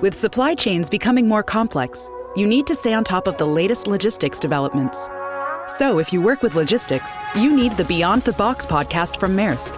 With 0.00 0.14
supply 0.14 0.54
chains 0.54 0.88
becoming 0.88 1.26
more 1.26 1.42
complex, 1.42 2.08
you 2.36 2.46
need 2.46 2.68
to 2.68 2.74
stay 2.76 2.92
on 2.92 3.02
top 3.02 3.26
of 3.26 3.36
the 3.36 3.44
latest 3.44 3.88
logistics 3.88 4.38
developments. 4.38 5.10
So, 5.66 5.98
if 5.98 6.12
you 6.12 6.22
work 6.22 6.40
with 6.40 6.54
logistics, 6.54 7.16
you 7.34 7.50
need 7.50 7.76
the 7.76 7.84
Beyond 7.84 8.22
the 8.22 8.32
Box 8.34 8.64
podcast 8.64 9.18
from 9.18 9.36
Maersk. 9.36 9.74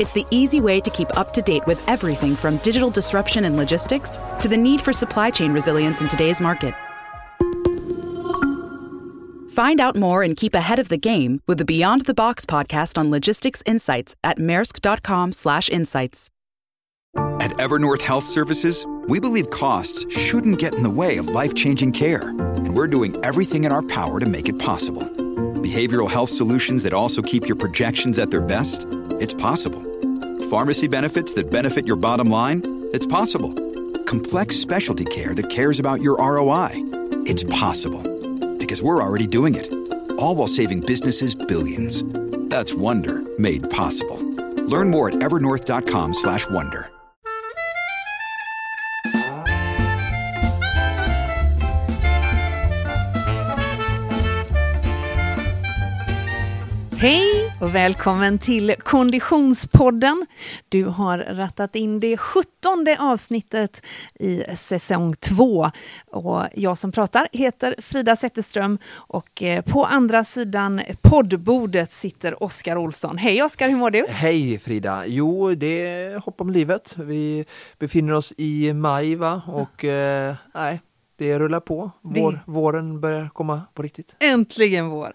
It's 0.00 0.12
the 0.12 0.24
easy 0.30 0.62
way 0.62 0.80
to 0.80 0.88
keep 0.88 1.14
up 1.18 1.34
to 1.34 1.42
date 1.42 1.66
with 1.66 1.86
everything 1.86 2.34
from 2.34 2.56
digital 2.58 2.88
disruption 2.88 3.44
in 3.44 3.58
logistics 3.58 4.16
to 4.40 4.48
the 4.48 4.56
need 4.56 4.80
for 4.80 4.94
supply 4.94 5.30
chain 5.30 5.52
resilience 5.52 6.00
in 6.00 6.08
today's 6.08 6.40
market. 6.40 6.72
Find 9.50 9.80
out 9.80 9.96
more 9.96 10.22
and 10.22 10.34
keep 10.34 10.54
ahead 10.54 10.78
of 10.78 10.88
the 10.88 10.96
game 10.96 11.42
with 11.46 11.58
the 11.58 11.66
Beyond 11.66 12.06
the 12.06 12.14
Box 12.14 12.46
podcast 12.46 12.96
on 12.96 13.10
logistics 13.10 13.62
insights 13.66 14.16
at 14.24 14.38
maersk.com/insights. 14.38 16.30
At 17.40 17.50
Evernorth 17.58 18.02
Health 18.02 18.24
Services, 18.24 18.86
we 19.08 19.18
believe 19.18 19.50
costs 19.50 20.04
shouldn't 20.14 20.58
get 20.58 20.74
in 20.74 20.82
the 20.82 20.90
way 20.90 21.16
of 21.16 21.28
life-changing 21.28 21.92
care, 21.92 22.28
and 22.28 22.76
we're 22.76 22.86
doing 22.86 23.16
everything 23.24 23.64
in 23.64 23.72
our 23.72 23.82
power 23.82 24.20
to 24.20 24.26
make 24.26 24.48
it 24.48 24.58
possible. 24.58 25.02
Behavioral 25.02 26.10
health 26.10 26.30
solutions 26.30 26.82
that 26.82 26.92
also 26.92 27.22
keep 27.22 27.46
your 27.46 27.56
projections 27.56 28.18
at 28.18 28.30
their 28.30 28.42
best? 28.42 28.86
It's 29.18 29.34
possible. 29.34 29.82
Pharmacy 30.50 30.88
benefits 30.88 31.34
that 31.34 31.50
benefit 31.50 31.86
your 31.86 31.96
bottom 31.96 32.30
line? 32.30 32.88
It's 32.92 33.06
possible. 33.06 33.52
Complex 34.04 34.56
specialty 34.56 35.04
care 35.06 35.34
that 35.34 35.50
cares 35.50 35.80
about 35.80 36.02
your 36.02 36.18
ROI? 36.18 36.70
It's 37.26 37.44
possible. 37.44 38.02
Because 38.58 38.82
we're 38.82 39.02
already 39.02 39.26
doing 39.26 39.54
it. 39.54 39.72
All 40.18 40.36
while 40.36 40.48
saving 40.48 40.80
businesses 40.80 41.34
billions. 41.34 42.04
That's 42.50 42.74
Wonder 42.74 43.22
made 43.38 43.68
possible. 43.70 44.18
Learn 44.66 44.90
more 44.90 45.08
at 45.08 45.16
evernorth.com/wonder. 45.16 46.90
Hej 57.00 57.52
och 57.60 57.74
välkommen 57.74 58.38
till 58.38 58.74
Konditionspodden. 58.78 60.26
Du 60.68 60.84
har 60.84 61.18
rattat 61.18 61.76
in 61.76 62.00
det 62.00 62.16
sjuttonde 62.16 62.96
avsnittet 63.00 63.82
i 64.14 64.42
säsong 64.56 65.14
två. 65.14 65.70
Och 66.06 66.42
jag 66.54 66.78
som 66.78 66.92
pratar 66.92 67.28
heter 67.32 67.74
Frida 67.78 68.16
Zetterström 68.16 68.78
och 68.90 69.42
eh, 69.42 69.62
på 69.62 69.84
andra 69.84 70.24
sidan 70.24 70.80
poddbordet 71.02 71.92
sitter 71.92 72.42
Oskar 72.42 72.76
Olsson. 72.76 73.18
Hej 73.18 73.42
Oskar, 73.42 73.68
hur 73.68 73.76
mår 73.76 73.90
du? 73.90 74.06
Hej 74.08 74.58
Frida! 74.58 75.06
Jo, 75.06 75.54
det 75.54 75.86
är 75.86 76.18
hopp 76.18 76.40
om 76.40 76.50
livet. 76.50 76.94
Vi 76.96 77.44
befinner 77.78 78.12
oss 78.12 78.32
i 78.36 78.72
maj 78.72 79.14
va? 79.14 79.42
och 79.46 79.84
eh, 79.84 80.34
nej, 80.54 80.80
det 81.18 81.38
rullar 81.38 81.60
på. 81.60 81.90
Vår, 82.02 82.32
det... 82.32 82.40
Våren 82.46 83.00
börjar 83.00 83.28
komma 83.28 83.62
på 83.74 83.82
riktigt. 83.82 84.14
Äntligen 84.18 84.88
vår! 84.88 85.12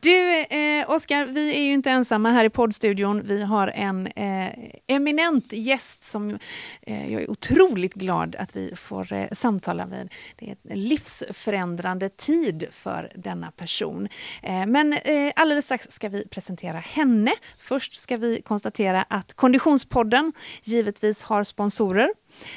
Du, 0.00 0.40
eh, 0.40 0.90
Oskar, 0.90 1.26
vi 1.26 1.56
är 1.56 1.60
ju 1.60 1.72
inte 1.72 1.90
ensamma 1.90 2.30
här 2.30 2.44
i 2.44 2.50
poddstudion. 2.50 3.22
Vi 3.24 3.42
har 3.42 3.68
en 3.68 4.06
eh, 4.06 4.48
eminent 4.86 5.52
gäst 5.52 6.04
som 6.04 6.38
eh, 6.82 7.12
jag 7.12 7.22
är 7.22 7.30
otroligt 7.30 7.94
glad 7.94 8.36
att 8.38 8.56
vi 8.56 8.72
får 8.76 9.12
eh, 9.12 9.26
samtala 9.32 9.86
med. 9.86 10.14
Det 10.36 10.50
är 10.50 10.56
en 10.68 10.80
livsförändrande 10.80 12.08
tid 12.08 12.66
för 12.70 13.12
denna 13.14 13.50
person. 13.50 14.08
Eh, 14.42 14.66
men 14.66 14.92
eh, 14.92 15.32
alldeles 15.36 15.64
strax 15.64 15.86
ska 15.90 16.08
vi 16.08 16.28
presentera 16.28 16.78
henne. 16.78 17.32
Först 17.58 17.94
ska 17.94 18.16
vi 18.16 18.42
konstatera 18.42 19.02
att 19.02 19.34
Konditionspodden 19.34 20.32
givetvis 20.62 21.22
har 21.22 21.44
sponsorer. 21.44 22.10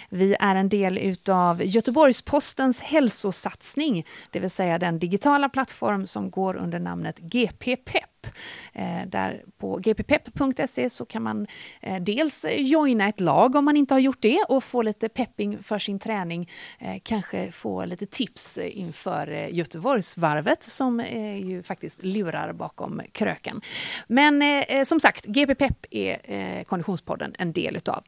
Vi 0.09 0.35
är 0.39 0.55
en 0.55 0.69
del 0.69 0.97
utav 0.97 1.63
Göteborgs-Postens 1.63 2.81
hälsosatsning, 2.81 4.05
det 4.31 4.39
vill 4.39 4.51
säga 4.51 4.79
den 4.79 4.99
digitala 4.99 5.49
plattform 5.49 6.07
som 6.07 6.31
går 6.31 6.55
under 6.55 6.79
namnet 6.79 7.19
GP-PEP. 7.19 8.18
Pep. 8.21 8.33
Eh, 8.73 9.07
där 9.07 9.43
på 9.57 9.77
gppepp.se 9.77 10.89
så 10.89 11.05
kan 11.05 11.23
man 11.23 11.47
eh, 11.81 12.01
dels 12.01 12.45
joina 12.57 13.07
ett 13.07 13.19
lag 13.19 13.55
om 13.55 13.65
man 13.65 13.77
inte 13.77 13.93
har 13.93 13.99
gjort 13.99 14.21
det 14.21 14.45
och 14.49 14.63
få 14.63 14.81
lite 14.81 15.09
pepping 15.09 15.63
för 15.63 15.79
sin 15.79 15.99
träning. 15.99 16.49
Eh, 16.79 16.95
kanske 17.03 17.51
få 17.51 17.85
lite 17.85 18.05
tips 18.05 18.57
inför 18.57 19.27
Göteborgsvarvet 19.47 20.63
som 20.63 20.99
ju 21.43 21.63
faktiskt 21.63 22.03
lurar 22.03 22.53
bakom 22.53 23.01
kröken. 23.11 23.61
Men 24.07 24.43
som 24.85 24.99
sagt, 24.99 25.25
GPPEP 25.25 25.85
är 25.91 26.63
Konditionspodden 26.63 27.35
en 27.37 27.53
del 27.53 27.75
utav. 27.75 28.03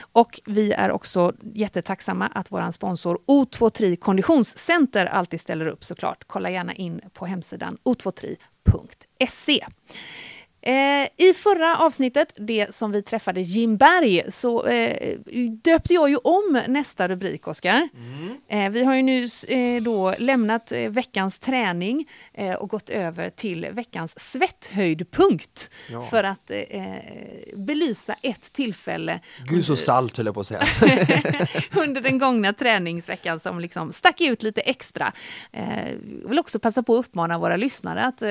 Och 0.00 0.40
vi 0.46 0.72
är 0.72 0.90
också 0.90 1.32
jättetacksamma 1.54 2.26
att 2.26 2.52
vår 2.52 2.70
sponsor 2.70 3.18
O23 3.26 3.96
Konditionscenter 3.96 5.06
alltid 5.06 5.40
ställer 5.40 5.66
upp 5.66 5.84
såklart. 5.84 6.24
Kolla 6.26 6.50
gärna 6.50 6.74
in 6.74 7.00
på 7.12 7.26
hemsidan 7.26 7.78
O23 7.84 8.36
o23.se. 8.66 9.60
Eh, 10.66 11.08
I 11.16 11.32
förra 11.34 11.76
avsnittet, 11.76 12.32
det 12.36 12.74
som 12.74 12.92
vi 12.92 13.02
träffade 13.02 13.40
Jim 13.40 13.76
Berg, 13.76 14.22
så 14.28 14.66
eh, 14.66 15.18
döpte 15.64 15.94
jag 15.94 16.10
ju 16.10 16.16
om 16.16 16.62
nästa 16.68 17.08
rubrik, 17.08 17.48
Oskar. 17.48 17.88
Mm. 17.94 18.36
Eh, 18.48 18.72
vi 18.72 18.84
har 18.84 18.94
ju 18.94 19.02
nu 19.02 19.28
eh, 19.48 19.82
då 19.82 20.14
lämnat 20.18 20.72
eh, 20.72 20.88
veckans 20.88 21.38
träning 21.38 22.08
eh, 22.34 22.54
och 22.54 22.68
gått 22.68 22.90
över 22.90 23.30
till 23.30 23.66
veckans 23.72 24.20
svetthöjdpunkt 24.20 25.70
ja. 25.90 26.02
för 26.02 26.24
att 26.24 26.50
belysa 27.54 28.14
ett 28.22 28.52
tillfälle. 28.52 29.20
Gud 29.44 29.64
så 29.64 29.76
salt 29.76 30.16
höll 30.16 30.26
jag 30.26 30.34
på 30.34 30.40
att 30.40 30.46
säga. 30.46 30.62
under 31.76 32.00
den 32.00 32.18
gångna 32.18 32.52
träningsveckan 32.52 33.40
som 33.40 33.60
liksom 33.60 33.92
stack 33.92 34.20
ut 34.20 34.42
lite 34.42 34.60
extra. 34.60 35.12
Jag 36.22 36.28
vill 36.28 36.38
också 36.38 36.58
passa 36.58 36.82
på 36.82 36.94
att 36.94 37.06
uppmana 37.06 37.38
våra 37.38 37.56
lyssnare 37.56 38.04
att 38.04 38.22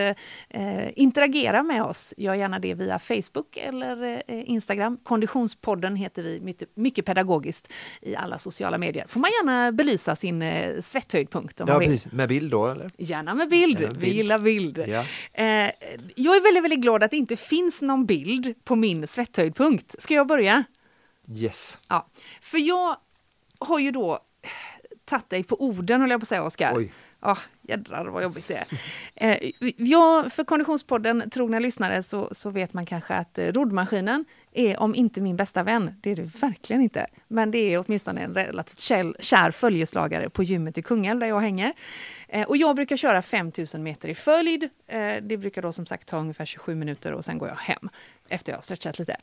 interagera 0.95 1.63
med 1.63 1.83
oss 1.83 2.13
gör 2.25 2.35
gärna 2.35 2.59
det 2.59 2.73
via 2.73 2.99
Facebook 2.99 3.57
eller 3.57 4.23
eh, 4.27 4.49
Instagram. 4.49 4.97
Konditionspodden 5.03 5.95
heter 5.95 6.23
vi 6.23 6.55
mycket, 6.75 7.05
pedagogiskt 7.05 7.71
i 8.01 8.15
alla 8.15 8.37
sociala 8.37 8.77
medier. 8.77 9.05
får 9.07 9.19
man 9.19 9.29
gärna 9.29 9.71
belysa 9.71 10.15
sin 10.15 10.41
eh, 10.41 10.81
svetthöjdpunkt. 10.81 11.61
Om 11.61 11.67
ja, 11.67 11.73
man 11.73 11.79
vill. 11.79 11.89
precis. 11.89 12.11
Med 12.11 12.29
bild 12.29 12.51
då? 12.51 12.67
Eller? 12.67 12.89
Gärna 12.97 13.35
med 13.35 13.49
bild. 13.49 13.79
Gärna 13.79 13.93
bild. 13.93 14.01
Vi 14.01 14.13
gillar 14.13 14.39
bild. 14.39 14.77
Ja. 14.87 15.05
Eh, 15.33 15.45
jag 16.15 16.35
är 16.35 16.43
väldigt, 16.43 16.63
väldigt 16.63 16.81
glad 16.81 17.03
att 17.03 17.11
det 17.11 17.17
inte 17.17 17.35
finns 17.35 17.81
någon 17.81 18.05
bild 18.05 18.53
på 18.63 18.75
min 18.75 19.07
svetthöjdpunkt. 19.07 19.95
Ska 19.99 20.13
jag 20.13 20.27
börja? 20.27 20.63
Yes. 21.27 21.77
Ja, 21.89 22.07
för 22.41 22.57
jag 22.57 22.97
har 23.59 23.79
ju 23.79 23.91
då 23.91 24.19
tagit 25.05 25.29
dig 25.29 25.43
på 25.43 25.61
orden, 25.61 26.01
höll 26.01 26.09
jag 26.09 26.19
på 26.19 26.23
att 26.23 26.27
säga, 26.27 26.43
Oskar. 26.43 26.73
Oh, 27.21 27.37
jädrar 27.67 28.05
vad 28.05 28.23
jobbigt 28.23 28.47
det 28.47 28.55
är. 28.55 28.65
Eh, 29.15 29.51
ja, 29.77 30.25
för 30.29 30.43
Konditionspodden, 30.43 31.29
trogna 31.29 31.59
lyssnare, 31.59 32.03
så, 32.03 32.29
så 32.31 32.49
vet 32.49 32.73
man 32.73 32.85
kanske 32.85 33.13
att 33.13 33.37
eh, 33.37 33.47
roddmaskinen 33.47 34.25
är, 34.53 34.79
om 34.79 34.95
inte 34.95 35.21
min 35.21 35.35
bästa 35.35 35.63
vän, 35.63 35.93
det 36.01 36.11
är 36.11 36.15
det 36.15 36.41
verkligen 36.41 36.81
inte, 36.81 37.07
men 37.27 37.51
det 37.51 37.73
är 37.73 37.83
åtminstone 37.87 38.21
en 38.21 38.33
relativt 38.33 38.79
kär, 38.79 39.15
kär 39.19 39.51
följeslagare 39.51 40.29
på 40.29 40.43
gymmet 40.43 40.77
i 40.77 40.81
Kungälv 40.81 41.19
där 41.19 41.27
jag 41.27 41.39
hänger. 41.39 41.73
Eh, 42.27 42.47
och 42.47 42.57
jag 42.57 42.75
brukar 42.75 42.97
köra 42.97 43.21
5000 43.21 43.83
meter 43.83 44.09
i 44.09 44.15
följd. 44.15 44.69
Eh, 44.87 45.15
det 45.21 45.37
brukar 45.37 45.61
då 45.61 45.71
som 45.71 45.85
sagt 45.85 46.07
ta 46.07 46.17
ungefär 46.17 46.45
27 46.45 46.75
minuter 46.75 47.13
och 47.13 47.25
sen 47.25 47.37
går 47.37 47.47
jag 47.47 47.55
hem 47.55 47.89
efter 48.29 48.51
jag 48.51 48.57
har 48.57 48.61
stretchat 48.61 48.99
lite. 48.99 49.17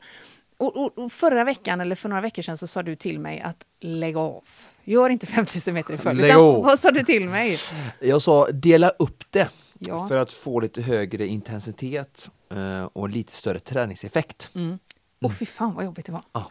Och, 0.57 0.77
och, 0.77 0.97
och, 0.97 1.11
förra 1.11 1.43
veckan, 1.43 1.81
eller 1.81 1.95
för 1.95 2.09
några 2.09 2.21
veckor 2.21 2.41
sedan, 2.41 2.57
så 2.57 2.67
sa 2.67 2.83
du 2.83 2.95
till 2.95 3.19
mig 3.19 3.41
att 3.41 3.65
lägg 3.79 4.17
av. 4.17 4.43
Gör 4.83 5.09
inte 5.09 5.25
5000 5.27 5.73
meter 5.73 5.93
i 5.93 5.97
följd. 5.97 6.33
Vad 6.37 6.79
sa 6.79 6.91
du 6.91 7.03
till 7.03 7.29
mig? 7.29 7.57
Jag 7.99 8.21
sa 8.21 8.47
dela 8.51 8.89
upp 8.89 9.23
det 9.29 9.49
ja. 9.79 10.07
för 10.07 10.17
att 10.17 10.31
få 10.31 10.59
lite 10.59 10.81
högre 10.81 11.27
intensitet 11.27 12.29
eh, 12.51 12.83
och 12.93 13.09
lite 13.09 13.31
större 13.31 13.59
träningseffekt. 13.59 14.49
Mm. 14.55 14.79
Åh 15.21 15.29
oh, 15.29 15.33
fy 15.33 15.45
fan 15.45 15.73
vad 15.73 15.85
jobbigt 15.85 16.05
det 16.05 16.11
var. 16.11 16.23
Ah, 16.31 16.43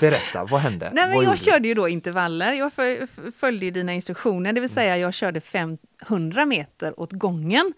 berätta, 0.00 0.44
vad 0.44 0.60
hände? 0.60 0.90
Nej, 0.94 1.08
men 1.08 1.22
jag 1.22 1.38
körde 1.38 1.68
ju 1.68 1.74
då 1.74 1.88
intervaller. 1.88 2.52
Jag 2.52 2.72
följde 3.36 3.70
dina 3.70 3.92
instruktioner, 3.94 4.52
det 4.52 4.60
vill 4.60 4.70
säga 4.70 4.98
jag 4.98 5.14
körde 5.14 5.40
500 5.40 6.46
meter 6.46 7.00
åt 7.00 7.12
gången 7.12 7.72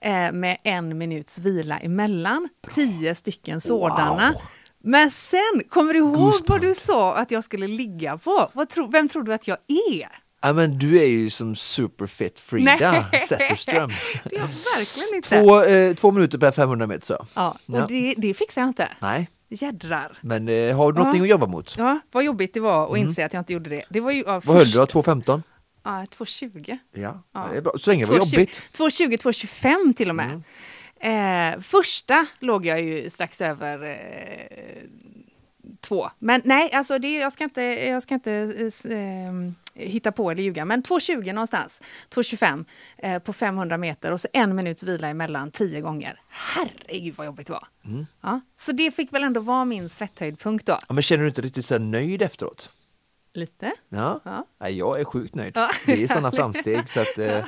eh, 0.00 0.32
med 0.32 0.56
en 0.62 0.98
minuts 0.98 1.38
vila 1.38 1.78
emellan. 1.78 2.48
Bra. 2.62 2.72
Tio 2.74 3.14
stycken 3.14 3.60
sådana. 3.60 4.32
Wow. 4.32 4.42
Men 4.82 5.10
sen, 5.10 5.62
kommer 5.68 5.92
du 5.92 5.98
ihåg 5.98 6.14
Goosebump. 6.14 6.48
vad 6.48 6.60
du 6.60 6.74
sa 6.74 7.14
att 7.16 7.30
jag 7.30 7.44
skulle 7.44 7.66
ligga 7.66 8.18
på? 8.18 8.50
Tro, 8.68 8.86
vem 8.86 9.08
tror 9.08 9.22
du 9.22 9.34
att 9.34 9.48
jag 9.48 9.58
är? 9.66 10.08
Ja 10.42 10.52
men 10.52 10.78
du 10.78 10.98
är 10.98 11.06
ju 11.06 11.30
som 11.30 11.56
superfit 11.56 12.40
Frida 12.40 13.04
Zetterström. 13.28 13.90
det 14.24 14.36
är 14.36 14.40
jag 14.40 14.48
verkligen 14.76 15.14
inte. 15.14 15.28
Två, 15.28 15.62
eh, 15.62 15.94
två 15.94 16.10
minuter 16.10 16.38
per 16.38 16.52
500 16.52 16.86
meter 16.86 17.06
så. 17.06 17.26
Ja, 17.34 17.58
och 17.66 17.74
ja. 17.74 17.86
Det, 17.88 18.14
det 18.16 18.34
fixar 18.34 18.60
jag 18.60 18.68
inte. 18.68 18.88
Nej. 18.98 19.28
Jädrar. 19.48 20.18
Men 20.20 20.48
eh, 20.48 20.76
har 20.76 20.92
du 20.92 20.98
någonting 20.98 21.20
ja. 21.20 21.24
att 21.24 21.30
jobba 21.30 21.46
mot? 21.46 21.74
Ja, 21.78 22.00
vad 22.12 22.24
jobbigt 22.24 22.54
det 22.54 22.60
var 22.60 22.84
att 22.84 22.90
mm. 22.90 23.02
inse 23.02 23.24
att 23.24 23.32
jag 23.32 23.40
inte 23.40 23.52
gjorde 23.52 23.70
det. 23.70 23.82
det 23.88 24.00
var 24.00 24.10
ju, 24.10 24.24
ja, 24.26 24.40
vad 24.44 24.56
höll 24.56 24.70
du 24.70 24.78
då? 24.78 24.84
2.15? 24.84 25.42
Ja, 25.82 26.06
2.20. 26.18 26.78
Ja, 26.92 27.22
ja. 27.34 27.48
det 27.50 27.56
är 27.56 27.62
bra. 27.62 27.72
Så 27.78 27.90
länge 27.90 28.04
det 28.04 28.10
var 28.10 28.18
jobbigt. 28.18 28.62
2.20, 28.72 29.16
2.25 29.16 29.94
till 29.94 30.08
och 30.08 30.16
med. 30.16 30.26
Mm. 30.26 30.42
Eh, 31.00 31.60
första 31.60 32.26
låg 32.38 32.66
jag 32.66 32.82
ju 32.82 33.10
strax 33.10 33.40
över 33.40 33.82
eh, 33.82 34.82
två. 35.80 36.10
Men 36.18 36.40
nej, 36.44 36.72
alltså 36.72 36.98
det, 36.98 37.12
jag 37.12 37.32
ska 37.32 37.44
inte, 37.44 37.62
jag 37.62 38.02
ska 38.02 38.14
inte 38.14 38.32
eh, 38.84 39.82
hitta 39.82 40.12
på 40.12 40.30
eller 40.30 40.42
ljuga, 40.42 40.64
men 40.64 40.82
2.20 40.82 41.32
någonstans. 41.32 41.82
2.25 42.10 42.64
eh, 42.98 43.18
på 43.18 43.32
500 43.32 43.78
meter 43.78 44.12
och 44.12 44.20
så 44.20 44.28
en 44.32 44.56
minuts 44.56 44.82
vila 44.82 45.08
emellan 45.08 45.50
tio 45.50 45.80
gånger. 45.80 46.20
Herregud 46.28 47.14
vad 47.16 47.26
jobbigt 47.26 47.46
det 47.46 47.52
var. 47.52 47.66
Mm. 47.84 48.06
Ja, 48.20 48.40
så 48.56 48.72
det 48.72 48.90
fick 48.90 49.12
väl 49.12 49.24
ändå 49.24 49.40
vara 49.40 49.64
min 49.64 49.88
svetthöjdpunkt 49.88 50.66
då. 50.66 50.78
Ja, 50.88 50.94
men 50.94 51.02
känner 51.02 51.22
du 51.22 51.28
inte 51.28 51.42
riktigt 51.42 51.66
så 51.66 51.78
nöjd 51.78 52.22
efteråt? 52.22 52.70
Lite. 53.34 53.72
Ja. 53.88 54.20
ja. 54.58 54.68
Jag 54.68 55.00
är 55.00 55.04
sjukt 55.04 55.34
nöjd. 55.34 55.52
Ja. 55.56 55.70
Det 55.86 56.02
är 56.02 56.08
sådana 56.08 56.32
framsteg. 56.32 56.88
Så 56.88 57.00
att, 57.00 57.18
eh. 57.18 57.44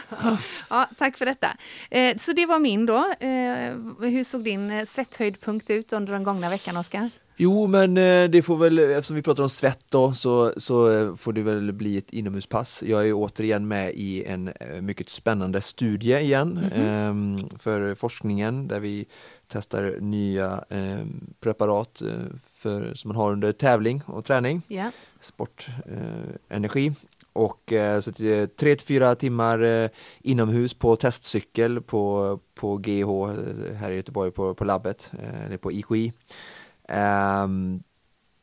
ja, 0.70 0.88
tack 0.98 1.18
för 1.18 1.26
detta. 1.26 1.56
Eh, 1.90 2.16
så 2.16 2.32
det 2.32 2.46
var 2.46 2.58
min 2.58 2.86
då. 2.86 2.96
Eh, 3.20 4.08
hur 4.10 4.24
såg 4.24 4.44
din 4.44 4.70
eh, 4.70 4.84
svetthöjdpunkt 4.84 5.70
ut 5.70 5.92
under 5.92 6.12
den 6.12 6.24
gångna 6.24 6.50
veckan, 6.50 6.76
Oskar? 6.76 7.10
Jo, 7.42 7.66
men 7.66 7.96
eh, 7.96 8.30
det 8.30 8.42
får 8.42 8.56
väl, 8.56 8.78
eftersom 8.78 9.16
vi 9.16 9.22
pratar 9.22 9.42
om 9.42 9.48
svett 9.48 9.84
då, 9.88 10.12
så, 10.12 10.52
så 10.56 10.90
eh, 10.90 11.16
får 11.16 11.32
det 11.32 11.42
väl 11.42 11.72
bli 11.72 11.98
ett 11.98 12.12
inomhuspass. 12.12 12.82
Jag 12.82 13.08
är 13.08 13.12
återigen 13.12 13.68
med 13.68 13.92
i 13.94 14.24
en 14.24 14.48
eh, 14.48 14.80
mycket 14.80 15.08
spännande 15.08 15.60
studie 15.60 16.18
igen 16.18 16.70
mm 16.74 17.42
-hmm. 17.42 17.58
för 17.58 17.94
forskningen 17.94 18.68
där 18.68 18.80
vi 18.80 19.06
testar 19.48 19.96
nya 20.00 20.64
preparat 21.40 22.02
för, 22.56 22.94
som 22.94 23.08
man 23.08 23.16
har 23.16 23.32
under 23.32 23.52
tävling 23.52 24.02
och 24.06 24.24
träning, 24.24 24.62
yeah. 24.68 24.90
sportenergi. 25.20 26.92
Och 27.32 27.72
så 28.00 28.10
det 28.10 28.56
tre 28.56 28.76
till 28.76 28.86
fyra 28.86 29.14
timmar 29.14 29.90
inomhus 30.20 30.74
på 30.74 30.96
testcykel 30.96 31.80
på, 31.80 32.38
på 32.54 32.76
GH 32.76 33.08
här 33.76 33.90
i 33.90 33.96
Göteborg 33.96 34.30
på, 34.30 34.54
på 34.54 34.64
labbet, 34.64 35.10
eller 35.46 35.56
på 35.56 35.72
IKI. 35.72 36.12
Um, 36.92 37.82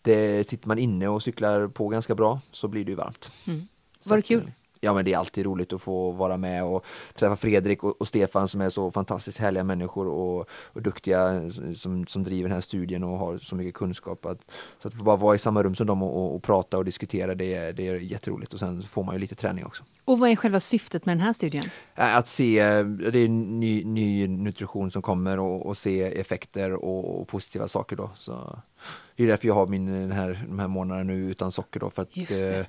det 0.01 0.50
sitter 0.50 0.68
man 0.68 0.80
inne 0.80 1.07
och 1.07 1.24
cyklar 1.24 1.68
på 1.68 1.88
ganska 1.88 2.16
bra 2.16 2.42
så 2.51 2.68
blir 2.68 2.86
det 2.86 2.92
ju 2.92 2.96
varmt. 2.96 3.31
Mm. 3.48 3.68
Var 4.06 4.18
det 4.18 4.22
kul? 4.22 4.51
Ja 4.81 4.94
men 4.94 5.06
det 5.06 5.14
är 5.14 5.18
alltid 5.18 5.46
roligt 5.46 5.74
att 5.74 5.81
få 5.81 6.12
vara 6.12 6.38
med 6.38 6.66
och 6.66 6.86
träffa 7.14 7.36
Fredrik 7.36 7.84
och, 7.84 8.02
och 8.02 8.08
Stefan 8.08 8.48
som 8.48 8.62
är 8.62 8.70
så 8.70 8.92
fantastiskt 8.92 9.38
härliga 9.38 9.64
människor 9.64 10.08
och, 10.08 10.50
och 10.50 10.81
duktiga 10.81 11.50
som, 11.78 12.08
som 12.08 12.24
driver 12.24 12.50
den 12.50 12.56
här 12.56 12.62
studien 12.62 13.04
och 13.04 13.18
har 13.18 13.38
så 13.38 13.56
mycket 13.56 13.74
kunskap. 13.74 14.26
Att, 14.26 14.52
så 14.81 14.88
att 14.88 14.94
få 14.94 15.04
bara 15.04 15.16
vara 15.16 15.36
i 15.36 15.40
samma 15.40 15.64
rum 15.64 15.76
som 15.76 15.88
dem 15.88 16.04
och, 16.04 16.18
och, 16.18 16.36
och 16.36 16.44
prata 16.44 16.78
och 16.78 16.86
diskutera 16.86 17.36
det 17.36 17.54
är, 17.54 17.74
det 17.74 17.88
är 17.88 17.96
jätteroligt 17.96 18.54
och 18.54 18.60
sen 18.60 18.81
får 18.81 19.04
man 19.04 19.16
ju 19.16 19.20
lite 19.20 19.36
träning 19.36 19.66
också. 19.66 19.84
Och 20.06 20.20
vad 20.20 20.30
är 20.30 20.36
själva 20.36 20.60
syftet 20.60 21.06
med 21.06 21.18
den 21.18 21.22
här 21.22 21.34
studien? 21.34 21.66
Att 21.96 22.28
se, 22.28 22.84
det 22.84 23.20
är 23.20 23.30
ny, 23.30 23.84
ny 23.84 24.28
nutrition 24.28 24.92
som 24.92 25.02
kommer 25.02 25.40
och, 25.40 25.66
och 25.66 25.78
se 25.78 26.02
effekter 26.02 26.74
och, 26.74 27.22
och 27.22 27.28
positiva 27.28 27.68
saker 27.68 27.96
då. 27.96 28.12
Så 28.16 28.60
det 29.19 29.25
är 29.25 29.27
därför 29.27 29.48
jag 29.48 29.56
har 29.56 29.68
min, 29.68 29.86
den 29.86 30.12
här, 30.12 30.45
de 30.48 30.60
här 30.60 30.68
månaderna 30.68 31.04
nu 31.04 31.31
utan 31.31 31.51
socker 31.51 31.80
då 31.80 31.89
för 31.89 32.01
att 32.01 32.18
eh, 32.18 32.66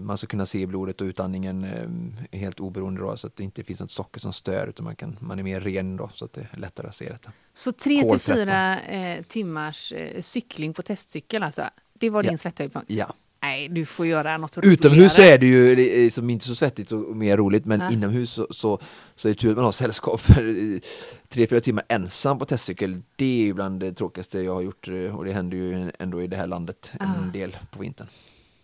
man 0.00 0.18
ska 0.18 0.26
kunna 0.26 0.46
se 0.46 0.66
blodet 0.66 1.00
och 1.00 1.04
utandningen 1.04 1.64
eh, 1.64 2.38
helt 2.38 2.60
oberoende 2.60 3.00
då 3.00 3.16
så 3.16 3.26
att 3.26 3.36
det 3.36 3.44
inte 3.44 3.64
finns 3.64 3.80
något 3.80 3.90
socker 3.90 4.20
som 4.20 4.32
stör 4.32 4.66
utan 4.66 4.84
man, 4.84 4.96
kan, 4.96 5.16
man 5.20 5.38
är 5.38 5.42
mer 5.42 5.60
ren 5.60 5.96
då 5.96 6.10
så 6.14 6.24
att 6.24 6.32
det 6.32 6.48
är 6.52 6.58
lättare 6.58 6.88
att 6.88 6.96
se 6.96 7.08
detta. 7.08 7.32
Så 7.54 7.72
tre 7.72 8.10
till 8.10 8.18
fyra 8.18 8.80
eh, 8.80 9.22
timmars 9.22 9.92
eh, 9.92 10.20
cykling 10.20 10.74
på 10.74 10.82
testcykel 10.82 11.42
alltså? 11.42 11.62
Det 11.94 12.10
var 12.10 12.22
din 12.22 12.32
ja. 12.32 12.38
svetthöjdpunkt? 12.38 12.90
Ja. 12.90 13.14
Nej, 13.42 13.68
du 13.68 13.86
får 13.86 14.06
göra 14.06 14.38
något 14.38 14.56
roligare. 14.56 14.74
Utomhus 14.74 15.14
så 15.14 15.22
är 15.22 15.38
det 15.38 15.46
ju 15.46 15.76
liksom 15.76 16.30
inte 16.30 16.44
så 16.44 16.54
svettigt 16.54 16.92
och 16.92 17.16
mer 17.16 17.36
roligt, 17.36 17.64
men 17.64 17.80
ja. 17.80 17.90
inomhus 17.90 18.30
så, 18.30 18.46
så, 18.50 18.80
så 19.16 19.28
är 19.28 19.32
det 19.32 19.38
tur 19.38 19.50
att 19.50 19.56
man 19.56 19.64
har 19.64 19.72
sällskap. 19.72 20.20
För 20.20 20.80
tre, 21.28 21.46
fyra 21.46 21.60
timmar 21.60 21.84
ensam 21.88 22.38
på 22.38 22.44
testcykel, 22.44 23.02
det 23.16 23.48
är 23.48 23.54
bland 23.54 23.80
det 23.80 23.92
tråkigaste 23.92 24.40
jag 24.40 24.54
har 24.54 24.60
gjort 24.60 24.88
och 25.12 25.24
det 25.24 25.32
händer 25.32 25.56
ju 25.56 25.90
ändå 25.98 26.22
i 26.22 26.26
det 26.26 26.36
här 26.36 26.46
landet 26.46 26.92
en 27.00 27.08
ja. 27.24 27.32
del 27.32 27.56
på 27.70 27.80
vintern. 27.80 28.06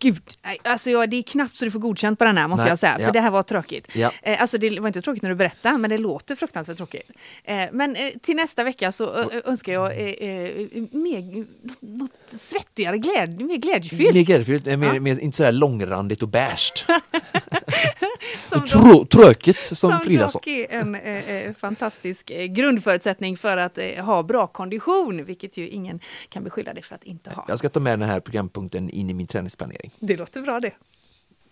Gud, 0.01 0.21
alltså 0.63 0.89
ja, 0.89 1.07
det 1.07 1.17
är 1.17 1.21
knappt 1.21 1.57
så 1.57 1.65
du 1.65 1.71
får 1.71 1.79
godkänt 1.79 2.19
på 2.19 2.25
den 2.25 2.37
här 2.37 2.47
måste 2.47 2.63
Nej, 2.63 2.71
jag 2.71 2.79
säga, 2.79 2.95
för 2.95 3.03
ja. 3.03 3.11
det 3.11 3.19
här 3.19 3.31
var 3.31 3.43
tråkigt. 3.43 3.87
Ja. 3.93 4.11
Eh, 4.21 4.41
alltså 4.41 4.57
det 4.57 4.79
var 4.79 4.87
inte 4.87 5.01
tråkigt 5.01 5.23
när 5.23 5.29
du 5.29 5.35
berättar, 5.35 5.77
men 5.77 5.89
det 5.89 5.97
låter 5.97 6.35
fruktansvärt 6.35 6.77
tråkigt. 6.77 7.11
Eh, 7.43 7.65
men 7.71 7.95
eh, 7.95 8.09
till 8.21 8.35
nästa 8.35 8.63
vecka 8.63 8.91
så 8.91 9.19
eh, 9.19 9.27
önskar 9.45 9.73
jag 9.73 9.91
eh, 9.91 10.29
eh, 10.29 10.67
mer, 10.91 11.45
något 11.79 12.11
svettigare, 12.27 12.97
glädje, 12.97 13.45
mer 13.45 13.57
glädjefyllt. 13.57 14.13
Mer 14.13 14.23
glädjefyllt, 14.23 14.65
mer, 14.65 14.93
ja. 14.93 14.99
mer, 14.99 15.19
inte 15.19 15.37
sådär 15.37 15.51
långrandigt 15.51 16.23
och 16.23 16.29
bärst. 16.29 16.85
Trå 18.49 19.05
tråkigt 19.05 19.63
som, 19.63 19.75
som 19.75 19.99
Frida 19.99 20.29
sa. 20.29 20.39
Som 20.71 20.95
är 20.95 21.47
en 21.47 21.55
fantastisk 21.55 22.31
grundförutsättning 22.49 23.37
för 23.37 23.57
att 23.57 23.79
ha 24.05 24.23
bra 24.23 24.47
kondition, 24.47 25.25
vilket 25.25 25.57
ju 25.57 25.69
ingen 25.69 25.99
kan 26.29 26.43
beskylla 26.43 26.73
dig 26.73 26.83
för 26.83 26.95
att 26.95 27.03
inte 27.03 27.29
ha. 27.29 27.45
Jag 27.47 27.59
ska 27.59 27.69
ta 27.69 27.79
med 27.79 27.99
den 27.99 28.09
här 28.09 28.19
programpunkten 28.19 28.89
in 28.89 29.09
i 29.09 29.13
min 29.13 29.27
träningsplanering. 29.27 29.91
Det 29.99 30.17
låter 30.17 30.41
bra 30.41 30.59
det. 30.59 30.71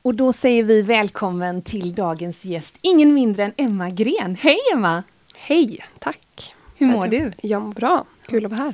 Och 0.01 0.15
då 0.15 0.33
säger 0.33 0.63
vi 0.63 0.81
välkommen 0.81 1.61
till 1.61 1.95
dagens 1.95 2.45
gäst, 2.45 2.75
ingen 2.81 3.13
mindre 3.13 3.43
än 3.43 3.53
Emma 3.57 3.89
Gren. 3.89 4.37
Hej 4.39 4.57
Emma! 4.73 5.03
Hej, 5.35 5.85
tack! 5.99 6.53
Hur 6.75 6.87
mår 6.87 7.07
du? 7.07 7.31
Jag 7.41 7.61
mår 7.61 7.73
bra, 7.73 8.05
kul 8.25 8.45
att 8.45 8.51
vara 8.51 8.61
här. 8.61 8.73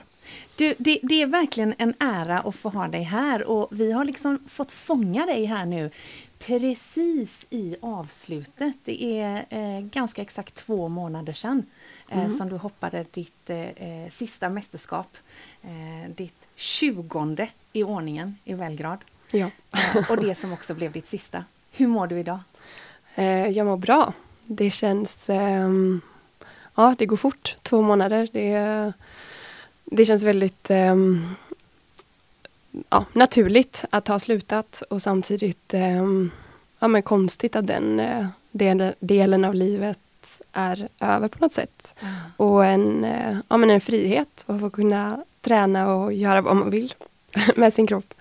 Du, 0.56 0.74
det, 0.78 1.00
det, 1.04 1.22
är 1.22 1.28
verkligen 1.28 1.74
en 1.78 1.94
ära 2.00 2.40
att 2.40 2.56
få 2.56 2.70
ha 2.70 2.88
dig 2.88 3.04
här 3.04 3.44
och 3.44 3.68
vi 3.72 3.92
har 3.92 4.06
liksom 4.06 4.40
fått 4.50 4.72
fånga 4.72 5.26
dig 5.26 5.46
här 5.46 5.66
nu 5.66 5.92
precis 6.46 7.46
i 7.50 7.76
avslutet. 7.82 8.76
Det 8.84 9.20
är 9.20 9.46
eh, 9.50 9.82
ganska 9.82 10.22
exakt 10.22 10.56
två 10.56 10.88
månader 10.88 11.34
sedan 11.34 11.66
eh, 12.10 12.20
mm. 12.20 12.38
som 12.38 12.50
du 12.50 12.56
hoppade 12.56 13.06
ditt 13.12 13.50
eh, 13.50 13.60
eh 13.60 14.12
sista 14.12 14.50
mästerskap. 14.50 15.18
Eh, 15.62 16.16
ditt 16.16 16.48
tjugonde 16.56 17.50
i 17.74 17.84
ordningen 17.84 18.38
i 18.44 18.54
Belgrad. 18.54 19.00
Ja. 19.32 19.50
Eh, 19.96 20.12
och 20.12 20.18
det 20.18 20.36
som 20.36 20.54
också 20.54 20.74
blev 20.74 20.92
ditt 20.92 21.08
sista. 21.08 21.46
Hur 21.72 21.88
mår 21.88 22.08
du 22.08 22.20
idag? 22.20 22.40
Jag 23.56 23.66
mår 23.66 23.78
bra. 23.78 24.14
Det 24.46 24.70
känns... 24.70 25.30
Um, 25.30 26.02
ja, 26.76 26.96
det 26.98 27.06
går 27.06 27.18
fort. 27.18 27.58
Två 27.62 27.82
månader. 27.82 28.30
Det, 28.32 28.94
det 29.86 30.06
känns 30.06 30.24
väldigt 30.24 30.70
um, 30.70 31.36
ja, 32.90 33.06
naturligt 33.14 33.86
att 33.90 34.08
ha 34.08 34.20
slutat 34.20 34.84
och 34.90 35.02
samtidigt 35.02 35.74
um, 35.74 36.32
ja, 36.80 36.88
men 36.88 37.02
konstigt 37.02 37.56
att 37.56 37.68
den, 37.68 38.00
uh, 38.00 38.28
den 38.52 38.94
delen 39.00 39.46
av 39.46 39.56
livet 39.56 40.00
är 40.52 40.88
över 41.00 41.28
på 41.28 41.40
något 41.40 41.54
sätt. 41.54 41.94
Mm. 42.00 42.14
Och 42.38 42.66
en, 42.66 43.06
uh, 43.06 43.38
ja, 43.48 43.58
men 43.58 43.70
en 43.70 43.82
frihet 43.82 44.46
att 44.48 44.60
få 44.60 44.70
kunna 44.70 45.24
träna 45.42 45.94
och 45.96 46.14
göra 46.14 46.42
vad 46.42 46.56
man 46.56 46.70
vill 46.70 46.94
med 47.56 47.74
sin 47.74 47.88
kropp. 47.88 48.14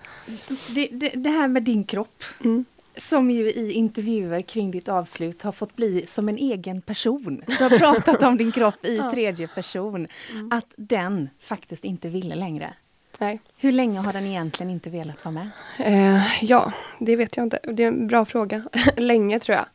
Det, 0.75 0.87
det, 0.91 1.09
det 1.09 1.29
här 1.29 1.47
med 1.47 1.63
din 1.63 1.83
kropp, 1.83 2.23
mm. 2.43 2.65
som 2.97 3.31
ju 3.31 3.51
i 3.51 3.71
intervjuer 3.71 4.41
kring 4.41 4.71
ditt 4.71 4.89
avslut 4.89 5.41
har 5.41 5.51
fått 5.51 5.75
bli 5.75 6.05
som 6.07 6.29
en 6.29 6.37
egen 6.37 6.81
person. 6.81 7.43
Du 7.47 7.63
har 7.63 7.77
pratat 7.77 8.23
om 8.23 8.37
din 8.37 8.51
kropp 8.51 8.85
i 8.85 9.01
tredje 9.11 9.47
person. 9.47 10.07
Mm. 10.31 10.51
Att 10.51 10.73
den 10.75 11.29
faktiskt 11.39 11.85
inte 11.85 12.09
ville 12.09 12.35
längre. 12.35 12.73
Nej. 13.17 13.39
Hur 13.57 13.71
länge 13.71 13.99
har 13.99 14.13
den 14.13 14.25
egentligen 14.25 14.69
inte 14.69 14.89
velat 14.89 15.25
vara 15.25 15.33
med? 15.33 15.49
Eh, 15.79 16.43
ja, 16.43 16.73
det 16.99 17.15
vet 17.15 17.37
jag 17.37 17.45
inte. 17.45 17.59
Det 17.63 17.83
är 17.83 17.87
en 17.87 18.07
bra 18.07 18.25
fråga. 18.25 18.63
Länge 18.97 19.39
tror 19.39 19.57
jag, 19.57 19.65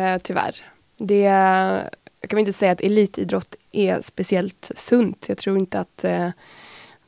eh, 0.00 0.18
tyvärr. 0.18 0.56
Det, 0.96 1.20
jag 2.20 2.30
kan 2.30 2.38
inte 2.38 2.52
säga 2.52 2.72
att 2.72 2.80
elitidrott 2.80 3.54
är 3.72 4.00
speciellt 4.02 4.70
sunt. 4.76 5.24
Jag 5.28 5.38
tror 5.38 5.58
inte 5.58 5.80
att 5.80 6.04
eh, 6.04 6.30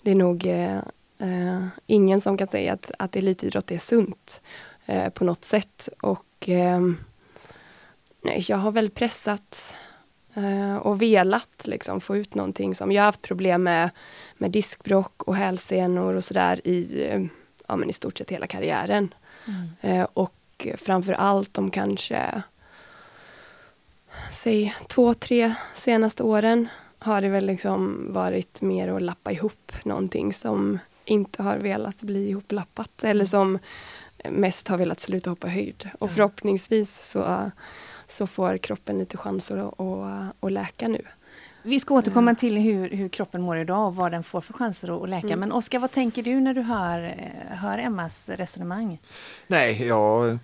det 0.03 0.11
är 0.11 0.15
nog 0.15 0.47
eh, 0.47 0.81
Uh, 1.23 1.67
ingen 1.87 2.21
som 2.21 2.39
kan 2.39 2.47
säga 2.47 2.73
att, 2.73 2.91
att 2.99 3.17
elitidrott 3.17 3.71
är 3.71 3.79
sunt 3.79 4.41
uh, 4.89 5.09
på 5.09 5.25
något 5.25 5.45
sätt. 5.45 5.89
Och 6.01 6.49
uh, 6.49 6.93
nej, 8.23 8.45
jag 8.49 8.57
har 8.57 8.71
väl 8.71 8.91
pressat 8.91 9.75
och 10.81 11.03
velat 11.03 11.67
liksom, 11.67 12.01
få 12.01 12.17
ut 12.17 12.35
någonting 12.35 12.75
som 12.75 12.93
jag 12.93 13.03
har 13.03 13.07
haft 13.07 13.23
problem 13.23 13.63
med, 13.63 13.91
med 14.37 14.51
diskbrock 14.51 15.23
och 15.23 15.37
hälsenor 15.37 16.15
och 16.15 16.25
sådär 16.25 16.69
i, 16.69 17.31
ja, 17.69 17.77
men 17.77 17.91
i 17.91 17.93
stort 17.93 18.19
sett 18.19 18.31
hela 18.31 18.47
karriären. 18.47 19.15
Mm. 19.83 20.07
och 20.13 20.67
framför 20.77 21.13
allt 21.13 21.55
de 21.55 21.71
kanske 21.71 22.43
säg 24.31 24.75
två, 24.89 25.15
tre 25.15 25.55
senaste 25.75 26.23
åren 26.23 26.69
har 26.99 27.21
det 27.21 27.29
väl 27.29 27.47
liksom 27.47 28.13
varit 28.13 28.61
mer 28.61 28.89
att 28.89 29.03
lappa 29.03 29.33
ihop 29.33 29.73
någonting 29.85 30.33
som 30.33 30.79
inte 31.05 31.43
har 31.43 31.57
velat 31.57 32.03
bli 32.03 32.29
ihoplappat 32.29 33.05
eller 33.05 33.21
mm. 33.21 33.27
som 33.27 33.59
mest 34.31 34.69
har 34.69 34.79
velat 34.79 35.01
sluta 35.01 35.31
hoppa 35.31 35.49
höjd. 35.49 35.91
Och 35.99 36.11
förhoppningsvis 36.11 37.11
så, 37.11 37.51
så 38.11 38.27
får 38.27 38.59
kroppen 38.59 38.99
lite 38.99 39.17
chanser 39.17 39.57
att, 39.57 39.81
att, 39.81 40.37
att 40.41 40.53
läka 40.53 40.89
nu. 40.89 41.05
Vi 41.69 41.81
ska 41.81 41.95
återkomma 41.95 42.35
till 42.35 42.59
hur, 42.59 42.91
hur 42.91 43.09
kroppen 43.09 43.43
mår 43.43 43.59
idag 43.59 43.87
och 43.87 43.97
vad 43.97 44.13
den 44.13 44.23
får 44.23 44.41
för 44.41 44.53
chanser 44.53 44.97
att, 44.97 45.03
att 45.03 45.09
läka. 45.09 45.27
Mm. 45.27 45.41
Men 45.41 45.53
Oskar, 45.53 45.79
vad 45.79 45.91
tänker 45.91 46.23
du 46.23 46.41
när 46.41 46.55
du 46.55 46.61
hör, 46.61 47.05
eh, 47.05 47.57
hör 47.57 47.79
Emmas 47.79 48.29
resonemang? 48.29 48.99
Nej, 49.47 49.87
ja, 49.87 50.39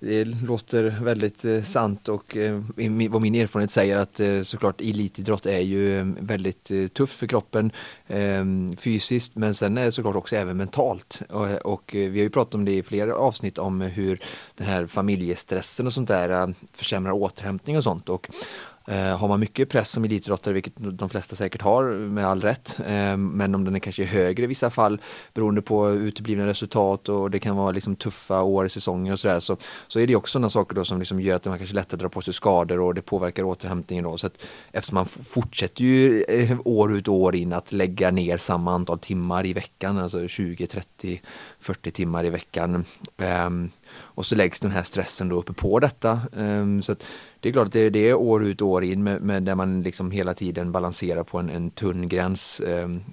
det 0.00 0.24
låter 0.24 1.04
väldigt 1.04 1.44
eh, 1.44 1.62
sant 1.62 2.08
och 2.08 2.36
eh, 2.36 2.62
vad 3.10 3.22
min 3.22 3.34
erfarenhet 3.34 3.70
säger 3.70 3.96
att 3.96 4.20
eh, 4.20 4.42
såklart 4.42 4.80
elitidrott 4.80 5.46
är 5.46 5.60
ju 5.60 5.98
eh, 5.98 6.06
väldigt 6.20 6.70
eh, 6.70 6.86
tufft 6.86 7.18
för 7.18 7.26
kroppen 7.26 7.72
ehm, 8.08 8.76
fysiskt 8.76 9.34
men 9.34 9.54
sen 9.54 9.78
är 9.78 9.84
det 9.84 9.92
såklart 9.92 10.16
också 10.16 10.36
även 10.36 10.56
mentalt. 10.56 11.20
Och, 11.30 11.72
och, 11.72 11.90
vi 11.92 12.08
har 12.08 12.24
ju 12.24 12.30
pratat 12.30 12.54
om 12.54 12.64
det 12.64 12.72
i 12.72 12.82
flera 12.82 13.14
avsnitt 13.14 13.58
om 13.58 13.80
hur 13.80 14.20
den 14.54 14.66
här 14.66 14.86
familjestressen 14.86 15.86
och 15.86 15.92
sånt 15.92 16.08
där 16.08 16.54
försämrar 16.72 17.12
återhämtning 17.12 17.76
och 17.76 17.84
sånt. 17.84 18.08
Och, 18.08 18.30
Eh, 18.30 18.75
Eh, 18.88 19.18
har 19.18 19.28
man 19.28 19.40
mycket 19.40 19.68
press 19.68 19.90
som 19.90 20.04
elitidrottare, 20.04 20.54
vilket 20.54 20.72
de 20.76 21.08
flesta 21.08 21.36
säkert 21.36 21.62
har 21.62 21.84
med 21.92 22.26
all 22.26 22.40
rätt, 22.40 22.78
eh, 22.86 23.16
men 23.16 23.54
om 23.54 23.64
den 23.64 23.74
är 23.74 23.78
kanske 23.78 24.04
högre 24.04 24.44
i 24.44 24.46
vissa 24.46 24.70
fall 24.70 25.00
beroende 25.34 25.62
på 25.62 25.90
uteblivna 25.90 26.46
resultat 26.46 27.08
och 27.08 27.30
det 27.30 27.38
kan 27.38 27.56
vara 27.56 27.70
liksom 27.70 27.96
tuffa 27.96 28.42
år 28.42 28.66
i 28.66 28.68
och 29.10 29.20
sådär 29.20 29.40
så, 29.40 29.56
så 29.88 30.00
är 30.00 30.06
det 30.06 30.16
också 30.16 30.32
sådana 30.32 30.50
saker 30.50 30.74
då 30.74 30.84
som 30.84 30.98
liksom 30.98 31.20
gör 31.20 31.36
att 31.36 31.44
man 31.44 31.58
kanske 31.58 31.74
lättare 31.74 31.98
drar 32.00 32.08
på 32.08 32.20
sig 32.20 32.34
skador 32.34 32.80
och 32.80 32.94
det 32.94 33.02
påverkar 33.02 33.44
återhämtningen 33.44 34.04
då. 34.04 34.18
Så 34.18 34.26
att, 34.26 34.42
eftersom 34.72 34.94
man 34.94 35.06
fortsätter 35.06 35.84
ju 35.84 36.22
eh, 36.22 36.58
år 36.64 36.96
ut 36.96 37.08
och 37.08 37.14
år 37.14 37.36
in 37.36 37.52
att 37.52 37.72
lägga 37.72 38.10
ner 38.10 38.36
samma 38.36 38.72
antal 38.72 38.98
timmar 38.98 39.46
i 39.46 39.52
veckan, 39.52 39.98
alltså 39.98 40.28
20, 40.28 40.66
30, 40.66 41.20
40 41.60 41.90
timmar 41.90 42.24
i 42.24 42.30
veckan. 42.30 42.84
Ehm, 43.18 43.70
och 43.98 44.26
så 44.26 44.34
läggs 44.34 44.60
den 44.60 44.70
här 44.70 44.82
stressen 44.82 45.28
då 45.28 45.38
uppe 45.38 45.52
på 45.52 45.80
detta. 45.80 46.20
Um, 46.32 46.82
så 46.82 46.94
det 47.40 47.48
är 47.48 47.52
klart 47.52 47.66
att 47.66 47.72
det, 47.72 47.90
det, 47.90 48.08
är 48.08 48.14
år 48.14 48.44
ut 48.44 48.62
och 48.62 48.68
år 48.68 48.84
in 48.84 49.02
med, 49.02 49.22
med 49.22 49.42
där 49.42 49.54
man 49.54 49.82
liksom 49.82 50.10
hela 50.10 50.34
tiden 50.34 50.72
balanserar 50.72 51.22
på 51.22 51.38
en, 51.38 51.50
en 51.50 51.70
tunn 51.70 52.08
gräns. 52.08 52.62
Um, 52.66 53.04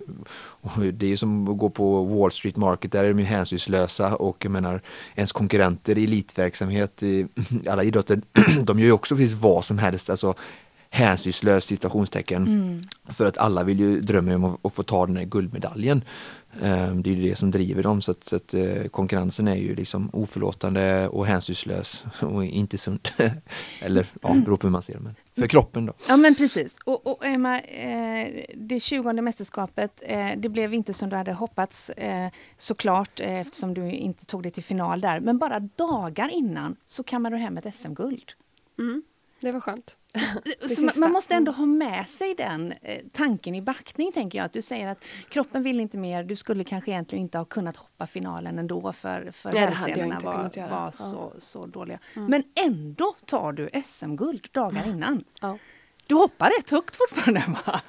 det 0.93 1.11
är 1.11 1.15
som 1.15 1.47
att 1.47 1.57
gå 1.57 1.69
på 1.69 2.03
Wall 2.03 2.31
Street 2.31 2.57
Market, 2.57 2.91
där 2.91 3.03
är 3.03 3.09
de 3.09 3.19
ju 3.19 3.25
hänsynslösa 3.25 4.15
och 4.15 4.37
jag 4.39 4.51
menar 4.51 4.81
ens 5.15 5.31
konkurrenter 5.31 5.97
i 5.97 6.03
elitverksamhet 6.03 7.03
i 7.03 7.27
alla 7.69 7.83
idrotter, 7.83 8.21
de 8.65 8.79
gör 8.79 8.85
ju 8.85 8.91
också 8.91 9.15
precis 9.15 9.41
vad 9.41 9.65
som 9.65 9.77
helst. 9.77 10.09
Alltså, 10.09 10.35
hänsynslös 10.93 11.65
citationstecken. 11.65 12.47
Mm. 12.47 12.83
För 13.09 13.25
att 13.25 13.37
alla 13.37 13.63
vill 13.63 13.79
ju 13.79 14.01
drömma 14.01 14.35
om 14.35 14.57
att, 14.63 14.73
få 14.73 14.83
ta 14.83 15.05
den 15.05 15.17
här 15.17 15.23
guldmedaljen. 15.23 16.03
Ehm, 16.61 17.03
det 17.03 17.09
är 17.09 17.15
ju 17.15 17.29
det 17.29 17.35
som 17.35 17.51
driver 17.51 17.83
dem 17.83 18.01
så 18.01 18.11
att, 18.11 18.23
så 18.23 18.35
att 18.35 18.53
eh, 18.53 18.83
konkurrensen 18.91 19.47
är 19.47 19.55
ju 19.55 19.75
liksom 19.75 20.09
oförlåtande 20.13 21.07
och 21.07 21.25
hänsynslös 21.25 22.05
och 22.21 22.45
inte 22.45 22.77
sunt. 22.77 23.11
Eller 23.81 24.07
ja, 24.21 24.29
mm. 24.29 24.43
beror 24.43 24.57
på 24.57 24.67
hur 24.67 24.71
man 24.71 24.81
ser 24.81 24.93
det. 24.93 24.99
Men 24.99 25.15
för 25.35 25.47
kroppen 25.47 25.85
då. 25.85 25.93
Ja 26.07 26.17
men 26.17 26.35
precis. 26.35 26.79
Och, 26.85 27.07
och 27.07 27.25
Emma, 27.25 27.59
eh, 27.59 28.43
det 28.55 28.79
20 28.79 29.21
mästerskapet, 29.21 30.03
eh, 30.05 30.29
det 30.37 30.49
blev 30.49 30.73
inte 30.73 30.93
som 30.93 31.09
du 31.09 31.15
hade 31.15 31.33
hoppats 31.33 31.91
såklart 32.57 33.19
eftersom 33.19 33.73
du 33.73 33.91
inte 33.91 34.25
tog 34.25 34.43
det 34.43 34.51
till 34.51 34.63
final 34.63 35.01
där. 35.01 35.19
Men 35.19 35.37
bara 35.37 35.59
dagar 35.59 36.29
innan 36.29 36.75
så 36.85 37.03
kammade 37.03 37.35
du 37.35 37.39
hem 37.39 37.57
ett 37.57 37.75
SM-guld. 37.75 38.31
Mm. 38.79 39.03
Det 39.43 39.51
var 39.51 39.59
skönt. 39.59 39.97
Så 40.69 40.99
man 40.99 41.11
måste 41.11 41.35
ändå 41.35 41.51
mm. 41.51 41.59
ha 41.59 41.65
med 41.65 42.07
sig 42.07 42.35
den 42.35 42.73
eh, 42.81 43.01
tanken 43.11 43.55
i 43.55 43.61
backning, 43.61 44.11
tänker 44.11 44.37
jag. 44.37 44.45
Att 44.45 44.53
du 44.53 44.61
säger 44.61 44.87
att 44.87 45.03
kroppen 45.29 45.63
vill 45.63 45.79
inte 45.79 45.97
mer, 45.97 46.23
du 46.23 46.35
skulle 46.35 46.63
kanske 46.63 46.91
egentligen 46.91 47.21
inte 47.21 47.37
ha 47.37 47.45
kunnat 47.45 47.77
hoppa 47.77 48.07
finalen 48.07 48.59
ändå 48.59 48.93
för, 48.93 49.31
för 49.31 49.51
hälsenorna 49.51 50.19
var, 50.19 50.69
var 50.69 50.91
så, 50.91 51.31
ja. 51.33 51.39
så 51.39 51.65
dåliga. 51.65 51.99
Mm. 52.15 52.29
Men 52.29 52.43
ändå 52.55 53.15
tar 53.25 53.51
du 53.51 53.69
SM-guld 53.85 54.47
dagar 54.51 54.87
innan. 54.87 55.23
Ja. 55.41 55.57
Du 56.07 56.15
hoppar 56.15 56.51
rätt 56.59 56.69
högt 56.69 56.95
fortfarande, 56.95 57.43
va? 57.65 57.81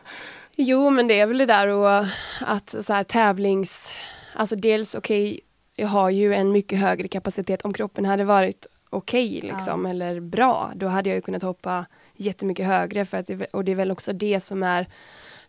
Jo, 0.57 0.91
men 0.91 1.09
det 1.09 1.21
är 1.21 1.27
väl 1.27 1.39
det 1.39 1.47
där 1.47 1.69
och 1.69 2.07
att 2.41 2.75
så 2.85 2.93
här, 2.93 3.03
tävlings... 3.03 3.95
Alltså 4.37 4.57
dels, 4.57 4.95
okej, 4.95 5.33
okay, 5.33 5.41
jag 5.77 5.89
har 5.89 6.11
ju 6.11 6.35
en 6.35 6.53
mycket 6.53 6.79
högre 6.79 7.09
kapacitet. 7.09 7.63
Om 7.63 7.73
kroppen 7.73 8.05
hade 8.05 8.25
varit 8.25 8.67
okej 8.95 9.39
okay, 9.39 9.51
liksom, 9.51 9.85
ja. 9.85 9.91
eller 9.91 10.21
bra, 10.21 10.73
då 10.77 10.87
hade 10.87 11.11
jag 11.11 11.25
kunnat 11.25 11.43
hoppa 11.43 11.87
jättemycket 12.17 12.67
högre. 12.67 13.05
För 13.05 13.19
att 13.19 13.31
och 13.53 13.65
det 13.65 13.73
är 13.73 13.77
väl 13.77 13.91
också 13.91 14.13
det 14.13 14.41
som 14.41 14.63
är 14.63 14.87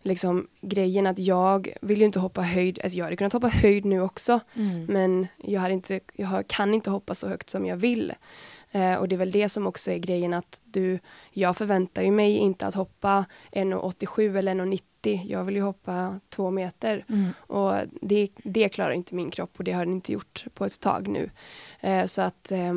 liksom 0.02 0.46
grejen 0.60 1.06
att 1.06 1.18
jag 1.18 1.72
vill 1.82 1.98
ju 1.98 2.04
inte 2.04 2.18
hoppa 2.18 2.42
höjd, 2.42 2.80
alltså 2.84 2.98
jag 2.98 3.04
hade 3.04 3.16
kunnat 3.16 3.32
hoppa 3.32 3.48
höjd 3.48 3.84
nu 3.84 4.00
också 4.00 4.40
mm. 4.54 4.84
men 4.84 5.26
jag, 5.36 5.60
hade 5.60 5.74
inte, 5.74 6.00
jag 6.14 6.46
kan 6.46 6.74
inte 6.74 6.90
hoppa 6.90 7.14
så 7.14 7.28
högt 7.28 7.50
som 7.50 7.66
jag 7.66 7.76
vill. 7.76 8.12
Eh, 8.70 8.94
och 8.94 9.08
det 9.08 9.14
är 9.14 9.18
väl 9.18 9.30
det 9.30 9.48
som 9.48 9.66
också 9.66 9.90
är 9.90 9.98
grejen 9.98 10.34
att 10.34 10.60
du, 10.64 10.98
jag 11.30 11.56
förväntar 11.56 12.02
ju 12.02 12.10
mig 12.10 12.36
inte 12.36 12.66
att 12.66 12.74
hoppa 12.74 13.24
1,87 13.52 14.38
eller 14.38 14.54
1,90. 14.54 15.20
Jag 15.26 15.44
vill 15.44 15.56
ju 15.56 15.62
hoppa 15.62 16.20
två 16.28 16.50
meter. 16.50 17.04
Mm. 17.08 17.30
Och 17.38 17.74
det, 18.02 18.28
det 18.36 18.68
klarar 18.68 18.90
inte 18.90 19.14
min 19.14 19.30
kropp 19.30 19.54
och 19.56 19.64
det 19.64 19.72
har 19.72 19.84
den 19.84 19.94
inte 19.94 20.12
gjort 20.12 20.44
på 20.54 20.64
ett 20.64 20.80
tag 20.80 21.08
nu. 21.08 21.30
Eh, 21.80 22.04
så 22.04 22.22
att 22.22 22.52
eh, 22.52 22.74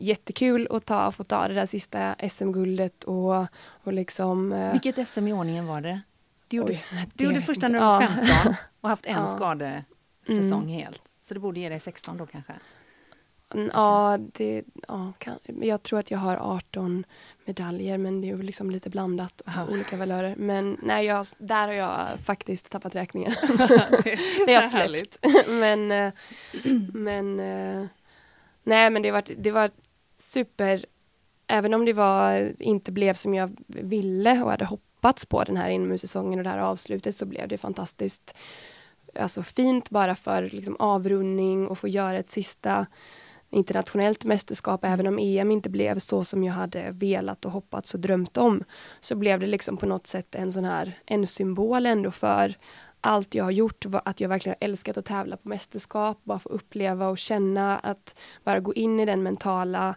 jättekul 0.00 0.68
att 0.70 0.86
ta, 0.86 1.12
få 1.12 1.24
ta 1.24 1.48
det 1.48 1.54
där 1.54 1.66
sista 1.66 2.14
SM-guldet 2.28 3.04
och, 3.04 3.46
och 3.84 3.92
liksom... 3.92 4.52
Eh, 4.52 4.72
Vilket 4.72 5.08
SM 5.08 5.28
i 5.28 5.32
ordningen 5.32 5.66
var 5.66 5.80
det? 5.80 6.00
Du 6.48 6.56
gjorde, 6.56 6.72
Oj, 6.72 6.82
du 7.14 7.24
gjorde 7.24 7.42
första 7.42 7.68
när 7.68 7.78
du 7.78 7.84
var 7.84 8.06
15 8.06 8.54
och 8.80 8.88
haft 8.88 9.06
en 9.06 9.14
ja. 9.16 9.26
skadesäsong 9.26 10.62
mm. 10.62 10.68
helt. 10.68 11.02
Så 11.20 11.34
det 11.34 11.40
borde 11.40 11.60
ge 11.60 11.68
dig 11.68 11.80
16 11.80 12.16
då 12.16 12.26
kanske? 12.26 12.52
Ja, 13.72 14.18
det, 14.32 14.62
ja 14.88 15.12
kan, 15.18 15.38
jag 15.60 15.82
tror 15.82 15.98
att 15.98 16.10
jag 16.10 16.18
har 16.18 16.36
18 16.36 17.04
medaljer 17.44 17.98
men 17.98 18.20
det 18.20 18.30
är 18.30 18.36
liksom 18.36 18.70
lite 18.70 18.90
blandat 18.90 19.40
och 19.40 19.72
olika 19.72 19.96
valörer. 19.96 20.34
Men 20.36 20.78
nej, 20.82 21.06
jag, 21.06 21.26
där 21.38 21.66
har 21.66 21.74
jag 21.74 22.20
faktiskt 22.24 22.70
tappat 22.70 22.94
räkningen. 22.94 23.32
det 24.46 24.46
har 24.46 24.52
jag 24.52 24.64
släppt. 24.64 25.18
men, 25.48 25.92
eh, 25.92 26.12
men 26.92 27.40
eh, 27.40 27.86
Nej 28.66 28.90
men 28.90 29.02
det 29.02 29.10
var, 29.10 29.22
det 29.36 29.50
var 29.50 29.70
super, 30.18 30.84
även 31.46 31.74
om 31.74 31.84
det 31.84 31.92
var, 31.92 32.52
inte 32.58 32.92
blev 32.92 33.14
som 33.14 33.34
jag 33.34 33.56
ville 33.66 34.42
och 34.42 34.50
hade 34.50 34.64
hoppats 34.64 35.26
på 35.26 35.44
den 35.44 35.56
här 35.56 35.68
inomhussäsongen 35.68 36.38
och 36.38 36.44
det 36.44 36.50
här 36.50 36.58
avslutet 36.58 37.16
så 37.16 37.26
blev 37.26 37.48
det 37.48 37.58
fantastiskt 37.58 38.34
alltså 39.14 39.42
fint 39.42 39.90
bara 39.90 40.14
för 40.14 40.42
liksom 40.42 40.76
avrundning 40.78 41.68
och 41.68 41.78
få 41.78 41.88
göra 41.88 42.18
ett 42.18 42.30
sista 42.30 42.86
internationellt 43.50 44.24
mästerskap, 44.24 44.84
även 44.84 45.06
om 45.06 45.18
EM 45.18 45.50
inte 45.50 45.70
blev 45.70 45.98
så 45.98 46.24
som 46.24 46.44
jag 46.44 46.54
hade 46.54 46.90
velat 46.90 47.44
och 47.44 47.52
hoppats 47.52 47.94
och 47.94 48.00
drömt 48.00 48.36
om, 48.36 48.64
så 49.00 49.16
blev 49.16 49.40
det 49.40 49.46
liksom 49.46 49.76
på 49.76 49.86
något 49.86 50.06
sätt 50.06 50.34
en 50.34 50.52
sån 50.52 50.64
här, 50.64 50.98
en 51.06 51.26
symbol 51.26 51.86
ändå 51.86 52.10
för 52.10 52.54
allt 53.06 53.34
jag 53.34 53.44
har 53.44 53.50
gjort, 53.50 53.84
att 54.04 54.20
jag 54.20 54.28
verkligen 54.28 54.56
har 54.60 54.68
älskat 54.68 54.96
att 54.96 55.04
tävla 55.04 55.36
på 55.36 55.48
mästerskap, 55.48 56.18
bara 56.24 56.38
få 56.38 56.48
uppleva 56.48 57.08
och 57.08 57.18
känna 57.18 57.78
att 57.78 58.18
bara 58.44 58.60
gå 58.60 58.74
in 58.74 59.00
i 59.00 59.04
den 59.04 59.22
mentala 59.22 59.94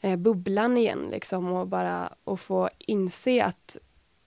eh, 0.00 0.16
bubblan 0.16 0.76
igen 0.76 1.08
liksom 1.10 1.52
och 1.52 1.68
bara 1.68 2.12
och 2.24 2.40
få 2.40 2.70
inse 2.78 3.44
att 3.44 3.76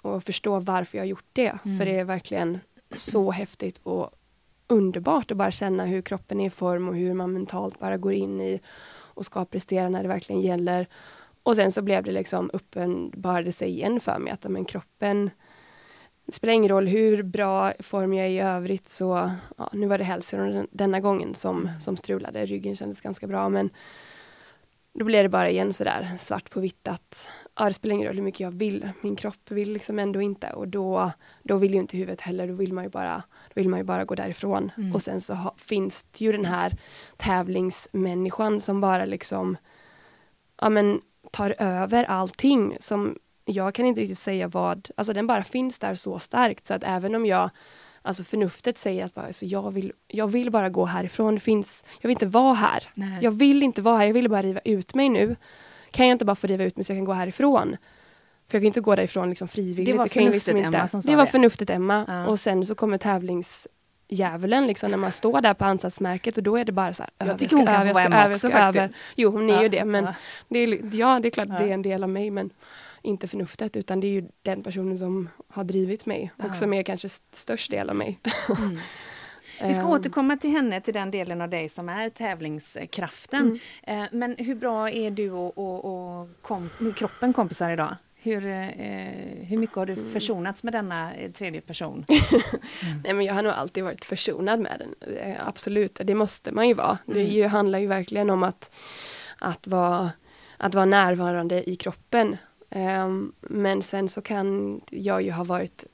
och 0.01 0.23
förstå 0.23 0.59
varför 0.59 0.97
jag 0.97 1.03
har 1.03 1.09
gjort 1.09 1.29
det. 1.33 1.59
Mm. 1.65 1.77
För 1.77 1.85
det 1.85 1.99
är 1.99 2.03
verkligen 2.03 2.59
så 2.93 3.31
häftigt 3.31 3.79
och 3.83 4.11
underbart 4.67 5.31
att 5.31 5.37
bara 5.37 5.51
känna 5.51 5.85
hur 5.85 6.01
kroppen 6.01 6.39
är 6.39 6.47
i 6.47 6.49
form 6.49 6.89
och 6.89 6.95
hur 6.95 7.13
man 7.13 7.33
mentalt 7.33 7.79
bara 7.79 7.97
går 7.97 8.13
in 8.13 8.41
i 8.41 8.59
och 8.91 9.25
ska 9.25 9.45
prestera 9.45 9.89
när 9.89 10.03
det 10.03 10.09
verkligen 10.09 10.41
gäller. 10.41 10.87
Och 11.43 11.55
sen 11.55 11.71
så 11.71 11.81
blev 11.81 12.03
det 12.03 12.11
liksom 12.11 12.49
uppenbarade 12.53 13.51
sig 13.51 13.69
igen 13.69 13.99
för 13.99 14.19
mig 14.19 14.33
att 14.33 14.43
men 14.43 14.65
kroppen 14.65 15.29
det 16.29 16.35
spelar 16.35 16.53
ingen 16.53 16.69
roll 16.69 16.87
hur 16.87 17.23
bra 17.23 17.73
form 17.79 18.13
jag 18.13 18.25
är 18.27 18.29
i 18.29 18.39
övrigt 18.39 18.89
så, 18.89 19.31
ja, 19.57 19.69
nu 19.73 19.87
var 19.87 19.97
det 19.97 20.03
hälsan 20.03 20.67
denna 20.71 20.99
gången 20.99 21.33
som, 21.33 21.67
mm. 21.67 21.79
som 21.79 21.97
strulade. 21.97 22.45
Ryggen 22.45 22.75
kändes 22.75 23.01
ganska 23.01 23.27
bra 23.27 23.49
men 23.49 23.69
då 24.93 25.05
blev 25.05 25.23
det 25.23 25.29
bara 25.29 25.49
igen 25.49 25.73
sådär 25.73 26.09
svart 26.17 26.49
på 26.49 26.59
vitt 26.59 26.87
att 26.87 27.29
ja, 27.55 27.65
det 27.65 27.73
spelar 27.73 27.95
ingen 27.95 28.07
roll 28.07 28.15
hur 28.15 28.23
mycket 28.23 28.39
jag 28.39 28.51
vill. 28.51 28.89
Min 29.01 29.15
kropp 29.15 29.51
vill 29.51 29.73
liksom 29.73 29.99
ändå 29.99 30.21
inte 30.21 30.49
och 30.49 30.67
då, 30.67 31.11
då 31.43 31.57
vill 31.57 31.73
ju 31.73 31.79
inte 31.79 31.97
huvudet 31.97 32.21
heller. 32.21 32.47
Då 32.47 32.53
vill 32.53 32.73
man 32.73 32.83
ju 32.83 32.89
bara, 32.89 33.23
då 33.47 33.53
vill 33.53 33.69
man 33.69 33.79
ju 33.79 33.83
bara 33.83 34.05
gå 34.05 34.15
därifrån. 34.15 34.71
Mm. 34.77 34.95
Och 34.95 35.01
sen 35.01 35.21
så 35.21 35.33
ha, 35.33 35.55
finns 35.57 36.03
det 36.03 36.25
ju 36.25 36.31
den 36.31 36.45
här 36.45 36.77
tävlingsmänniskan 37.17 38.61
som 38.61 38.81
bara 38.81 39.05
liksom 39.05 39.57
ja, 40.61 40.69
men, 40.69 41.01
tar 41.31 41.55
över 41.57 42.03
allting 42.03 42.77
som 42.79 43.17
jag 43.51 43.73
kan 43.73 43.85
inte 43.85 44.01
riktigt 44.01 44.19
säga 44.19 44.47
vad, 44.47 44.89
alltså 44.97 45.13
den 45.13 45.27
bara 45.27 45.43
finns 45.43 45.79
där 45.79 45.95
så 45.95 46.19
starkt 46.19 46.65
så 46.65 46.73
att 46.73 46.83
även 46.83 47.15
om 47.15 47.25
jag 47.25 47.49
Alltså 48.01 48.23
förnuftet 48.23 48.77
säger 48.77 49.05
att 49.05 49.13
bara, 49.13 49.25
alltså 49.25 49.45
jag, 49.45 49.71
vill, 49.71 49.93
jag 50.07 50.27
vill 50.27 50.51
bara 50.51 50.69
gå 50.69 50.85
härifrån. 50.85 51.33
Det 51.33 51.39
finns, 51.39 51.83
jag 52.01 52.07
vill 52.07 52.15
inte 52.15 52.25
vara 52.25 52.53
här. 52.53 52.89
Nej. 52.93 53.19
Jag 53.21 53.31
vill 53.31 53.63
inte 53.63 53.81
vara 53.81 53.97
här. 53.97 54.05
Jag 54.05 54.13
vill 54.13 54.29
bara 54.29 54.41
riva 54.41 54.59
ut 54.65 54.95
mig 54.95 55.09
nu. 55.09 55.35
Kan 55.91 56.07
jag 56.07 56.15
inte 56.15 56.25
bara 56.25 56.35
få 56.35 56.47
riva 56.47 56.63
ut 56.63 56.77
mig 56.77 56.83
så 56.83 56.91
jag 56.91 56.97
kan 56.97 57.05
gå 57.05 57.13
härifrån? 57.13 57.77
För 58.47 58.57
jag 58.57 58.61
kan 58.61 58.67
inte 58.67 58.81
gå 58.81 58.95
därifrån 58.95 59.29
liksom 59.29 59.47
frivilligt. 59.47 59.85
Det 59.85 59.97
var 59.97 60.07
förnuftet 60.07 60.33
liksom 60.33 60.57
inte, 60.57 60.77
Emma 60.77 60.87
som 60.87 61.01
sa 61.01 61.11
det. 61.11 61.17
var 61.17 61.25
förnuftet 61.25 61.69
Emma. 61.69 62.05
Ja. 62.07 62.27
Och 62.27 62.39
sen 62.39 62.65
så 62.65 62.75
kommer 62.75 62.97
tävlingsdjävulen 62.97 64.67
liksom 64.67 64.91
när 64.91 64.97
man 64.97 65.11
står 65.11 65.41
där 65.41 65.53
på 65.53 65.65
ansatsmärket 65.65 66.37
och 66.37 66.43
då 66.43 66.57
är 66.57 66.65
det 66.65 66.71
bara 66.71 66.93
så 66.93 67.03
här. 67.03 67.27
Jag 67.27 67.39
tycker 67.39 67.55
hon 67.55 67.65
kan 67.65 67.87
få 67.87 67.93
vara 67.93 68.03
Emma 68.03 68.31
också 68.31 68.49
faktiskt. 68.49 68.95
Jo 69.15 69.31
hon 69.31 69.49
är 69.49 69.53
ja. 69.53 69.63
ju 69.63 69.69
det 69.69 69.85
men 69.85 70.05
ja. 70.05 70.13
Det 70.47 70.59
är, 70.59 70.95
ja 70.95 71.19
det 71.19 71.27
är 71.27 71.31
klart 71.31 71.49
ja. 71.49 71.59
det 71.59 71.69
är 71.69 71.73
en 71.73 71.81
del 71.81 72.03
av 72.03 72.09
mig 72.09 72.31
men 72.31 72.49
inte 73.01 73.27
förnuftet 73.27 73.75
utan 73.75 73.99
det 73.99 74.07
är 74.07 74.11
ju 74.11 74.27
den 74.41 74.63
personen 74.63 74.97
som 74.97 75.29
har 75.47 75.63
drivit 75.63 76.05
mig 76.05 76.31
och 76.37 76.55
som 76.55 76.73
är 76.73 76.83
kanske 76.83 77.09
störst 77.31 77.71
del 77.71 77.89
av 77.89 77.95
mig. 77.95 78.19
Mm. 78.57 78.79
Vi 79.67 79.73
ska 79.73 79.87
återkomma 79.87 80.37
till 80.37 80.49
henne, 80.49 80.81
till 80.81 80.93
den 80.93 81.11
delen 81.11 81.41
av 81.41 81.49
dig 81.49 81.69
som 81.69 81.89
är 81.89 82.09
tävlingskraften. 82.09 83.59
Mm. 83.83 84.07
Men 84.11 84.35
hur 84.37 84.55
bra 84.55 84.89
är 84.89 85.11
du 85.11 85.31
och, 85.31 85.57
och, 85.57 85.85
och 85.85 86.27
kom, 86.41 86.69
kroppen 86.95 87.33
kompisar 87.33 87.69
idag? 87.69 87.95
Hur, 88.21 88.45
eh, 88.45 89.45
hur 89.47 89.57
mycket 89.57 89.75
har 89.75 89.85
du 89.85 89.93
mm. 89.93 90.11
försonats 90.11 90.63
med 90.63 90.73
denna 90.73 91.13
eh, 91.13 91.31
tredje 91.31 91.61
person? 91.61 92.05
Mm. 92.83 93.01
Nej, 93.03 93.13
men 93.13 93.25
jag 93.25 93.33
har 93.33 93.43
nog 93.43 93.51
alltid 93.51 93.83
varit 93.83 94.05
försonad 94.05 94.59
med 94.59 94.81
den. 94.99 95.17
Eh, 95.17 95.47
absolut, 95.47 96.01
det 96.03 96.15
måste 96.15 96.51
man 96.51 96.67
ju 96.67 96.73
vara. 96.73 96.97
Mm. 97.07 97.19
Det 97.19 97.23
ju, 97.23 97.47
handlar 97.47 97.79
ju 97.79 97.87
verkligen 97.87 98.29
om 98.29 98.43
att, 98.43 98.75
att, 99.39 99.67
vara, 99.67 100.11
att 100.57 100.75
vara 100.75 100.85
närvarande 100.85 101.69
i 101.69 101.75
kroppen. 101.75 102.37
Um, 102.75 103.33
men 103.41 103.81
sen 103.81 104.09
så 104.09 104.21
kan 104.21 104.81
jag 104.89 105.21
ju 105.21 105.31
ha 105.31 105.43
varit 105.43 105.85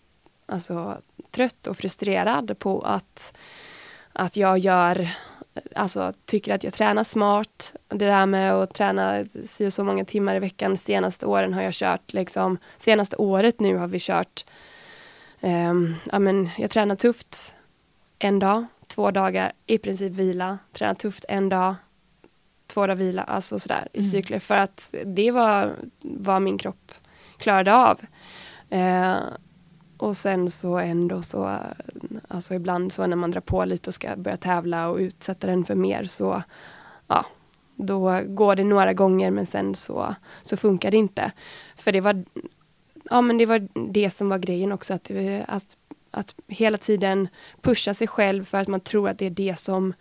alltså, 0.46 1.02
trött 1.32 1.68
och 1.68 1.78
frustrerad 1.78 2.60
på 2.60 2.82
att, 2.82 3.38
att 4.14 4.38
jag 4.38 4.58
gör 4.58 5.10
alltså, 5.76 6.14
tycker 6.26 6.56
att 6.56 6.64
jag 6.64 6.74
tränar 6.74 7.04
smart. 7.04 7.76
Det 7.88 8.06
där 8.06 8.26
med 8.26 8.54
att 8.54 8.74
träna 8.74 9.26
så, 9.46 9.72
så 9.72 9.84
många 9.84 10.06
timmar 10.06 10.36
i 10.36 10.40
veckan 10.40 10.78
senaste 10.78 11.26
åren 11.26 11.54
har 11.54 11.62
jag 11.62 11.74
kört 11.74 12.14
liksom, 12.14 12.58
senaste 12.78 13.16
året 13.16 13.60
nu 13.60 13.76
har 13.76 13.88
vi 13.88 14.00
kört 14.00 14.46
um, 15.42 15.96
ja, 16.12 16.20
men 16.20 16.50
jag 16.58 16.72
tränar 16.72 16.96
tufft 16.96 17.56
en 18.20 18.40
dag, 18.40 18.66
två 18.88 19.12
dagar, 19.12 19.52
i 19.66 19.78
princip 19.78 20.14
vila, 20.14 20.58
tränar 20.74 20.94
tufft 20.94 21.26
en 21.28 21.50
dag, 21.50 21.76
två 22.68 22.82
dagar 22.82 22.96
vila, 22.96 23.24
alltså 23.24 23.60
sådär 23.60 23.88
i 23.94 24.00
mm. 24.00 24.12
cykler 24.12 24.40
för 24.40 24.56
att 24.56 24.94
det 25.06 25.32
var 25.32 25.76
vad 26.02 26.42
min 26.42 26.58
kropp 26.58 26.92
klarade 27.38 27.76
av. 27.76 28.02
Uh, 28.74 29.18
och 29.98 30.18
sen 30.18 30.50
så 30.50 30.78
ändå 30.78 31.22
så, 31.22 31.58
alltså 32.28 32.54
ibland 32.54 32.94
så 32.94 33.08
när 33.08 33.16
man 33.16 33.32
drar 33.32 33.42
på 33.42 33.66
lite 33.66 33.90
och 33.90 33.94
ska 33.94 34.16
börja 34.16 34.38
tävla 34.38 34.88
och 34.88 34.98
utsätta 34.98 35.48
den 35.48 35.64
för 35.64 35.76
mer 35.76 36.04
så, 36.04 36.44
ja, 37.08 37.26
då 37.76 38.22
går 38.28 38.56
det 38.56 38.64
några 38.64 38.94
gånger 38.94 39.32
men 39.32 39.46
sen 39.46 39.76
så, 39.76 40.16
så 40.42 40.58
funkar 40.58 40.92
det 40.92 40.98
inte. 40.98 41.32
För 41.76 41.92
det 41.92 42.02
var, 42.02 42.24
ja 43.04 43.22
men 43.22 43.38
det 43.38 43.46
var 43.46 43.68
det 43.92 44.10
som 44.10 44.30
var 44.30 44.38
grejen 44.38 44.72
också, 44.72 44.94
att, 44.94 45.12
att, 45.48 45.78
att 46.12 46.36
hela 46.48 46.78
tiden 46.78 47.28
pusha 47.62 47.94
sig 47.94 48.08
själv 48.08 48.44
för 48.44 48.58
att 48.58 48.68
man 48.68 48.80
tror 48.80 49.10
att 49.10 49.20
det 49.20 49.26
är 49.26 49.30
det 49.30 49.60
som, 49.60 49.94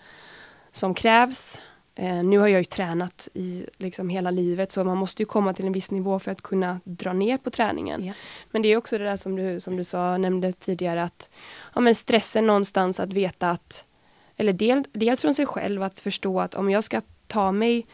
som 0.73 0.94
krävs. 0.94 1.61
Eh, 1.94 2.24
nu 2.24 2.38
har 2.38 2.48
jag 2.48 2.60
ju 2.60 2.64
tränat 2.64 3.28
i 3.34 3.66
liksom 3.76 4.08
hela 4.08 4.30
livet 4.30 4.72
så 4.72 4.84
man 4.84 4.96
måste 4.96 5.22
ju 5.22 5.26
komma 5.26 5.54
till 5.54 5.66
en 5.66 5.72
viss 5.72 5.90
nivå 5.90 6.18
för 6.18 6.30
att 6.30 6.42
kunna 6.42 6.80
dra 6.84 7.12
ner 7.12 7.38
på 7.38 7.50
träningen. 7.50 8.04
Ja. 8.04 8.12
Men 8.50 8.62
det 8.62 8.68
är 8.68 8.76
också 8.76 8.98
det 8.98 9.04
där 9.04 9.16
som 9.16 9.36
du, 9.36 9.60
som 9.60 9.76
du 9.76 9.84
sa, 9.84 10.18
nämnde 10.18 10.52
tidigare 10.52 11.02
att 11.02 11.28
ja, 11.74 11.80
men 11.80 11.94
stressen 11.94 12.46
någonstans 12.46 13.00
att 13.00 13.12
veta 13.12 13.50
att 13.50 13.84
eller 14.36 14.52
del, 14.52 14.84
dels 14.92 15.20
från 15.20 15.34
sig 15.34 15.46
själv 15.46 15.82
att 15.82 16.00
förstå 16.00 16.40
att 16.40 16.54
om 16.54 16.70
jag 16.70 16.84
ska 16.84 17.00
ta 17.26 17.52
mig 17.52 17.86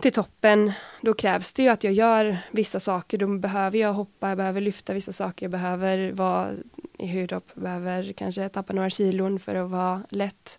till 0.00 0.12
toppen 0.12 0.72
då 1.00 1.14
krävs 1.14 1.52
det 1.52 1.62
ju 1.62 1.68
att 1.68 1.84
jag 1.84 1.92
gör 1.92 2.38
vissa 2.50 2.80
saker. 2.80 3.18
Då 3.18 3.26
behöver 3.26 3.78
jag 3.78 3.92
hoppa, 3.92 4.28
jag 4.28 4.36
behöver 4.36 4.60
lyfta 4.60 4.92
vissa 4.92 5.12
saker, 5.12 5.46
jag 5.46 5.50
behöver 5.50 6.12
vara 6.12 6.50
i 6.98 7.06
höjdhopp, 7.06 7.54
behöver 7.54 8.12
kanske 8.12 8.48
tappa 8.48 8.72
några 8.72 8.90
kilon 8.90 9.38
för 9.38 9.54
att 9.54 9.70
vara 9.70 10.02
lätt. 10.08 10.58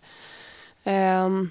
Um, 0.84 1.50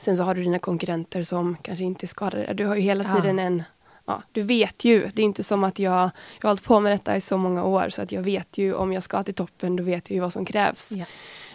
Sen 0.00 0.16
så 0.16 0.22
har 0.22 0.34
du 0.34 0.42
dina 0.42 0.58
konkurrenter 0.58 1.22
som 1.22 1.56
kanske 1.62 1.84
inte 1.84 2.04
är 2.04 2.08
skadade. 2.08 2.54
Du 2.54 2.66
har 2.66 2.74
ju 2.74 2.82
hela 2.82 3.04
tiden 3.04 3.38
ja. 3.38 3.44
en 3.44 3.62
Ja, 4.04 4.22
du 4.32 4.42
vet 4.42 4.84
ju, 4.84 5.10
det 5.14 5.22
är 5.22 5.24
inte 5.24 5.42
som 5.42 5.64
att 5.64 5.78
jag, 5.78 5.92
jag 5.92 6.48
har 6.48 6.48
hållit 6.48 6.64
på 6.64 6.80
med 6.80 6.92
detta 6.92 7.16
i 7.16 7.20
så 7.20 7.36
många 7.36 7.64
år 7.64 7.88
så 7.88 8.02
att 8.02 8.12
jag 8.12 8.22
vet 8.22 8.58
ju 8.58 8.74
om 8.74 8.92
jag 8.92 9.02
ska 9.02 9.22
till 9.22 9.34
toppen 9.34 9.76
då 9.76 9.82
vet 9.82 10.10
jag 10.10 10.14
ju 10.14 10.20
vad 10.20 10.32
som 10.32 10.44
krävs. 10.44 10.92
Ja. 10.92 11.04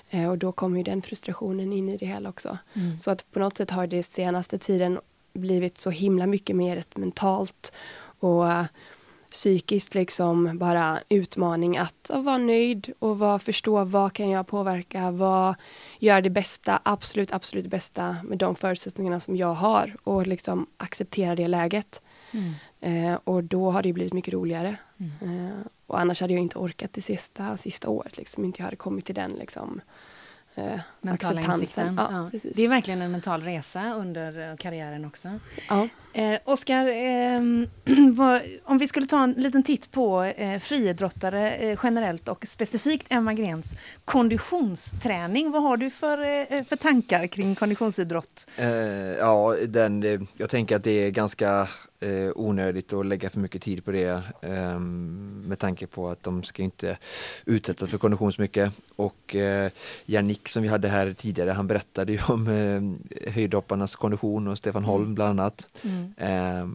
Eh, 0.10 0.30
och 0.30 0.38
då 0.38 0.52
kommer 0.52 0.78
ju 0.78 0.84
den 0.84 1.02
frustrationen 1.02 1.74
in 1.74 1.90
i 1.90 1.98
det 1.98 2.06
hela 2.06 2.30
också. 2.30 2.58
Mm. 2.74 2.98
Så 2.98 3.12
att 3.12 3.32
på 3.32 3.40
något 3.40 3.58
sätt 3.58 3.72
har 3.72 3.88
det 3.88 4.04
senaste 4.04 4.58
tiden 4.58 5.00
blivit 5.34 5.78
så 5.78 5.90
himla 5.90 6.28
mycket 6.28 6.56
mer 6.56 6.78
ett 6.78 6.98
mentalt 6.98 7.74
och 8.20 8.46
psykiskt 9.36 9.96
liksom 9.96 10.58
bara 10.58 11.00
utmaning 11.10 11.78
att, 11.78 12.12
att 12.12 12.24
vara 12.24 12.38
nöjd 12.38 12.94
och 13.00 13.20
vara, 13.20 13.40
förstå 13.40 13.84
vad 13.84 14.14
kan 14.14 14.30
jag 14.30 14.48
påverka, 14.48 15.12
vad 15.12 15.56
gör 16.00 16.22
det 16.22 16.30
bästa, 16.30 16.80
absolut, 16.84 17.34
absolut 17.34 17.68
bästa 17.68 18.18
med 18.24 18.38
de 18.38 18.56
förutsättningarna 18.56 19.20
som 19.20 19.36
jag 19.36 19.54
har 19.54 19.96
och 20.04 20.28
liksom 20.28 20.68
acceptera 20.78 21.36
det 21.36 21.48
läget. 21.48 22.02
Mm. 22.32 22.54
Eh, 22.80 23.20
och 23.24 23.44
då 23.44 23.72
har 23.72 23.84
det 23.84 23.94
blivit 23.94 24.14
mycket 24.14 24.34
roligare. 24.34 24.78
Mm. 24.98 25.48
Eh, 25.48 25.56
och 25.88 26.00
annars 26.00 26.22
hade 26.22 26.34
jag 26.34 26.42
inte 26.42 26.58
orkat 26.58 26.94
det 26.94 27.02
sista, 27.02 27.58
sista 27.58 27.90
året, 27.90 28.18
liksom 28.18 28.46
inte 28.46 28.62
jag 28.62 28.66
hade 28.66 28.76
kommit 28.76 29.06
till 29.06 29.16
den 29.16 29.32
liksom, 29.32 29.82
eh, 30.56 30.80
Mentala 31.02 31.40
acceptansen. 31.40 31.96
Ja, 31.96 32.30
ja. 32.34 32.40
Det 32.56 32.64
är 32.64 32.70
verkligen 32.70 33.02
en 33.02 33.12
mental 33.12 33.42
resa 33.42 33.94
under 33.94 34.50
eh, 34.50 34.56
karriären 34.58 35.06
också. 35.06 35.40
Ja. 35.70 35.88
Eh, 36.18 36.40
Oskar, 36.46 36.88
eh, 36.88 37.42
om 38.64 38.78
vi 38.80 38.88
skulle 38.88 39.08
ta 39.08 39.24
en 39.24 39.32
liten 39.32 39.64
titt 39.64 39.92
på 39.92 40.24
eh, 40.24 40.60
friidrottare 40.60 41.56
eh, 41.56 41.80
generellt 41.84 42.28
och 42.28 42.48
specifikt 42.48 43.08
Emma 43.10 43.34
Grens 43.34 43.76
konditionsträning. 44.06 45.52
Vad 45.52 45.64
har 45.64 45.78
du 45.78 45.90
för, 45.90 46.18
eh, 46.22 46.64
för 46.64 46.76
tankar 46.76 47.28
kring 47.28 47.56
konditionsidrott? 47.56 48.48
Eh, 48.58 48.68
ja, 49.20 49.56
den, 49.68 50.28
jag 50.38 50.50
tänker 50.50 50.76
att 50.76 50.84
det 50.84 50.92
är 50.92 51.10
ganska 51.10 51.68
eh, 52.00 52.32
onödigt 52.36 52.94
att 52.94 53.06
lägga 53.06 53.30
för 53.30 53.40
mycket 53.40 53.62
tid 53.62 53.86
på 53.86 53.92
det 53.92 54.24
eh, 54.42 54.80
med 54.80 55.60
tanke 55.60 55.88
på 55.88 56.10
att 56.10 56.24
de 56.24 56.44
ska 56.44 56.64
inte 56.64 56.98
utsättas 57.46 57.90
för 57.90 57.98
kondition 57.98 58.34
så 58.34 58.42
mycket. 58.42 58.72
Och 58.96 59.36
eh, 59.36 59.72
Jannik 60.06 60.48
som 60.48 60.64
vi 60.64 60.70
hade 60.70 60.88
här 60.88 61.14
tidigare, 61.14 61.52
han 61.52 61.68
berättade 61.68 62.12
ju 62.12 62.20
om 62.28 62.48
eh, 62.48 63.32
höjdhopparnas 63.32 63.96
kondition 63.96 64.48
och 64.48 64.58
Stefan 64.58 64.84
Holm 64.84 65.04
mm. 65.04 65.16
bland 65.16 65.40
annat. 65.40 65.68
Mm. 65.84 66.05
Eh, 66.18 66.68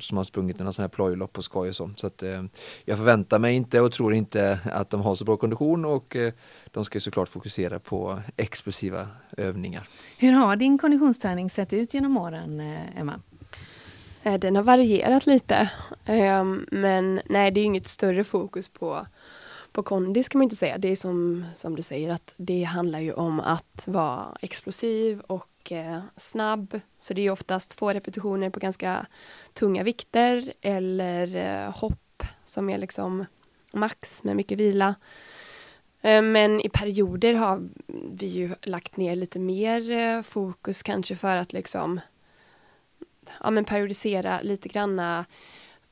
som 0.00 0.16
har 0.16 0.24
sprungit 0.24 0.58
några 0.58 0.72
sådana 0.72 0.84
här 0.84 0.94
plojlopp 0.94 1.32
på 1.32 1.42
skoj 1.42 1.68
och 1.68 1.76
så. 1.76 1.90
så 1.96 2.06
att, 2.06 2.22
eh, 2.22 2.42
jag 2.84 2.98
förväntar 2.98 3.38
mig 3.38 3.56
inte 3.56 3.80
och 3.80 3.92
tror 3.92 4.14
inte 4.14 4.58
att 4.72 4.90
de 4.90 5.00
har 5.00 5.14
så 5.14 5.24
bra 5.24 5.36
kondition 5.36 5.84
och 5.84 6.16
eh, 6.16 6.32
de 6.72 6.84
ska 6.84 7.00
såklart 7.00 7.28
fokusera 7.28 7.78
på 7.78 8.18
explosiva 8.36 9.06
övningar. 9.36 9.88
Hur 10.18 10.32
har 10.32 10.56
din 10.56 10.78
konditionsträning 10.78 11.50
sett 11.50 11.72
ut 11.72 11.94
genom 11.94 12.16
åren, 12.16 12.60
eh, 12.60 13.00
Emma? 13.00 13.20
Eh, 14.22 14.38
den 14.38 14.56
har 14.56 14.62
varierat 14.62 15.26
lite. 15.26 15.70
Ehm, 16.04 16.66
men 16.70 17.20
nej, 17.26 17.50
det 17.50 17.60
är 17.60 17.64
inget 17.64 17.86
större 17.86 18.24
fokus 18.24 18.68
på, 18.68 19.06
på 19.72 19.82
kondis 19.82 20.28
kan 20.28 20.38
man 20.38 20.44
inte 20.44 20.56
säga. 20.56 20.78
Det 20.78 20.88
är 20.88 20.96
som, 20.96 21.44
som 21.56 21.76
du 21.76 21.82
säger 21.82 22.12
att 22.12 22.34
det 22.36 22.62
handlar 22.62 23.00
ju 23.00 23.12
om 23.12 23.40
att 23.40 23.84
vara 23.86 24.36
explosiv 24.40 25.20
och 25.20 25.48
eh, 25.72 26.00
snabb. 26.16 26.80
Så 26.98 27.14
det 27.14 27.26
är 27.26 27.30
oftast 27.30 27.78
två 27.78 27.92
repetitioner 27.92 28.50
på 28.50 28.60
ganska 28.60 29.06
tunga 29.52 29.82
vikter 29.82 30.52
eller 30.60 31.36
eh, 31.36 31.76
hopp 31.76 32.22
som 32.44 32.70
är 32.70 32.78
liksom 32.78 33.24
max 33.72 34.24
med 34.24 34.36
mycket 34.36 34.58
vila. 34.58 34.94
Eh, 36.00 36.22
men 36.22 36.60
i 36.60 36.68
perioder 36.68 37.34
har 37.34 37.68
vi 38.12 38.26
ju 38.26 38.54
lagt 38.62 38.96
ner 38.96 39.16
lite 39.16 39.38
mer 39.38 39.90
eh, 39.90 40.22
fokus 40.22 40.82
kanske 40.82 41.16
för 41.16 41.36
att 41.36 41.52
liksom 41.52 42.00
ja, 43.40 43.50
men 43.50 43.64
periodisera 43.64 44.40
lite 44.40 44.68
granna 44.68 45.24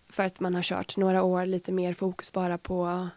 för 0.09 0.25
att 0.25 0.41
man 0.41 0.55
har 0.55 0.63
kört 0.63 0.97
några 0.97 1.23
år 1.23 1.47
lite 1.47 1.73
mer 1.73 1.93
fokus 1.93 2.33
bara 2.33 2.59
på, 2.59 3.09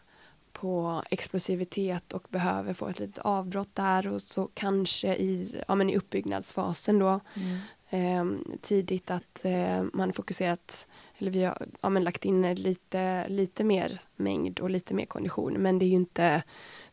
på 0.59 1.03
explosivitet 1.09 2.13
och 2.13 2.27
behöver 2.29 2.73
få 2.73 2.87
ett 2.87 2.99
litet 2.99 3.19
avbrott 3.19 3.75
där 3.75 4.07
och 4.07 4.21
så 4.21 4.49
kanske 4.53 5.15
i, 5.15 5.61
ja, 5.67 5.75
men 5.75 5.89
i 5.89 5.97
uppbyggnadsfasen 5.97 6.99
då 6.99 7.19
mm. 7.33 7.57
eh, 7.89 8.57
tidigt 8.61 9.11
att 9.11 9.45
eh, 9.45 9.83
man 9.93 10.13
fokuserat 10.13 10.87
eller 11.17 11.31
vi 11.31 11.43
har 11.43 11.67
ja, 11.81 11.89
men 11.89 12.03
lagt 12.03 12.25
in 12.25 12.55
lite, 12.55 13.27
lite 13.27 13.63
mer 13.63 14.01
mängd 14.15 14.59
och 14.59 14.69
lite 14.69 14.93
mer 14.93 15.05
kondition 15.05 15.53
men 15.53 15.79
det 15.79 15.85
är 15.85 15.87
ju 15.87 15.95
inte 15.95 16.43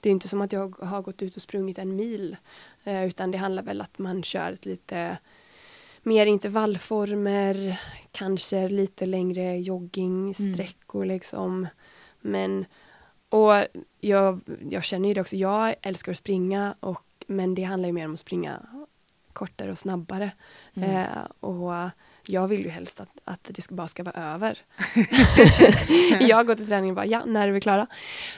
det 0.01 0.09
är 0.09 0.11
inte 0.11 0.29
som 0.29 0.41
att 0.41 0.53
jag 0.53 0.79
har 0.79 1.03
gått 1.03 1.23
ut 1.23 1.37
och 1.37 1.43
sprungit 1.43 1.79
en 1.79 1.97
mil 1.97 2.37
eh, 2.85 3.05
utan 3.05 3.31
det 3.31 3.39
handlar 3.39 3.63
väl 3.63 3.81
att 3.81 3.99
man 3.99 4.23
kör 4.23 4.53
ett 4.53 4.67
lite 4.67 5.19
mer 6.03 6.27
intervallformer, 6.27 7.81
kanske 8.13 8.69
lite 8.69 9.07
längre 9.07 9.59
joggingsträckor 9.59 11.05
mm. 11.05 11.15
liksom. 11.15 11.69
Men, 12.21 12.65
och 13.37 13.67
jag, 14.01 14.41
jag 14.71 14.85
känner 14.85 15.09
ju 15.09 15.15
det 15.15 15.21
också, 15.21 15.37
jag 15.37 15.75
älskar 15.83 16.13
att 16.13 16.19
springa 16.19 16.75
och, 16.81 17.05
men 17.27 17.55
det 17.55 17.63
handlar 17.63 17.87
ju 17.87 17.93
mer 17.93 18.07
om 18.07 18.15
att 18.15 18.21
springa 18.21 18.61
kortare 19.33 19.71
och 19.71 19.79
snabbare. 19.79 20.31
Mm. 20.75 20.91
Eh, 20.91 21.07
och 21.41 21.91
jag 22.27 22.49
vill 22.49 22.65
ju 22.65 22.69
helst 22.69 23.01
att, 23.01 23.09
att 23.25 23.51
det 23.53 23.71
bara 23.71 23.87
ska 23.87 24.03
vara 24.03 24.35
över. 24.35 24.59
jag 26.29 26.47
går 26.47 26.55
till 26.55 26.67
träningen 26.67 26.93
och 26.93 26.97
bara, 26.97 27.07
ja, 27.07 27.25
när 27.25 27.49
är 27.49 27.53
vi 27.53 27.61
klara? 27.61 27.87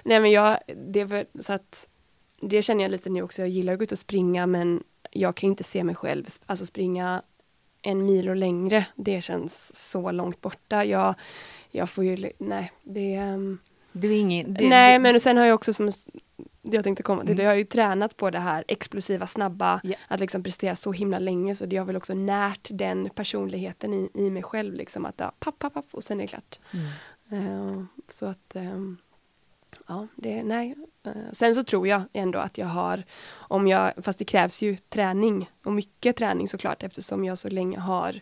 Nej 0.02 0.20
men 0.20 0.30
jag, 0.30 0.58
det 0.86 1.00
är 1.00 1.06
för, 1.06 1.26
så 1.40 1.52
att 1.52 1.88
det 2.40 2.62
känner 2.62 2.84
jag 2.84 2.90
lite 2.90 3.10
nu 3.10 3.22
också, 3.22 3.42
jag 3.42 3.48
gillar 3.48 3.72
att 3.72 3.78
gå 3.78 3.82
ut 3.82 3.92
och 3.92 3.98
springa 3.98 4.46
men 4.46 4.84
jag 5.10 5.34
kan 5.34 5.50
inte 5.50 5.64
se 5.64 5.84
mig 5.84 5.94
själv 5.94 6.26
alltså 6.46 6.66
springa 6.66 7.22
en 7.82 8.04
mil 8.04 8.28
och 8.28 8.36
längre, 8.36 8.86
det 8.94 9.20
känns 9.20 9.90
så 9.90 10.10
långt 10.10 10.40
borta. 10.40 10.84
Jag, 10.84 11.14
jag 11.70 11.90
får 11.90 12.04
ju, 12.04 12.32
nej, 12.38 12.72
det... 12.82 13.18
Um, 13.18 13.58
du 13.92 14.08
är 14.12 14.18
ingen, 14.18 14.54
det, 14.54 14.68
nej, 14.68 14.98
men 14.98 15.20
sen 15.20 15.36
har 15.36 15.44
jag 15.44 15.54
också 15.54 15.72
som 15.72 15.90
jag 16.62 16.84
tänkte 16.84 17.02
komma 17.02 17.22
till, 17.22 17.30
Mm. 17.32 17.44
jag 17.44 17.50
har 17.50 17.56
ju 17.56 17.64
tränat 17.64 18.16
på 18.16 18.30
det 18.30 18.38
här 18.38 18.64
explosiva, 18.68 19.26
snabba, 19.26 19.80
Ja. 19.84 19.96
att 20.08 20.20
liksom 20.20 20.42
prestera 20.42 20.76
så 20.76 20.92
himla 20.92 21.18
länge 21.18 21.54
så 21.54 21.66
det 21.66 21.76
har 21.76 21.84
väl 21.84 21.96
också 21.96 22.14
närt 22.14 22.68
den 22.72 23.10
personligheten 23.14 23.94
i, 23.94 24.10
i 24.14 24.30
mig 24.30 24.42
själv 24.42 24.74
liksom 24.74 25.06
att 25.06 25.14
ja, 25.16 25.32
papp, 25.38 25.58
papp, 25.58 25.74
papp 25.74 25.86
och 25.90 26.04
sen 26.04 26.20
är 26.20 26.24
det 26.24 26.28
klart. 26.28 26.58
Mm. 27.30 27.46
Eh, 27.78 27.84
så 28.08 28.26
att 28.26 28.56
ehm, 28.56 28.96
ja, 29.88 30.06
det, 30.16 30.42
nej. 30.42 30.74
Eh, 31.04 31.12
sen 31.32 31.54
så 31.54 31.64
tror 31.64 31.88
jag 31.88 32.02
ändå 32.12 32.38
att 32.38 32.58
jag 32.58 32.66
har, 32.66 33.04
om 33.34 33.66
jag, 33.68 33.92
fast 34.02 34.18
det 34.18 34.24
krävs 34.24 34.62
ju 34.62 34.76
träning 34.76 35.50
och 35.64 35.72
mycket 35.72 36.16
träning 36.16 36.48
såklart 36.48 36.82
eftersom 36.82 37.24
jag 37.24 37.38
så 37.38 37.48
länge 37.48 37.78
har 37.78 38.20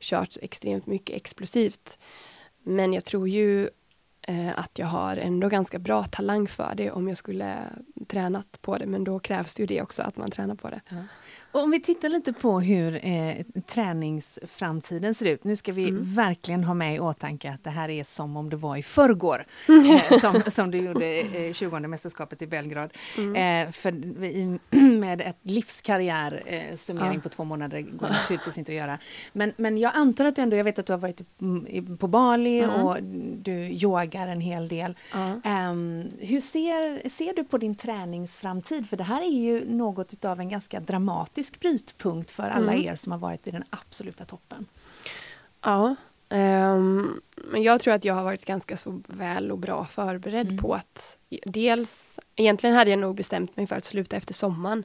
kört 0.00 0.36
extremt 0.42 0.86
mycket 0.86 1.16
explosivt. 1.16 1.98
Men 2.62 2.92
jag 2.92 3.04
tror 3.04 3.28
ju 3.28 3.70
eh, 4.28 4.58
att 4.58 4.78
jag 4.78 4.86
har 4.86 5.16
ändå 5.16 5.48
ganska 5.48 5.78
bra 5.78 6.04
talang 6.04 6.48
för 6.48 6.72
det 6.76 6.90
om 6.90 7.08
jag 7.08 7.16
skulle 7.16 7.56
tränat 8.08 8.62
på 8.62 8.78
det. 8.78 8.86
Men 8.86 9.04
då 9.04 9.18
krävs 9.18 9.54
det 9.54 9.62
ju 9.62 9.66
det 9.66 9.82
också, 9.82 10.02
att 10.02 10.16
man 10.16 10.30
tränar 10.30 10.54
på 10.54 10.70
det. 10.70 10.80
Ja 10.88 10.96
om 11.54 11.70
vi 11.70 11.80
tittar 11.80 12.08
lite 12.08 12.32
på 12.32 12.60
hur 12.60 13.06
eh, 13.06 13.34
träningsframtiden 13.66 15.14
ser 15.14 15.26
ut. 15.26 15.44
Nu 15.44 15.56
ska 15.56 15.72
vi 15.72 15.88
Mm. 15.88 16.14
verkligen 16.14 16.64
ha 16.64 16.74
med 16.74 16.94
i 16.94 16.98
åtanke 17.00 17.50
att 17.50 17.64
det 17.64 17.70
här 17.70 17.88
är 17.88 18.04
som 18.04 18.36
om 18.36 18.50
det 18.50 18.56
var 18.56 18.76
i 18.76 18.82
förrgår. 18.82 19.44
eh, 19.68 20.18
som, 20.18 20.42
som 20.50 20.70
du 20.70 20.78
gjorde 20.78 21.06
eh, 21.20 21.52
20 21.52 21.78
mästerskapet 21.80 22.42
i 22.42 22.46
Belgrad. 22.46 22.90
Mm. 23.18 23.66
Eh, 23.68 23.72
för 23.72 23.92
vi, 23.92 24.58
med 24.80 25.20
ett 25.20 25.38
livskarriär 25.42 26.42
eh, 26.46 26.76
summering 26.76 27.14
Ja. 27.14 27.20
på 27.20 27.28
två 27.28 27.44
månader 27.44 27.80
går 27.80 28.08
naturligtvis 28.08 28.58
inte 28.58 28.72
att 28.72 28.78
göra. 28.78 28.98
Men, 29.32 29.52
men 29.56 29.78
jag 29.78 29.92
antar 29.94 30.24
att 30.24 30.36
du 30.36 30.42
ändå, 30.42 30.56
jag 30.56 30.64
vet 30.64 30.78
att 30.78 30.86
du 30.86 30.92
har 30.92 31.00
varit 31.00 31.20
på 32.00 32.06
Bali 32.08 32.54
Mm. 32.60 32.70
och 32.84 32.96
du 33.42 33.52
yogar 33.52 34.28
en 34.28 34.40
hel 34.40 34.68
del. 34.68 34.96
Ehm, 35.44 36.04
hur 36.20 36.40
ser, 36.40 37.08
ser 37.08 37.34
du 37.34 37.44
på 37.44 37.58
din 37.58 37.74
träningsframtid? 37.74 38.88
För 38.88 38.96
det 38.96 39.04
här 39.04 39.22
är 39.22 39.30
ju 39.40 39.70
något 39.74 40.24
av 40.24 40.40
en 40.40 40.48
ganska 40.48 40.80
dramatisk 40.80 41.43
brytpunkt 41.52 42.30
för 42.30 42.42
alla 42.42 42.72
Mm. 42.72 42.84
er 42.86 42.96
som 42.96 43.12
har 43.12 43.18
varit 43.18 43.46
i 43.46 43.50
den 43.50 43.64
absoluta 43.70 44.24
toppen. 44.24 44.66
Ja, 45.62 45.94
ehm, 46.28 47.20
men 47.36 47.62
jag 47.62 47.80
tror 47.80 47.94
att 47.94 48.04
jag 48.04 48.14
har 48.14 48.24
varit 48.24 48.44
ganska 48.44 48.76
så 48.76 49.00
väl 49.08 49.52
och 49.52 49.58
bra 49.58 49.86
förberedd 49.86 50.46
Mm. 50.48 50.58
på 50.62 50.74
att 50.74 51.16
dels, 51.46 52.18
egentligen 52.36 52.76
hade 52.76 52.90
jag 52.90 52.98
nog 52.98 53.14
bestämt 53.16 53.56
mig 53.56 53.66
för 53.66 53.76
att 53.76 53.84
sluta 53.84 54.16
efter 54.16 54.34
sommaren. 54.34 54.84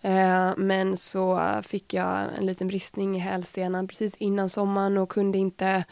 Eh, 0.00 0.52
men 0.56 0.96
så 0.96 1.42
fick 1.66 1.94
jag 1.94 2.26
en 2.38 2.46
liten 2.46 2.68
bristning 2.68 3.16
i 3.16 3.18
hälsenan 3.18 3.88
precis 3.88 4.14
innan 4.14 4.48
sommaren 4.48 4.98
och 4.98 5.08
kunde 5.08 5.38
inte 5.38 5.84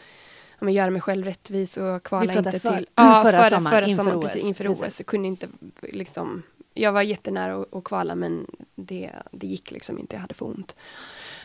ja, 0.58 0.64
men 0.64 0.74
göra 0.74 0.90
mig 0.90 1.00
själv 1.00 1.24
rättvis 1.24 1.76
och 1.76 2.02
kvala 2.02 2.32
inte 2.34 2.52
för- 2.60 2.76
till... 2.76 2.86
förra 2.96 3.50
sommaren, 3.50 3.84
inför 3.84 3.96
sommaren, 3.96 4.18
OS. 4.18 4.22
precis, 4.24 4.42
inför 4.42 4.68
OS. 4.68 4.80
Precis. 4.80 5.06
Kunde 5.06 5.28
inte 5.28 5.48
liksom... 5.82 6.42
Jag 6.74 6.92
var 6.92 7.02
jättenära 7.02 7.64
att, 7.72 7.84
kvala 7.84 8.14
men 8.14 8.46
det, 8.74 9.12
det 9.30 9.46
gick 9.46 9.70
liksom 9.70 9.98
inte, 9.98 10.16
jag 10.16 10.20
hade 10.20 10.34
för 10.34 10.46
ont. 10.46 10.76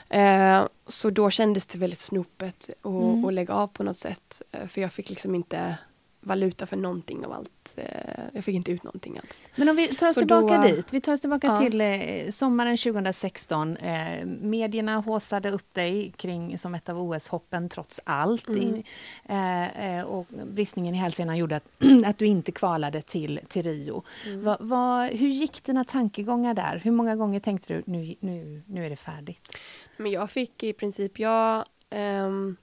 Eh, 0.10 0.66
så 0.88 1.10
då 1.10 1.30
kändes 1.30 1.66
det 1.66 1.78
väldigt 1.78 2.00
snopet 2.00 2.70
att 2.82 2.86
Mm. 2.86 3.30
lägga 3.30 3.54
av 3.54 3.68
på 3.68 3.84
något 3.84 3.98
sätt. 3.98 4.42
Eh, 4.52 4.68
för 4.68 4.82
jag 4.82 4.92
fick 4.94 5.10
liksom 5.10 5.36
inte 5.36 5.78
valuta 6.22 6.66
för 6.66 6.78
någonting 6.78 7.26
av 7.26 7.32
allt. 7.32 7.74
Eh, 7.76 8.24
jag 8.34 8.44
fick 8.44 8.56
inte 8.56 8.72
ut 8.72 8.84
någonting 8.84 9.18
alls. 9.24 9.50
Men 9.56 9.70
om 9.70 9.76
vi 9.76 9.88
tar 9.88 10.08
oss 10.08 10.14
Så 10.14 10.20
tillbaka 10.22 10.58
då- 10.58 10.64
dit. 10.68 10.94
Vi 10.94 11.02
tar 11.02 11.14
oss 11.14 11.22
tillbaka 11.22 11.48
Ja. 11.48 11.58
till 11.58 11.82
eh, 11.82 12.30
sommaren 12.32 12.78
2016. 12.78 13.78
Eh, 13.78 14.26
medierna 14.26 14.96
håsade 14.98 15.52
upp 15.52 15.74
dig 15.74 16.14
kring 16.18 16.58
som 16.58 16.76
ett 16.76 16.90
av 16.90 17.02
OS-hoppen 17.02 17.70
trots 17.70 18.00
allt. 18.04 18.48
Mm. 18.48 18.84
Eh, 19.26 20.04
och 20.06 20.26
bristningen 20.46 20.96
i 20.96 20.98
hälsenan 20.98 21.38
gjorde 21.38 21.56
att, 21.56 21.68
att 22.06 22.18
du 22.18 22.26
inte 22.26 22.52
kvalade 22.52 23.02
till, 23.02 23.40
till 23.48 23.64
Rio. 23.64 24.04
Mm. 24.26 24.44
Va, 24.44 24.58
va, 24.60 25.04
hur 25.06 25.28
gick 25.30 25.64
dina 25.64 25.84
tankegångar 25.84 26.54
där? 26.54 26.82
Hur 26.84 26.92
många 26.92 27.16
gånger 27.16 27.40
tänkte 27.40 27.74
du 27.74 27.84
nu, 27.86 28.16
nu, 28.20 28.64
nu 28.68 28.86
är 28.86 28.90
det 28.90 28.96
färdigt? 28.96 29.58
Men 29.98 30.12
jag 30.12 30.30
fick 30.30 30.64
i 30.64 30.74
princip, 30.74 31.20
jag 31.20 31.66
ehm, 31.90 32.56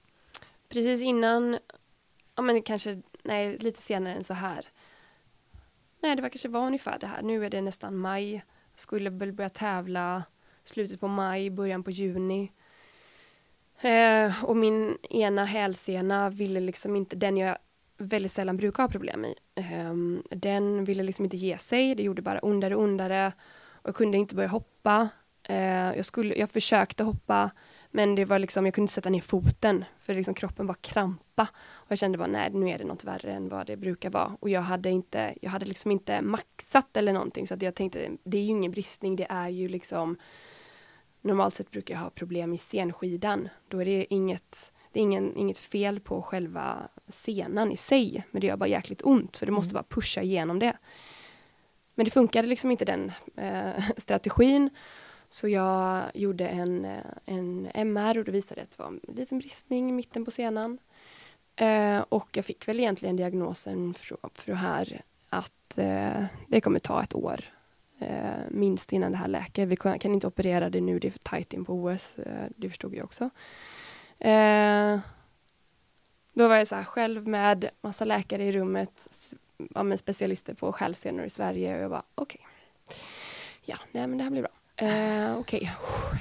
precis 0.69 1.01
innan, 1.01 1.57
ja 2.35 2.41
men 2.41 2.61
kanske, 2.61 3.01
nej 3.25 3.57
lite 3.57 3.81
senare 3.81 4.13
än 4.13 4.23
så 4.23 4.33
här. 4.33 4.65
Nej 5.99 6.15
det 6.15 6.21
var 6.21 6.29
kanske 6.29 6.47
var 6.47 6.65
ungefär 6.65 6.99
det 6.99 7.07
här, 7.07 7.21
nu 7.21 7.45
är 7.45 7.49
det 7.49 7.61
nästan 7.61 7.97
maj. 7.97 8.45
Skulle 8.75 9.09
väl 9.09 9.33
börja 9.33 9.49
tävla 9.49 10.23
slutet 10.63 10.99
på 10.99 11.07
maj, 11.07 11.49
början 11.49 11.83
på 11.83 11.91
juni. 11.91 12.51
Eh, 13.81 14.43
och 14.45 14.57
min 14.57 14.97
ena 15.09 15.45
hälsena 15.45 16.29
ville 16.29 16.59
liksom 16.59 16.95
inte, 16.95 17.15
den 17.15 17.37
jag 17.37 17.57
väldigt 17.97 18.31
sällan 18.31 18.57
brukar 18.57 18.83
ha 18.83 18.89
problem 18.89 19.25
i. 19.25 19.35
eh, 19.55 19.93
den 20.29 20.83
ville 20.83 21.03
liksom 21.03 21.25
inte 21.25 21.37
ge 21.37 21.57
sig, 21.57 21.95
det 21.95 22.03
gjorde 22.03 22.21
bara 22.21 22.39
ondare 22.39 22.75
och 22.75 22.83
ondare. 22.83 23.33
Och 23.71 23.87
jag 23.89 23.95
kunde 23.95 24.17
inte 24.17 24.35
börja 24.35 24.49
hoppa. 24.49 25.09
Eh, 25.43 25.95
jag, 25.95 26.05
skulle, 26.05 26.35
jag 26.35 26.51
försökte 26.51 27.03
hoppa 27.03 27.51
men 27.95 28.15
det 28.15 28.25
var 28.25 28.39
liksom, 28.39 28.65
jag 28.65 28.73
kunde 28.73 28.83
inte 28.83 28.93
sätta 28.93 29.09
ner 29.09 29.21
foten 29.21 29.85
för 29.99 30.13
liksom 30.13 30.33
kroppen 30.33 30.67
var 30.67 30.75
krampa. 30.81 31.47
Och 31.67 31.91
jag 31.91 31.97
kände 31.97 32.17
bara 32.17 32.27
nej 32.27 32.49
nu 32.53 32.69
är 32.69 32.77
det 32.77 32.83
något 32.83 33.03
värre 33.03 33.31
än 33.33 33.49
vad 33.49 33.67
det 33.67 33.77
brukar 33.77 34.09
vara. 34.09 34.37
Och 34.39 34.49
jag 34.49 34.61
hade 34.61 34.89
inte, 34.89 35.33
jag 35.41 35.49
hade 35.49 35.65
liksom 35.65 35.91
inte 35.91 36.21
maxat 36.21 36.97
eller 36.97 37.13
någonting 37.13 37.47
så 37.47 37.53
att 37.53 37.61
jag 37.61 37.75
tänkte 37.75 38.11
det 38.23 38.37
är 38.37 38.41
ju 38.41 38.49
ingen 38.49 38.71
bristning, 38.71 39.15
det 39.15 39.27
är 39.29 39.49
ju 39.49 39.67
liksom 39.67 40.17
Normalt 41.21 41.55
sett 41.55 41.71
brukar 41.71 41.93
jag 41.93 42.01
ha 42.01 42.09
problem 42.09 42.53
i 42.53 42.57
senskidan. 42.57 43.49
Då 43.67 43.81
är 43.81 43.85
det 43.85 44.13
inget, 44.13 44.71
det 44.91 44.99
är 44.99 45.03
ingen, 45.03 45.37
inget 45.37 45.57
fel 45.57 45.99
på 45.99 46.21
själva 46.21 46.89
senan 47.07 47.71
i 47.71 47.77
sig. 47.77 48.23
Men 48.31 48.41
det 48.41 48.47
gör 48.47 48.57
bara 48.57 48.69
jäkligt 48.69 49.01
ont 49.03 49.35
så 49.35 49.45
du 49.45 49.51
måste 49.51 49.73
bara 49.73 49.83
pusha 49.83 50.21
igenom 50.21 50.59
det. 50.59 50.77
Men 51.95 52.05
det 52.05 52.11
funkade 52.11 52.47
liksom 52.47 52.71
inte 52.71 52.85
den 52.85 53.11
eh, 53.37 53.83
strategin. 53.97 54.69
Så 55.29 55.47
jag 55.47 56.03
gjorde 56.13 56.47
en, 56.47 56.85
eh, 56.85 57.03
en 57.25 57.69
MR 57.73 58.17
och 58.17 58.25
det 58.25 58.31
visade 58.31 58.61
att 58.61 58.71
det 58.71 58.83
var 58.83 58.87
en 58.87 59.01
liten 59.15 59.39
bristning 59.39 59.89
i 59.89 59.93
mitten 59.93 60.25
på 60.25 60.31
senan. 60.31 60.77
Eh, 61.55 61.99
och 62.09 62.29
jag 62.31 62.45
fick 62.45 62.67
väl 62.67 62.79
egentligen 62.79 63.15
diagnosen 63.15 63.93
för, 63.93 64.17
för 64.33 64.51
det 64.51 64.57
här 64.57 65.01
att 65.29 65.77
eh, 65.77 66.25
det 66.47 66.61
kommer 66.61 66.79
ta 66.79 67.03
ett 67.03 67.15
år 67.15 67.39
eh, 67.99 68.49
minst 68.49 68.93
innan 68.93 69.11
det 69.11 69.17
här 69.17 69.27
läker. 69.27 69.65
Vi 69.65 69.75
kan, 69.75 69.99
kan 69.99 70.13
inte 70.13 70.27
operera 70.27 70.69
det 70.69 70.81
nu, 70.81 70.99
det 70.99 71.07
är 71.07 71.11
för 71.11 71.19
tajt 71.19 71.53
in 71.53 71.65
på 71.65 71.73
OS. 71.73 72.19
Eh, 72.19 72.45
det 72.55 72.69
förstod 72.69 72.95
jag 72.95 73.05
också. 73.05 73.29
Eh, 74.19 74.99
då 76.33 76.47
var 76.47 76.55
jag 76.55 76.67
så 76.67 76.75
här 76.75 76.83
själv 76.83 77.27
med 77.27 77.69
massa 77.81 78.05
läkare 78.05 78.43
i 78.43 78.51
rummet, 78.51 79.07
ja, 79.75 79.97
specialister 79.97 80.53
på 80.53 80.71
skälsenor 80.71 81.25
i 81.25 81.29
Sverige 81.29 81.75
och 81.75 81.83
jag 81.83 81.89
bara 81.91 82.03
okej. 82.15 82.47
Ja, 83.65 83.77
nej 83.91 84.07
men 84.07 84.17
det 84.17 84.23
här 84.23 84.31
blir 84.31 84.41
bra. 84.41 84.51
Eh, 84.77 85.37
okej, 85.37 85.71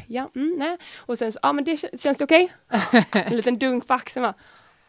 ja, 0.07 0.31
mm, 0.35 0.55
nej. 0.59 0.77
Och 0.97 1.19
sen 1.19 1.33
så, 1.33 1.39
ja 1.43 1.53
men 1.53 1.65
det 1.65 1.75
kän- 1.75 1.97
känns 1.99 2.19
det 2.19 2.25
okej? 2.25 2.53
En 3.13 3.37
liten 3.37 3.59
dunk 3.59 3.87
på 3.87 3.95
axeln 3.95 4.23
va? 4.23 4.35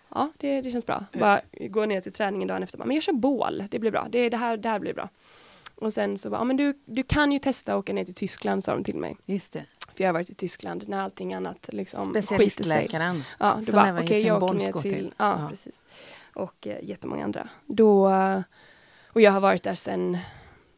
Ja, 0.09 0.31
det, 0.37 0.61
det 0.61 0.71
känns 0.71 0.85
bra. 0.85 1.05
Bara 1.19 1.41
gå 1.69 1.85
ner 1.85 2.01
till 2.01 2.13
träningen 2.13 2.47
dagen 2.47 2.63
efter. 2.63 2.77
bara, 2.77 2.85
Men 2.85 2.95
jag 2.95 3.03
kör 3.03 3.13
bål, 3.13 3.63
det 3.69 3.79
blir 3.79 3.91
bra. 3.91 4.07
Det, 4.09 4.29
det, 4.29 4.37
här, 4.37 4.57
det 4.57 4.69
här 4.69 4.79
blir 4.79 4.93
bra. 4.93 5.09
Och 5.75 5.93
sen 5.93 6.17
så 6.17 6.29
bara, 6.29 6.37
ja, 6.37 6.43
men 6.43 6.57
du, 6.57 6.79
du 6.85 7.03
kan 7.03 7.31
ju 7.31 7.39
testa 7.39 7.73
att 7.73 7.79
åka 7.79 7.93
ner 7.93 8.05
till 8.05 8.13
Tyskland, 8.13 8.63
sa 8.63 8.73
de 8.73 8.83
till 8.83 8.95
mig. 8.95 9.17
Just 9.25 9.53
det. 9.53 9.65
För 9.93 10.03
jag 10.03 10.07
har 10.07 10.13
varit 10.13 10.29
i 10.29 10.35
Tyskland 10.35 10.83
när 10.87 11.01
allting 11.01 11.33
annat 11.33 11.69
liksom. 11.71 12.09
Specialistläkaren. 12.09 13.23
Ja, 13.39 13.55
då 13.59 13.63
Som 13.65 13.73
bara, 13.73 13.93
okej 13.93 14.05
Usain 14.05 14.25
jag 14.27 14.43
åker 14.43 14.53
ner 14.55 14.71
till, 14.71 14.81
till. 14.93 15.13
Ja, 15.17 15.39
Ja. 15.41 15.49
precis. 15.49 15.85
Och 16.33 16.67
eh, 16.67 16.77
jättemånga 16.83 17.23
andra. 17.23 17.49
Då, 17.65 18.11
och 19.07 19.21
jag 19.21 19.31
har 19.31 19.39
varit 19.39 19.63
där 19.63 19.75
sedan 19.75 20.17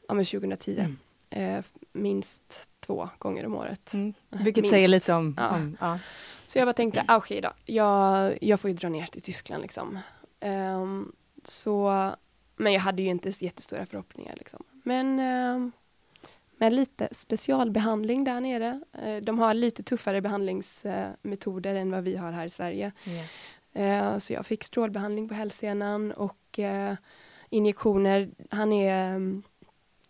ja, 0.07 0.13
men 0.13 0.25
2010. 0.25 0.71
Mm. 0.79 1.57
Eh, 1.57 1.63
minst 1.93 2.69
två 2.87 3.09
gånger 3.19 3.45
om 3.45 3.55
året. 3.55 3.93
Mm. 3.93 4.13
Vilket 4.29 4.61
Minst. 4.61 4.75
säger 4.75 4.87
lite 4.87 5.13
om... 5.13 5.35
Ja. 5.37 5.49
om 5.49 5.77
ja. 5.79 5.99
Så 6.45 6.59
jag 6.59 6.67
bara 6.67 6.73
tänkte, 6.73 7.03
ah, 7.07 7.17
okej 7.17 7.41
då, 7.41 7.51
jag, 7.65 8.37
jag 8.41 8.59
får 8.59 8.69
ju 8.69 8.75
dra 8.75 8.89
ner 8.89 9.05
till 9.05 9.21
Tyskland 9.21 9.61
liksom. 9.61 9.99
Ehm, 10.39 11.11
så, 11.43 12.11
men 12.55 12.73
jag 12.73 12.81
hade 12.81 13.01
ju 13.01 13.09
inte 13.09 13.29
jättestora 13.29 13.85
förhoppningar 13.85 14.35
liksom. 14.37 14.63
Men 14.83 15.19
ehm, 15.19 15.71
med 16.57 16.73
lite 16.73 17.07
specialbehandling 17.11 18.23
där 18.23 18.41
nere. 18.41 18.81
Eh, 18.93 19.23
de 19.23 19.39
har 19.39 19.53
lite 19.53 19.83
tuffare 19.83 20.21
behandlingsmetoder 20.21 21.75
än 21.75 21.91
vad 21.91 22.03
vi 22.03 22.15
har 22.15 22.31
här 22.31 22.45
i 22.45 22.49
Sverige. 22.49 22.91
Eh, 23.73 24.17
så 24.17 24.33
jag 24.33 24.45
fick 24.45 24.63
strålbehandling 24.63 25.27
på 25.27 25.33
hälsenan 25.33 26.11
och 26.11 26.59
eh, 26.59 26.95
injektioner. 27.49 28.29
Han 28.49 28.73
är 28.73 29.15
um, 29.15 29.43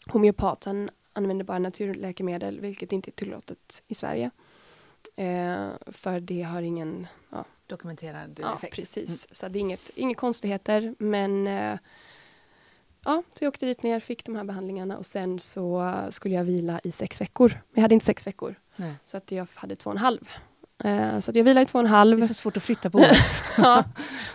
homeopat, 0.06 0.64
han 0.64 0.90
använder 1.18 1.46
bara 1.46 1.60
naturläkemedel, 1.60 2.60
vilket 2.60 2.92
inte 2.92 3.10
är 3.10 3.12
tillåtet 3.12 3.84
i 3.88 3.96
Sverige. 3.96 4.32
Eh, 5.16 5.70
för 5.88 6.20
det 6.20 6.42
har 6.42 6.62
ingen, 6.62 7.08
ja, 7.30 7.46
Dokumenterad 7.68 8.40
ja 8.42 8.56
effekt. 8.56 8.76
precis. 8.76 9.36
Så 9.36 9.48
det 9.48 9.60
är 9.60 9.62
inget, 9.62 9.90
inga 9.96 10.14
konstigheter, 10.14 10.96
men 11.00 11.48
eh, 11.48 11.78
ja, 13.06 13.24
så 13.34 13.44
jag 13.44 13.50
åkte 13.50 13.66
dit 13.66 13.84
ner, 13.84 14.00
fick 14.00 14.26
de 14.26 14.36
här 14.36 14.44
behandlingarna 14.44 14.98
och 14.98 15.06
sen 15.06 15.40
så 15.40 15.94
skulle 16.10 16.36
jag 16.36 16.44
vila 16.44 16.80
i 16.84 16.92
sex 16.92 17.22
veckor. 17.22 17.50
Men 17.50 17.62
jag 17.74 17.82
hade 17.82 17.94
inte 17.94 18.06
sex 18.06 18.28
veckor, 18.28 18.56
Nej. 18.76 18.94
så 19.06 19.18
att 19.18 19.32
jag 19.32 19.48
hade 19.56 19.76
två 19.76 19.90
och 19.90 19.96
en 19.96 20.02
halv. 20.02 20.30
Eh, 20.84 21.20
så 21.20 21.32
jag 21.34 21.44
vilar 21.44 21.62
i 21.62 21.66
två 21.66 21.80
och 21.80 21.86
en 21.86 21.92
halv. 21.92 22.18
Det 22.18 22.24
är 22.24 22.28
så 22.28 22.34
svårt 22.34 22.58
att 22.58 22.64
flytta 22.64 22.90
på 22.90 22.98
OS. 22.98 23.42
ja, 23.58 23.84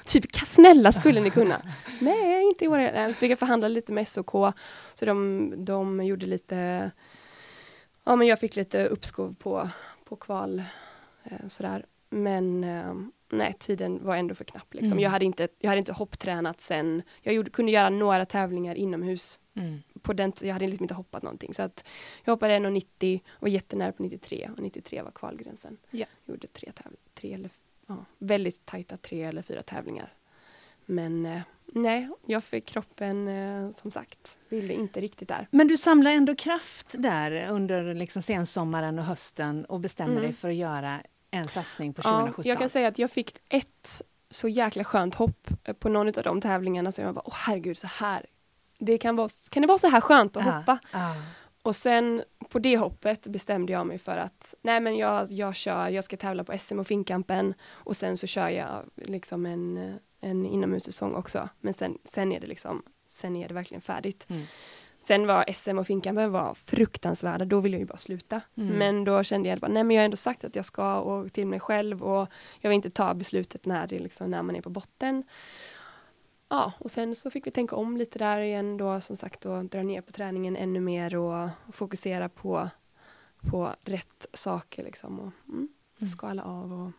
typ, 0.05 0.35
snälla 0.35 0.93
skulle 0.93 1.21
ni 1.21 1.31
kunna? 1.31 1.63
Nej, 2.01 2.43
inte 2.43 2.65
i 2.65 2.69
år. 2.69 3.13
Så 3.13 3.19
fick 3.19 3.31
jag 3.31 3.39
förhandla 3.39 3.69
lite 3.69 3.93
med 3.93 4.09
SOK. 4.09 4.31
Så 4.95 5.05
de, 5.05 5.55
de 5.65 6.05
gjorde 6.05 6.27
lite, 6.27 6.91
ja 8.05 8.17
men 8.17 8.27
jag 8.27 8.41
fick 8.41 8.57
lite 8.57 8.87
uppskov 8.87 9.35
på, 9.39 9.69
på 10.05 10.17
kval. 10.17 10.63
Eh, 11.25 11.49
sådär. 11.49 11.85
Men 12.11 12.65
eh, 12.65 12.95
nej, 13.33 13.53
tiden 13.59 14.05
var 14.05 14.17
ändå 14.17 14.35
för 14.35 14.45
knapp. 14.45 14.75
Liksom. 14.75 14.93
Mm. 14.93 15.03
Jag, 15.03 15.11
hade 15.11 15.25
inte, 15.25 15.49
jag 15.59 15.69
hade 15.69 15.79
inte 15.79 15.93
hopptränat 15.93 16.61
sen, 16.61 17.03
jag 17.21 17.35
gjorde, 17.35 17.51
kunde 17.51 17.73
göra 17.73 17.91
några 17.91 18.25
tävlingar 18.25 18.75
inomhus. 18.75 19.39
Mm. 19.57 19.83
På 20.03 20.13
den, 20.13 20.33
jag 20.43 20.53
hade 20.53 20.67
liksom 20.67 20.85
inte 20.85 20.95
hoppat 20.95 21.23
någonting. 21.23 21.55
Så 21.55 21.63
att 21.63 21.85
jag 22.25 22.33
hoppade 22.33 22.59
1,90 22.59 23.21
och 23.29 23.43
var 23.43 23.49
jättenära 23.49 23.93
på 23.93 24.03
93 24.03 24.51
och 24.57 24.63
93 24.63 25.03
var 25.03 25.11
kvalgränsen. 25.11 25.77
Ja. 25.91 26.07
Gjorde 26.25 26.47
tre, 26.47 26.73
tre 27.15 27.35
eller, 27.35 27.51
ja, 27.87 28.05
väldigt 28.19 28.67
tajta 28.67 28.97
tre 28.97 29.23
eller 29.23 29.43
fyra 29.43 29.63
tävlingar. 29.63 30.15
Men 30.87 31.27
eh, 31.27 31.41
nej, 31.67 32.09
jag 32.27 32.45
fick 32.45 32.67
kroppen 32.67 33.29
eh, 33.29 33.71
som 33.71 33.91
sagt, 33.91 34.39
ville 34.49 34.75
inte 34.75 35.01
riktigt 35.01 35.29
där. 35.29 35.49
Men 35.51 35.69
du 35.69 35.77
samlade 35.77 36.17
ändå 36.17 36.35
kraft 36.35 36.95
där 36.99 37.51
under 37.51 37.95
liksom 37.95 38.23
sensommaren 38.23 38.99
och 38.99 39.05
hösten 39.05 39.65
och 39.65 39.81
bestämde 39.81 40.13
mm. 40.13 40.23
dig 40.23 40.33
för 40.33 40.49
att 40.49 40.55
göra 40.55 41.03
en 41.31 41.49
satsning 41.49 41.95
på 41.95 42.03
2017? 42.03 42.45
Ja, 42.45 42.49
jag 42.49 42.59
kan 42.59 42.69
säga 42.69 42.89
att 42.89 42.99
jag 42.99 43.11
fick 43.11 43.37
ett 43.49 44.03
så 44.31 44.49
jäkla 44.49 44.85
skönt 44.85 45.15
hopp 45.15 45.49
på 45.79 45.89
någon 45.89 46.07
av 46.07 46.23
de 46.23 46.41
tävlingarna 46.41 46.93
som 46.93 47.05
jag 47.05 47.15
bara, 47.15 47.29
åh 47.29 47.35
herregud, 47.37 47.79
så 47.79 47.87
här. 47.87 48.27
Det 48.85 48.99
kan, 48.99 49.17
vara, 49.17 49.29
kan 49.51 49.63
det 49.63 49.67
vara 49.67 49.79
så 49.79 49.89
här 49.89 50.01
skönt 50.01 50.37
att 50.37 50.47
ja, 50.47 50.53
hoppa? 50.53 50.79
Ja. 50.93 51.15
Och 51.63 51.77
sen 51.77 52.23
på 52.49 52.59
det 52.59 52.77
hoppet 52.77 53.27
bestämde 53.27 53.73
jag 53.73 53.87
mig 53.87 53.99
för 53.99 54.17
att 54.17 54.55
nej 54.63 54.81
men 54.81 54.97
jag, 54.97 55.27
jag 55.31 55.55
kör, 55.55 55.89
jag 55.89 56.05
ska 56.05 56.17
tävla 56.17 56.45
på 56.45 56.59
SM 56.59 56.79
och 56.79 56.87
Finnkampen 56.87 57.55
och 57.71 57.97
sen 57.97 58.17
så 58.17 58.27
kör 58.27 58.49
jag 58.49 58.83
liksom 58.97 59.47
en, 59.47 59.95
en 60.21 60.47
inomhussäsong 60.47 61.15
också. 61.15 61.49
Men 61.61 61.75
sen, 61.75 61.99
sen 62.05 62.33
är 62.33 62.41
det 62.41 62.47
liksom, 62.47 62.83
sen 63.07 63.37
är 63.37 63.49
det 63.49 63.55
verkligen 63.55 63.81
färdigt. 63.81 64.27
Mm. 64.29 64.43
Sen 65.05 65.27
var 65.27 65.53
SM 65.53 65.79
och 65.79 65.87
Finkampen 65.87 66.33
var 66.33 66.55
fruktansvärda, 66.55 67.45
då 67.45 67.61
ville 67.61 67.77
jag 67.77 67.81
ju 67.81 67.87
bara 67.87 67.99
sluta. 67.99 68.41
Mm. 68.57 68.79
Men 68.79 69.05
då 69.05 69.23
kände 69.23 69.49
jag 69.49 69.65
att 69.65 69.73
nej 69.73 69.85
men 69.85 69.97
jag 69.97 70.01
har 70.01 70.05
ändå 70.05 70.17
sagt 70.17 70.45
att 70.45 70.57
jag 70.57 70.65
ska 70.65 71.01
och 71.01 71.33
till 71.33 71.47
mig 71.47 71.61
själv 71.61 72.03
och 72.03 72.29
jag 72.61 72.71
vill 72.71 72.77
inte 72.77 72.91
ta 72.91 73.15
beslutet 73.15 73.67
när, 73.67 73.87
det 73.87 73.99
liksom, 73.99 74.31
när 74.31 74.43
man 74.43 74.57
är 74.57 74.61
på 74.61 74.71
botten. 74.71 75.25
Ja, 76.53 76.73
och 76.79 76.91
sen 76.91 77.15
så 77.15 77.31
fick 77.31 77.47
vi 77.47 77.51
tänka 77.51 77.77
om 77.77 77.97
lite 77.97 78.19
där 78.19 78.41
igen 78.41 78.77
då 78.77 79.01
som 79.01 79.17
sagt 79.17 79.47
och 79.47 79.65
dra 79.65 79.83
ner 79.83 80.01
på 80.01 80.13
träningen 80.13 80.57
ännu 80.57 80.81
mer 80.81 81.17
och, 81.17 81.49
och 81.67 81.75
fokusera 81.75 82.29
på, 82.29 82.71
på 83.51 83.75
rätt 83.85 84.27
saker 84.33 84.85
liksom 84.85 85.21
och 85.21 85.33
mm, 85.49 85.69
mm. 86.01 86.09
skala 86.11 86.43
av 86.43 86.73
och 86.73 86.91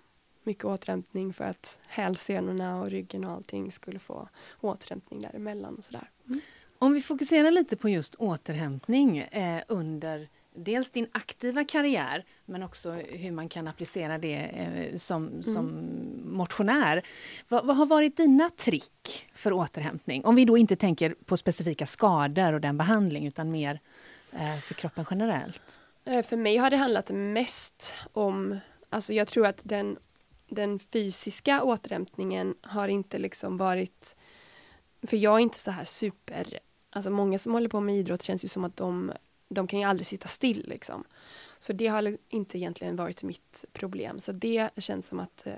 mycket 0.43 0.65
återhämtning 0.65 1.33
för 1.33 1.43
att 1.43 1.79
hälsenorna 1.87 2.81
och 2.81 2.87
ryggen 2.87 3.25
och 3.25 3.31
allting 3.31 3.71
skulle 3.71 3.99
få 3.99 4.29
återhämtning 4.61 5.21
däremellan 5.21 5.75
och 5.75 5.83
sådär. 5.83 6.09
Mm. 6.27 6.41
Om 6.79 6.93
vi 6.93 7.01
fokuserar 7.01 7.51
lite 7.51 7.77
på 7.77 7.89
just 7.89 8.15
återhämtning 8.15 9.17
eh, 9.17 9.63
under 9.67 10.29
dels 10.55 10.91
din 10.91 11.07
aktiva 11.11 11.63
karriär 11.63 12.25
men 12.45 12.63
också 12.63 12.91
hur 12.91 13.31
man 13.31 13.49
kan 13.49 13.67
applicera 13.67 14.17
det 14.17 14.35
eh, 14.35 14.95
som, 14.95 15.27
mm. 15.27 15.43
som 15.43 15.89
motionär. 16.23 17.05
Vad, 17.49 17.65
vad, 17.65 17.75
har 17.77 17.85
varit 17.85 18.17
dina 18.17 18.49
trick 18.49 19.29
för 19.33 19.53
återhämtning? 19.53 20.25
Om 20.25 20.35
vi 20.35 20.45
då 20.45 20.57
inte 20.57 20.75
tänker 20.75 21.15
på 21.25 21.37
specifika 21.37 21.85
skador 21.85 22.53
och 22.53 22.61
den 22.61 22.77
behandling 22.77 23.27
utan 23.27 23.51
mer 23.51 23.79
eh, 24.31 24.59
för 24.59 24.73
kroppen 24.73 25.05
generellt. 25.09 25.79
Eh, 26.05 26.25
för 26.25 26.37
mig 26.37 26.57
har 26.57 26.69
det 26.69 26.77
handlat 26.77 27.11
mest 27.11 27.93
om, 28.13 28.59
alltså 28.89 29.13
jag 29.13 29.27
tror 29.27 29.45
att 29.47 29.61
den, 29.63 29.97
den 30.49 30.79
fysiska 30.79 31.63
återhämtningen 31.63 32.55
har 32.61 32.87
inte 32.87 33.17
liksom 33.17 33.57
varit 33.57 34.15
för 35.07 35.17
jag 35.17 35.35
är 35.35 35.39
inte 35.39 35.59
så 35.59 35.71
här 35.71 35.83
super 35.83 36.59
Alltså 36.93 37.09
många 37.09 37.39
som 37.39 37.53
håller 37.53 37.69
på 37.69 37.79
med 37.79 37.95
idrott 37.95 38.23
känns 38.23 38.43
ju 38.43 38.47
som 38.47 38.63
att 38.63 38.77
de, 38.77 39.11
de 39.49 39.67
kan 39.67 39.79
ju 39.79 39.85
aldrig 39.85 40.07
sitta 40.07 40.27
still 40.27 40.65
liksom. 40.67 41.03
Så 41.63 41.73
det 41.73 41.87
har 41.87 42.17
inte 42.29 42.57
egentligen 42.57 42.95
varit 42.95 43.23
mitt 43.23 43.65
problem. 43.73 44.19
Så 44.19 44.31
det 44.31 44.69
känns 44.77 45.07
som 45.07 45.19
att 45.19 45.47
eh, 45.47 45.53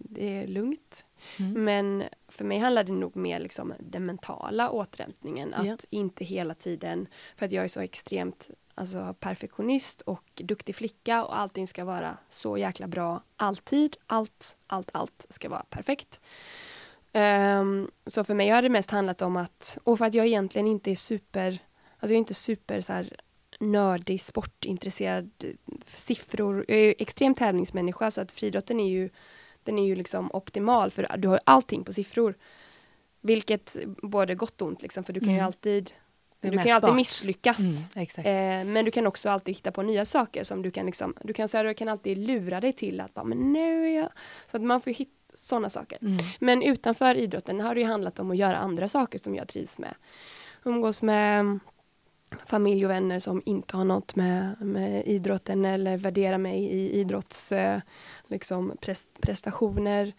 det 0.00 0.38
är 0.38 0.46
lugnt. 0.46 1.04
Mm. 1.38 1.64
Men 1.64 2.04
för 2.28 2.44
mig 2.44 2.58
handlar 2.58 2.84
det 2.84 2.92
nog 2.92 3.16
mer 3.16 3.40
liksom 3.40 3.74
den 3.80 4.06
mentala 4.06 4.70
återhämtningen. 4.70 5.54
Att 5.54 5.66
ja. 5.66 5.76
inte 5.90 6.24
hela 6.24 6.54
tiden, 6.54 7.06
för 7.36 7.46
att 7.46 7.52
jag 7.52 7.64
är 7.64 7.68
så 7.68 7.80
extremt 7.80 8.50
alltså, 8.74 9.14
perfektionist 9.20 10.00
och 10.00 10.24
duktig 10.34 10.74
flicka 10.74 11.24
och 11.24 11.38
allting 11.38 11.66
ska 11.66 11.84
vara 11.84 12.16
så 12.28 12.58
jäkla 12.58 12.86
bra 12.86 13.22
alltid. 13.36 13.96
Allt, 14.06 14.56
allt, 14.66 14.90
allt 14.92 15.26
ska 15.28 15.48
vara 15.48 15.64
perfekt. 15.70 16.20
Um, 17.12 17.90
så 18.06 18.24
för 18.24 18.34
mig 18.34 18.48
har 18.48 18.62
det 18.62 18.68
mest 18.68 18.90
handlat 18.90 19.22
om 19.22 19.36
att, 19.36 19.78
och 19.84 19.98
för 19.98 20.04
att 20.04 20.14
jag 20.14 20.26
egentligen 20.26 20.66
inte 20.66 20.90
är 20.90 20.94
super, 20.94 21.58
alltså 21.98 22.12
jag 22.12 22.16
är 22.16 22.18
inte 22.18 22.34
super 22.34 22.80
så 22.80 22.92
här 22.92 23.16
nördig, 23.60 24.20
sportintresserad, 24.20 25.30
siffror. 25.84 26.64
Jag 26.68 26.78
är 26.78 26.94
extrem 26.98 27.34
tävlingsmänniska 27.34 28.10
så 28.10 28.20
att 28.20 28.32
friidrotten 28.32 28.80
är 28.80 28.88
ju, 28.88 29.10
den 29.62 29.78
är 29.78 29.86
ju 29.86 29.94
liksom 29.94 30.30
optimal 30.32 30.90
för 30.90 31.16
du 31.18 31.28
har 31.28 31.40
allting 31.44 31.84
på 31.84 31.92
siffror. 31.92 32.34
Vilket 33.20 33.76
både 34.02 34.34
gott 34.34 34.62
och 34.62 34.68
ont 34.68 34.82
liksom, 34.82 35.04
för 35.04 35.12
du 35.12 35.20
kan 35.20 35.28
mm. 35.28 35.38
ju 35.38 35.42
alltid 35.42 35.92
du 36.40 36.50
kan 36.50 36.66
ju 36.66 36.72
alltid 36.72 36.94
misslyckas. 36.94 37.58
Mm, 37.58 38.06
eh, 38.16 38.72
men 38.72 38.84
du 38.84 38.90
kan 38.90 39.06
också 39.06 39.30
alltid 39.30 39.54
hitta 39.54 39.72
på 39.72 39.82
nya 39.82 40.04
saker 40.04 40.44
som 40.44 40.62
du 40.62 40.70
kan 40.70 40.86
liksom, 40.86 41.14
du 41.22 41.32
kan, 41.32 41.48
så 41.48 41.56
här, 41.56 41.64
du 41.64 41.74
kan 41.74 41.88
alltid 41.88 42.18
lura 42.18 42.60
dig 42.60 42.72
till 42.72 43.00
att 43.00 43.14
bara, 43.14 43.24
men 43.24 43.52
nu 43.52 43.88
är 43.88 44.00
jag... 44.00 44.10
Så 44.46 44.56
att 44.56 44.62
man 44.62 44.80
får 44.80 44.90
hitta 44.90 45.12
sådana 45.34 45.70
saker. 45.70 45.98
Mm. 46.02 46.16
Men 46.38 46.62
utanför 46.62 47.14
idrotten 47.14 47.60
har 47.60 47.74
det 47.74 47.80
ju 47.80 47.86
handlat 47.86 48.18
om 48.18 48.30
att 48.30 48.36
göra 48.36 48.56
andra 48.56 48.88
saker 48.88 49.18
som 49.18 49.34
jag 49.34 49.48
trivs 49.48 49.78
med. 49.78 49.94
Umgås 50.64 51.02
med 51.02 51.58
familj 52.46 52.84
och 52.84 52.90
vänner 52.90 53.18
som 53.18 53.42
inte 53.44 53.76
har 53.76 53.84
något 53.84 54.16
med, 54.16 54.56
med 54.60 55.06
idrotten 55.06 55.64
eller 55.64 55.96
värdera 55.96 56.38
mig 56.38 56.64
i 56.64 57.00
idrotts 57.00 57.52
eh, 57.52 57.80
liksom 58.26 58.76
prestationer. 59.20 60.12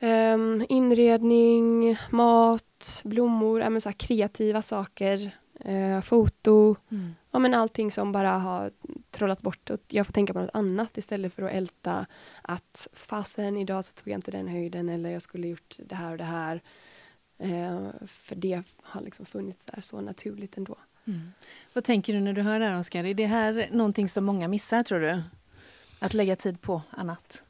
Um, 0.00 0.66
inredning, 0.68 1.96
mat, 2.10 3.02
blommor, 3.04 3.60
ja, 3.60 3.80
så 3.80 3.92
kreativa 3.92 4.62
saker, 4.62 5.30
uh, 5.66 6.00
foto. 6.00 6.76
Mm 6.90 7.14
ja, 7.34 7.38
men 7.38 7.54
allting 7.54 7.90
som 7.90 8.12
bara 8.12 8.30
har 8.30 8.70
trollat 9.10 9.42
bort 9.42 9.70
och 9.70 9.80
jag 9.88 10.06
får 10.06 10.12
tänka 10.12 10.32
på 10.32 10.40
något 10.40 10.50
annat 10.54 10.98
istället 10.98 11.34
för 11.34 11.42
att 11.42 11.52
älta 11.52 12.06
att 12.42 12.88
fasen 12.92 13.56
idag 13.56 13.84
så 13.84 13.92
tog 13.92 14.08
jag 14.08 14.18
inte 14.18 14.30
den 14.30 14.48
höjden 14.48 14.88
eller 14.88 15.10
jag 15.10 15.22
skulle 15.22 15.48
gjort 15.48 15.76
det 15.86 15.94
här 15.94 16.12
och 16.12 16.18
det 16.18 16.24
här. 16.24 16.62
Eh, 17.38 17.88
för 18.06 18.36
det 18.36 18.62
har 18.82 19.00
liksom 19.00 19.26
funnits 19.26 19.66
där 19.66 19.80
så 19.80 20.00
naturligt 20.00 20.56
ändå. 20.56 20.76
Mm. 21.06 21.32
Vad 21.72 21.84
tänker 21.84 22.12
du 22.12 22.20
när 22.20 22.32
du 22.32 22.42
hör 22.42 22.60
det 22.60 22.66
här 22.66 22.78
Oskar? 22.78 23.04
Är 23.04 23.14
det 23.14 23.26
här 23.26 23.68
någonting 23.72 24.08
som 24.08 24.24
många 24.24 24.48
missar 24.48 24.82
tror 24.82 25.00
du? 25.00 25.22
Att 25.98 26.14
lägga 26.14 26.36
tid 26.36 26.60
på 26.60 26.82
annat? 26.90 27.42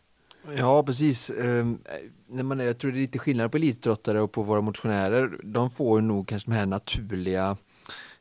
Ja 0.56 0.82
precis. 0.82 1.30
Um, 1.30 1.78
man, 2.28 2.60
jag 2.60 2.78
tror 2.78 2.92
det 2.92 2.98
är 2.98 3.00
lite 3.00 3.18
skillnad 3.18 3.50
på 3.50 3.56
elitidrottare 3.56 4.20
och 4.20 4.32
på 4.32 4.42
våra 4.42 4.60
motionärer. 4.60 5.40
De 5.42 5.70
får 5.70 6.00
nog 6.00 6.28
kanske 6.28 6.50
de 6.50 6.56
här 6.56 6.66
naturliga 6.66 7.56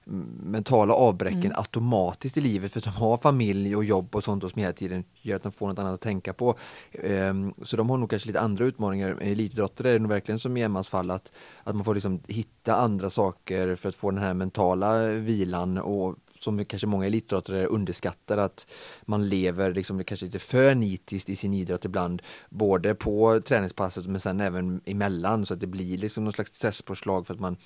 mentala 0.06 0.94
avbräcken 0.94 1.46
mm. 1.46 1.58
automatiskt 1.58 2.38
i 2.38 2.42
livet 2.42 2.72
för 2.72 2.80
att 2.80 2.84
de 2.84 2.90
har 2.90 3.18
familj 3.18 3.76
och 3.76 3.84
jobb 3.84 4.16
och 4.16 4.24
sånt 4.24 4.52
som 4.52 4.62
hela 4.62 4.74
tiden 4.74 5.04
gör 5.22 5.36
att 5.36 5.44
de 5.44 5.52
får 5.52 5.68
något 5.68 5.80
annat 5.80 5.94
att 5.94 6.02
tänka 6.02 6.34
på. 6.34 6.56
Um, 7.04 7.54
så 7.62 7.78
de 7.78 7.90
har 7.90 7.98
nog 7.98 8.10
kanske 8.10 8.28
lite 8.28 8.40
andra 8.40 8.66
utmaningar. 8.66 9.18
Elitidrottare 9.22 9.90
är 9.90 9.94
det 9.94 10.00
nog 10.00 10.12
verkligen 10.12 10.40
som 10.40 10.58
i 10.58 10.62
Emmas 10.62 10.90
fall 10.90 11.12
att, 11.12 11.34
att 11.64 11.76
man 11.76 11.86
får 11.86 11.94
liksom 11.94 12.20
hitta 12.28 12.76
andra 12.76 13.10
saker 13.10 13.76
för 13.76 13.90
att 13.90 13.96
få 13.96 14.12
den 14.12 14.24
här 14.24 14.34
mentala 14.34 15.08
vilan 15.08 15.78
och 15.78 16.16
som 16.40 16.66
kanske 16.66 16.88
många 16.88 17.06
elitidrottare 17.06 17.66
underskattar 17.66 18.38
att 18.38 18.68
man 19.06 19.30
lever 19.30 19.74
liksom 19.74 20.04
kanske 20.04 20.26
lite 20.26 20.40
för 20.40 20.76
nitiskt 20.76 21.30
i 21.30 21.36
sin 21.36 21.54
idrott 21.54 21.86
ibland. 21.86 22.22
Både 22.50 22.96
på 22.96 23.42
träningspasset 23.46 24.06
men 24.06 24.20
sen 24.20 24.42
även 24.42 24.82
emellan 24.86 25.46
så 25.46 25.54
att 25.54 25.60
det 25.60 25.68
blir 25.68 25.98
liksom 25.98 26.24
någon 26.24 26.34
slags 26.34 26.56
stresspåslag 26.56 27.28
för 27.28 27.34
att 27.34 27.40
man 27.40 27.58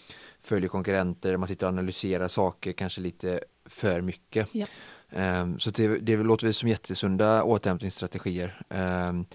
följer 0.48 0.70
konkurrenter, 0.70 1.38
man 1.38 1.48
sitter 1.48 1.66
och 1.66 1.74
analyserar 1.74 2.28
saker 2.28 2.74
kanske 2.74 3.02
lite 3.02 3.40
för 3.66 4.02
mycket. 4.02 4.48
Ja. 4.52 4.66
Um, 5.10 5.60
så 5.60 5.72
det, 5.72 5.88
det 5.88 6.18
låter 6.18 6.48
väl 6.48 6.54
som 6.54 6.70
jättesunda 6.70 7.44
återhämtningsstrategier. 7.44 8.62
Um, 8.70 9.26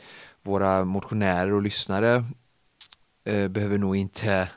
våra 0.43 0.85
motionärer 0.85 1.53
och 1.53 1.63
lyssnare 1.63 2.25
uh, 3.29 3.49
behöver 3.49 3.79
nog 3.79 3.97
inte 3.97 4.49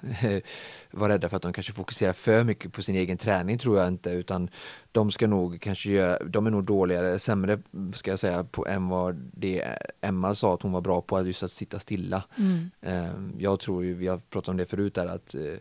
vara 0.92 1.14
rädda 1.14 1.30
för 1.30 1.36
att 1.38 1.44
de 1.44 1.54
kanske 1.54 1.74
fokuserar 1.74 2.14
för 2.14 2.44
mycket 2.44 2.74
på 2.74 2.82
sin 2.82 2.96
egen 2.96 3.18
träning 3.18 3.58
tror 3.58 3.78
jag 3.78 3.88
inte 3.88 4.10
utan 4.10 4.50
de 4.92 5.12
ska 5.12 5.28
nog 5.28 5.62
kanske 5.62 5.90
göra, 5.90 6.20
de 6.26 6.48
är 6.48 6.52
nog 6.52 6.64
dåligare, 6.64 7.20
sämre 7.20 7.60
ska 7.94 8.12
jag 8.12 8.20
säga 8.20 8.44
på, 8.44 8.68
än 8.68 8.88
vad 8.90 9.32
det 9.34 9.78
Emma 10.02 10.36
sa 10.36 10.54
att 10.54 10.62
hon 10.62 10.72
var 10.72 10.82
bra 10.82 11.02
på, 11.02 11.28
just 11.28 11.44
att 11.44 11.52
sitta 11.52 11.80
stilla. 11.80 12.24
Mm. 12.38 12.72
Ehm, 12.82 13.36
jag 13.40 13.60
tror 13.60 13.84
ju, 13.84 13.94
vi 13.94 14.08
har 14.08 14.18
pratat 14.18 14.50
om 14.50 14.58
det 14.58 14.66
förut 14.66 14.94
där 14.94 15.08
att 15.08 15.36
eh, 15.36 15.42
eh, 15.44 15.58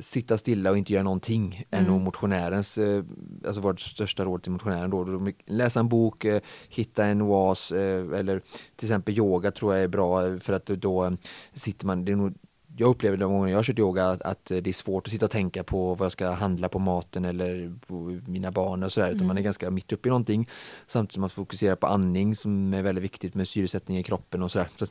sitta 0.00 0.38
stilla 0.38 0.70
och 0.70 0.78
inte 0.78 0.92
göra 0.92 1.02
någonting 1.02 1.66
mm. 1.70 1.84
är 1.84 1.90
nog 1.90 2.00
motionärens, 2.00 2.78
eh, 2.78 3.04
alltså 3.46 3.60
vårt 3.60 3.80
största 3.80 4.24
råd 4.24 4.42
till 4.42 4.52
motionären 4.52 4.90
då. 4.90 5.32
Läsa 5.46 5.80
en 5.80 5.88
bok, 5.88 6.24
eh, 6.24 6.40
hitta 6.68 7.04
en 7.04 7.22
oas 7.22 7.72
eh, 7.72 8.18
eller 8.18 8.42
till 8.76 8.86
exempel 8.86 9.18
yoga 9.18 9.50
tror 9.50 9.74
jag 9.74 9.84
är 9.84 9.88
bra 9.88 10.38
för 10.38 10.52
att 10.52 10.66
då 10.66 11.16
sitter 11.54 11.86
man, 11.86 12.04
det 12.04 12.12
är 12.12 12.16
nog 12.16 12.34
jag 12.76 12.90
upplever 12.90 13.16
de 13.16 13.32
gånger 13.32 13.50
jag 13.50 13.58
har 13.58 13.64
kört 13.64 13.78
yoga 13.78 14.06
att, 14.06 14.44
det 14.44 14.66
är 14.66 14.72
svårt 14.72 15.06
att 15.06 15.12
sitta 15.12 15.24
och 15.24 15.30
tänka 15.30 15.64
på 15.64 15.94
vad 15.94 16.04
jag 16.04 16.12
ska 16.12 16.30
handla 16.30 16.68
på 16.68 16.78
maten 16.78 17.24
eller 17.24 17.74
på 17.86 18.20
mina 18.26 18.50
barn 18.50 18.82
och 18.82 18.92
sådär, 18.92 19.06
mm. 19.06 19.16
utan 19.16 19.26
man 19.26 19.38
är 19.38 19.42
ganska 19.42 19.70
mitt 19.70 19.92
uppe 19.92 20.08
i 20.08 20.10
någonting. 20.10 20.48
Samtidigt 20.86 21.12
som 21.12 21.20
man 21.20 21.30
fokuserar 21.30 21.76
på 21.76 21.86
andning 21.86 22.34
som 22.34 22.74
är 22.74 22.82
väldigt 22.82 23.04
viktigt 23.04 23.34
med 23.34 23.48
syresättning 23.48 23.98
i 23.98 24.02
kroppen 24.02 24.42
och 24.42 24.50
sådär. 24.50 24.68
Så, 24.76 24.86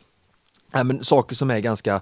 ja, 0.72 0.84
men 0.84 1.04
saker 1.04 1.36
som 1.36 1.52
är 1.52 1.60
ganska 1.60 2.02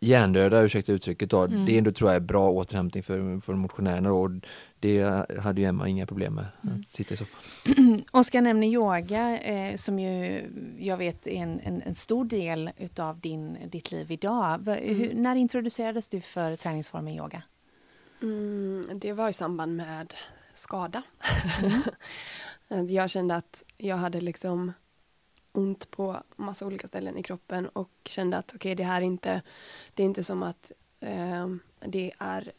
hjärndöda, 0.00 0.60
ursäkta 0.60 0.92
uttrycket, 0.92 1.30
då, 1.30 1.42
mm. 1.42 1.66
det 1.66 1.78
ändå 1.78 1.92
tror 1.92 2.10
jag 2.10 2.16
är 2.16 2.20
bra 2.20 2.50
återhämtning 2.50 3.02
för, 3.02 3.40
för 3.40 3.54
motionärerna 3.54 4.12
och 4.12 4.30
det 4.80 5.26
hade 5.38 5.60
ju 5.60 5.66
Emma 5.66 5.88
inga 5.88 6.06
problem 6.06 6.34
med, 6.34 6.46
mm. 6.64 6.80
att 6.80 6.88
sitta 6.88 7.14
i 7.14 7.16
soffan. 7.16 7.40
Oskar 8.12 8.40
nämner 8.40 8.66
yoga 8.66 9.38
eh, 9.38 9.76
som 9.76 9.98
ju 9.98 10.44
jag 10.78 10.96
vet 10.96 11.26
är 11.26 11.30
en, 11.30 11.60
en, 11.60 11.82
en 11.82 11.94
stor 11.94 12.24
del 12.24 12.70
utav 12.78 13.20
din, 13.20 13.58
ditt 13.70 13.92
liv 13.92 14.10
idag. 14.10 14.68
Mm. 14.68 14.96
Hur, 14.96 15.14
när 15.14 15.36
introducerades 15.36 16.08
du 16.08 16.20
för 16.20 16.56
träningsformen 16.56 17.14
yoga? 17.14 17.42
Mm, 18.22 18.88
det 18.94 19.12
var 19.12 19.28
i 19.28 19.32
samband 19.32 19.76
med 19.76 20.14
skada. 20.54 21.02
Mm. 22.68 22.88
jag 22.94 23.10
kände 23.10 23.36
att 23.36 23.62
jag 23.76 23.96
hade 23.96 24.20
liksom 24.20 24.72
ont 25.56 25.90
på 25.90 26.22
massa 26.36 26.66
olika 26.66 26.88
ställen 26.88 27.18
i 27.18 27.22
kroppen 27.22 27.68
och 27.68 27.90
kände 28.04 28.36
att 28.36 28.52
okej, 28.54 28.56
okay, 28.56 28.74
det 28.74 28.84
här 28.84 29.00
är 29.00 29.04
inte, 29.04 29.42
det 29.94 30.02
är 30.02 30.06
inte 30.06 30.22
som 30.22 30.42
att 30.42 30.72
eh, 31.00 31.48
det 31.80 32.12
är 32.18 32.52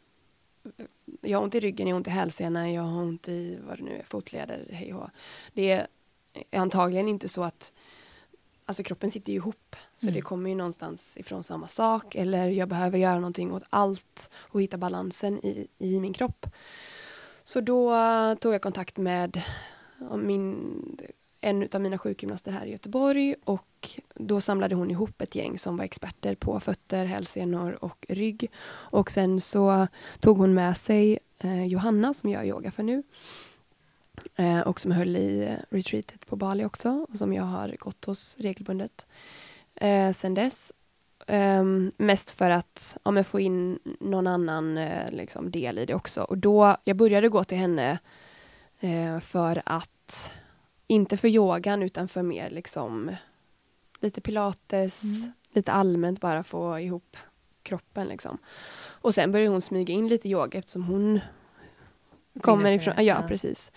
jag 1.22 1.38
har 1.38 1.44
ont 1.44 1.56
i 1.56 1.60
ryggen, 1.60 1.88
jag 1.88 1.96
har 1.96 1.98
ont 1.98 2.08
i 2.08 2.12
hälsenan, 2.12 2.74
jag 2.74 2.84
har 2.84 3.02
ont 3.02 3.28
i 3.28 3.60
vad 3.68 3.78
det 3.78 3.84
nu 3.84 3.98
är, 3.98 4.04
fotleder, 4.04 4.68
hej 4.72 4.94
och 4.94 5.10
Det 5.54 5.72
är 5.72 5.88
antagligen 6.52 7.08
inte 7.08 7.28
så 7.28 7.44
att 7.44 7.72
Alltså 8.70 8.84
kroppen 8.84 9.12
sitter 9.12 9.32
ju 9.32 9.38
ihop, 9.38 9.76
så 9.96 10.06
mm. 10.06 10.16
det 10.16 10.22
kommer 10.22 10.50
ju 10.50 10.56
någonstans 10.56 11.18
ifrån 11.18 11.44
samma 11.44 11.68
sak 11.68 12.16
eller 12.16 12.48
jag 12.48 12.70
behöver 12.70 12.98
göra 12.98 13.16
någonting 13.16 13.52
åt 13.52 13.64
allt 13.70 14.30
och 14.36 14.62
hitta 14.62 14.78
balansen 14.78 15.46
i, 15.46 15.68
i 15.78 16.00
min 16.00 16.14
kropp. 16.14 16.46
Så 17.44 17.62
då 17.62 17.96
tog 18.36 18.54
jag 18.54 18.62
kontakt 18.62 18.98
med 18.98 19.42
min 20.16 20.74
en 21.42 21.70
av 21.74 21.82
mina 21.82 21.98
sjukgymnaster 21.98 22.52
här 22.52 22.66
i 22.66 22.72
Göteborg 22.72 23.36
och 23.44 24.00
då 24.16 24.42
samlade 24.42 24.76
hon 24.76 24.92
ihop 24.92 25.22
ett 25.22 25.36
gäng 25.36 25.58
som 25.58 25.78
var 25.78 25.86
experter 25.86 26.36
på 26.36 26.60
fötter, 26.60 27.06
hälsenor 27.06 27.84
och 27.84 28.06
rygg. 28.10 28.52
Och 28.70 29.12
sen 29.12 29.40
så 29.40 29.88
tog 30.20 30.38
hon 30.38 30.54
med 30.54 30.78
sig 30.78 31.20
eh, 31.40 31.66
Johanna 31.66 32.14
som 32.14 32.30
jag 32.30 32.48
yoga 32.48 32.72
för 32.72 32.84
nu 32.84 33.04
eh, 34.36 34.60
och 34.60 34.80
som 34.80 34.92
höll 34.92 35.16
i 35.16 35.58
retreatet 35.70 36.26
på 36.28 36.36
Bali 36.36 36.66
också 36.66 37.06
och 37.10 37.18
som 37.18 37.34
jag 37.34 37.44
har 37.44 37.76
gått 37.80 38.06
hos 38.06 38.38
regelbundet 38.40 39.06
eh, 39.76 40.12
sen 40.12 40.34
dess. 40.34 40.72
Um, 41.30 41.92
mest 41.98 42.32
för 42.32 42.50
att 42.50 42.98
ja, 43.04 43.24
få 43.24 43.40
in 43.40 43.80
någon 44.00 44.28
annan 44.28 44.78
eh, 44.78 45.12
liksom, 45.12 45.52
del 45.52 45.78
i 45.78 45.86
det 45.86 45.96
också. 45.96 46.22
Och 46.22 46.38
då, 46.38 46.78
jag 46.84 46.98
började 46.98 47.30
gå 47.30 47.44
till 47.44 47.58
henne 47.58 48.00
eh, 48.80 49.20
för 49.20 49.62
att 49.66 50.34
inte 50.88 51.18
för 51.18 51.28
yogan 51.28 51.84
utan 51.84 52.08
för 52.08 52.22
mer 52.24 52.50
liksom 52.50 53.16
lite 54.00 54.22
pilates, 54.22 55.04
mm. 55.04 55.32
lite 55.52 55.72
allmänt 55.72 56.22
bara 56.22 56.44
få 56.44 56.80
ihop 56.80 57.18
kroppen 57.64 58.08
liksom. 58.08 58.38
Och 58.88 59.14
sen 59.14 59.32
började 59.32 59.52
hon 59.52 59.62
smyga 59.62 59.94
in 59.94 60.08
lite 60.08 60.30
yoga 60.30 60.60
eftersom 60.60 60.84
hon 60.84 61.20
kommer 62.42 62.72
ifrån, 62.72 62.94
ja, 62.98 63.04
ja 63.04 63.24
precis. 63.28 63.72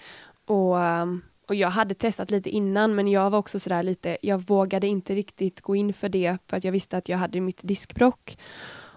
Och, 0.45 0.77
um, 0.77 1.23
och 1.47 1.55
jag 1.55 1.71
hade 1.71 1.95
testat 1.95 2.31
lite 2.31 2.51
innan 2.51 2.95
men 2.95 3.09
jag 3.09 3.31
var 3.31 3.39
också 3.39 3.61
sådär 3.61 3.83
lite, 3.83 4.19
jag 4.23 4.39
vågade 4.39 4.87
inte 4.87 5.15
riktigt 5.15 5.61
gå 5.61 5.77
in 5.77 5.93
för 5.93 6.09
det 6.09 6.39
för 6.47 6.57
att 6.57 6.65
jag 6.65 6.73
visste 6.73 6.97
att 6.97 7.09
jag 7.09 7.19
hade 7.19 7.41
mitt 7.41 7.61
diskbrock. 7.63 8.39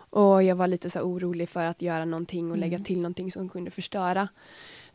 Och 0.09 0.43
jag 0.43 0.55
var 0.55 0.67
lite 0.67 0.89
så 0.89 1.01
orolig 1.01 1.49
för 1.49 1.65
att 1.65 1.81
göra 1.81 2.05
någonting 2.05 2.51
och 2.51 2.57
lägga 2.57 2.75
mm. 2.75 2.83
till 2.83 2.97
någonting 2.97 3.31
som 3.31 3.49
kunde 3.49 3.71
förstöra. 3.71 4.29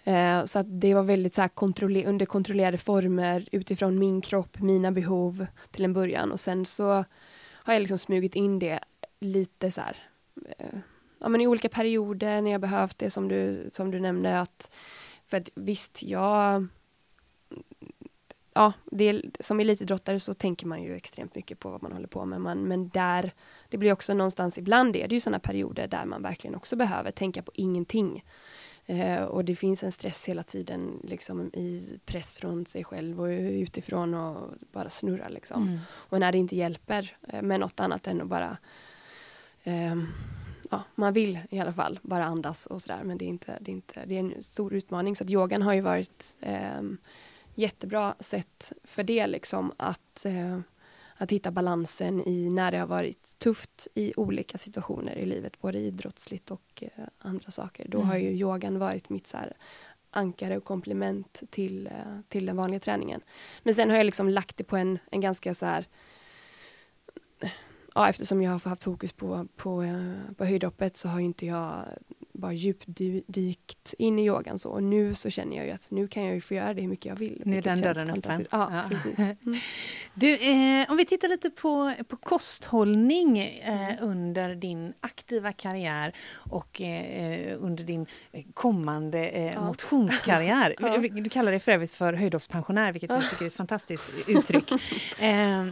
Eh, 0.09 0.45
så 0.45 0.59
att 0.59 0.67
det 0.81 0.95
var 0.95 1.03
väldigt 1.03 1.35
så 1.35 1.49
kontroller 1.49 2.07
under 2.07 2.27
kontrollerade 2.27 2.79
former 2.79 3.49
utifrån 3.53 3.99
min 3.99 4.21
kropp, 4.21 4.61
mina 4.61 4.93
behov 4.93 5.47
till 5.71 5.85
en 5.85 5.93
början 5.93 6.33
och 6.33 6.41
sen 6.41 6.65
så 6.65 7.05
har 7.51 7.73
jag 7.73 7.81
liksom 7.81 7.99
smugit 7.99 8.35
in 8.35 8.59
det 8.59 8.81
lite 9.21 9.71
så 9.71 9.81
här, 9.81 9.97
eh, 10.59 10.79
ja 11.19 11.29
men 11.29 11.41
i 11.41 11.47
olika 11.47 11.69
perioder 11.69 12.41
när 12.43 12.51
jag 12.51 12.61
behövt 12.61 12.99
det 12.99 13.11
som 13.11 13.29
du, 13.29 13.71
som 13.73 13.91
du 13.91 14.01
nämnde 14.01 14.41
att 14.41 14.75
för 15.27 15.37
att 15.37 15.51
visst, 15.55 16.03
jag 16.03 16.67
ja, 18.55 18.73
det, 18.85 19.23
som 19.41 19.61
elitidrottare 19.61 20.21
så 20.21 20.35
tänker 20.35 20.67
man 20.67 20.83
ju 20.83 20.97
extremt 20.97 21.35
mycket 21.35 21.59
på 21.59 21.71
vad 21.71 21.83
man 21.83 21.93
håller 21.93 22.09
på 22.09 22.25
med, 22.25 22.41
man, 22.41 22.63
men 22.63 22.89
där, 22.89 23.33
det 23.69 23.79
blir 23.79 23.93
också 23.93 24.15
någonstans, 24.15 24.59
ibland 24.59 24.97
är 24.97 25.09
det 25.09 25.15
ju 25.15 25.21
sådana 25.21 25.39
perioder 25.39 25.87
där 25.89 26.05
man 26.05 26.23
verkligen 26.23 26.55
också 26.55 26.77
behöver 26.77 27.11
tänka 27.11 27.43
på 27.43 27.53
ingenting. 27.55 28.25
Eh, 28.91 29.23
och 29.23 29.45
det 29.45 29.57
finns 29.57 29.83
en 29.83 29.93
stress 29.93 30.29
hela 30.29 30.43
tiden 30.43 31.01
liksom, 31.05 31.47
i 31.55 31.99
press 32.07 32.35
från 32.35 32.67
sig 32.67 32.85
själv 32.85 33.21
och 33.21 33.27
utifrån 33.27 34.15
och 34.15 34.53
bara 34.73 34.91
snurra. 34.91 35.29
Liksom. 35.29 35.63
Mm. 35.63 35.79
Och 35.91 36.21
när 36.21 36.33
det 36.33 36.39
inte 36.39 36.57
hjälper 36.57 37.17
eh, 37.29 37.43
med 37.43 37.61
något 37.61 37.81
annat 37.81 38.07
än 38.07 38.21
att 38.21 38.29
bara 38.29 38.57
eh, 39.65 39.97
ja, 40.71 40.83
man 40.95 41.13
vill 41.13 41.39
i 41.51 41.59
alla 41.59 41.73
fall 41.73 41.99
bara 42.03 42.25
andas 42.25 42.67
och 42.67 42.83
sådär 42.83 43.05
men 43.05 43.19
det 43.19 43.25
är, 43.25 43.29
inte, 43.29 43.59
det, 43.61 43.71
är 43.71 43.75
inte, 43.75 44.05
det 44.07 44.15
är 44.15 44.21
en 44.21 44.43
stor 44.43 44.75
utmaning 44.75 45.17
så 45.17 45.25
att 45.25 45.31
yogan 45.31 45.63
har 45.63 45.73
ju 45.73 45.81
varit 45.81 46.37
eh, 46.41 46.83
jättebra 47.55 48.15
sätt 48.21 48.73
för 48.85 49.03
det 49.03 49.27
liksom 49.27 49.73
att 49.77 50.25
eh, 50.25 50.61
att 51.19 51.33
hitta 51.33 51.51
balansen 51.51 52.29
i 52.29 52.51
när 52.51 52.73
det 52.73 52.79
har 52.79 52.87
varit 52.87 53.39
tufft 53.39 53.89
i 53.95 54.13
olika 54.17 54.59
situationer 54.59 55.19
i 55.19 55.27
livet, 55.27 55.61
både 55.61 55.79
idrottsligt 55.79 56.51
och 56.51 56.83
eh, 56.83 57.05
andra 57.19 57.51
saker. 57.51 57.89
Då 57.89 57.99
mm. 57.99 58.09
har 58.09 58.17
ju 58.17 58.31
yogan 58.31 58.79
varit 58.79 59.09
mitt 59.09 59.27
så 59.27 59.37
här, 59.37 59.57
ankare 60.11 60.57
och 60.57 60.65
komplement 60.65 61.43
till, 61.51 61.87
eh, 61.87 62.21
till 62.29 62.47
den 62.47 62.57
vanliga 62.57 62.81
träningen. 62.81 63.21
Men 63.63 63.75
sen 63.75 63.91
har 63.91 63.97
jag 63.97 64.07
liksom 64.07 64.29
lagt 64.29 64.57
det 64.57 64.65
på 64.65 64.77
en, 64.77 64.99
en 65.11 65.21
ganska 65.21 65.55
så 65.55 65.67
här 65.67 65.87
ja, 67.95 68.09
eftersom 68.09 68.43
jag 68.43 68.51
har 68.51 68.71
haft 68.71 68.85
fokus 68.85 69.13
på, 69.13 69.47
på, 69.57 69.83
eh, 69.83 70.15
på 70.37 70.45
höjdhoppet 70.45 70.97
så 70.97 71.09
har 71.09 71.21
inte 71.21 71.47
jag 71.47 71.85
bara 72.39 72.53
djupdykt 72.53 73.95
in 73.99 74.19
i 74.19 74.27
yogan 74.27 74.59
så. 74.59 74.71
Och 74.71 74.83
nu 74.83 75.15
så 75.15 75.31
känner 75.31 75.57
jag 75.57 75.67
ju 75.67 75.73
att 75.73 75.91
nu 75.91 76.07
kan 76.07 76.25
jag 76.25 76.35
ju 76.35 76.41
få 76.41 76.55
göra 76.55 76.75
det 76.75 76.81
hur 76.81 76.89
mycket 76.89 77.07
jag 77.07 77.17
vill. 77.17 77.43
Nu 77.45 77.59
är 77.59 77.63
den 77.63 77.81
dörren 77.81 78.11
öppen. 78.11 78.47
Ja, 78.51 78.87
ja. 78.91 78.97
Mm. 79.47 79.61
Du, 80.15 80.35
eh, 80.35 80.91
om 80.91 80.97
vi 80.97 81.05
tittar 81.05 81.29
lite 81.29 81.51
på, 81.51 81.95
på 82.09 82.17
kosthållning 82.17 83.39
eh, 83.39 83.89
mm. 83.89 83.97
under 84.01 84.55
din 84.55 84.93
aktiva 85.01 85.53
karriär 85.53 86.13
och 86.35 86.81
eh, 86.81 87.57
under 87.61 87.85
din 87.85 88.07
kommande 88.55 89.29
eh, 89.29 89.53
ja. 89.53 89.61
motionskarriär. 89.67 90.75
ja. 90.81 90.99
Du 90.99 91.29
kallar 91.29 91.51
dig 91.51 91.61
för 91.61 91.73
övrigt 91.73 91.91
för 91.91 92.13
höjdhoppspensionär, 92.13 92.93
vilket 92.93 93.11
jag 93.11 93.31
tycker 93.31 93.43
är 93.43 93.47
ett 93.47 93.55
fantastiskt 93.55 94.05
uttryck. 94.27 94.73
Eh, 95.19 95.65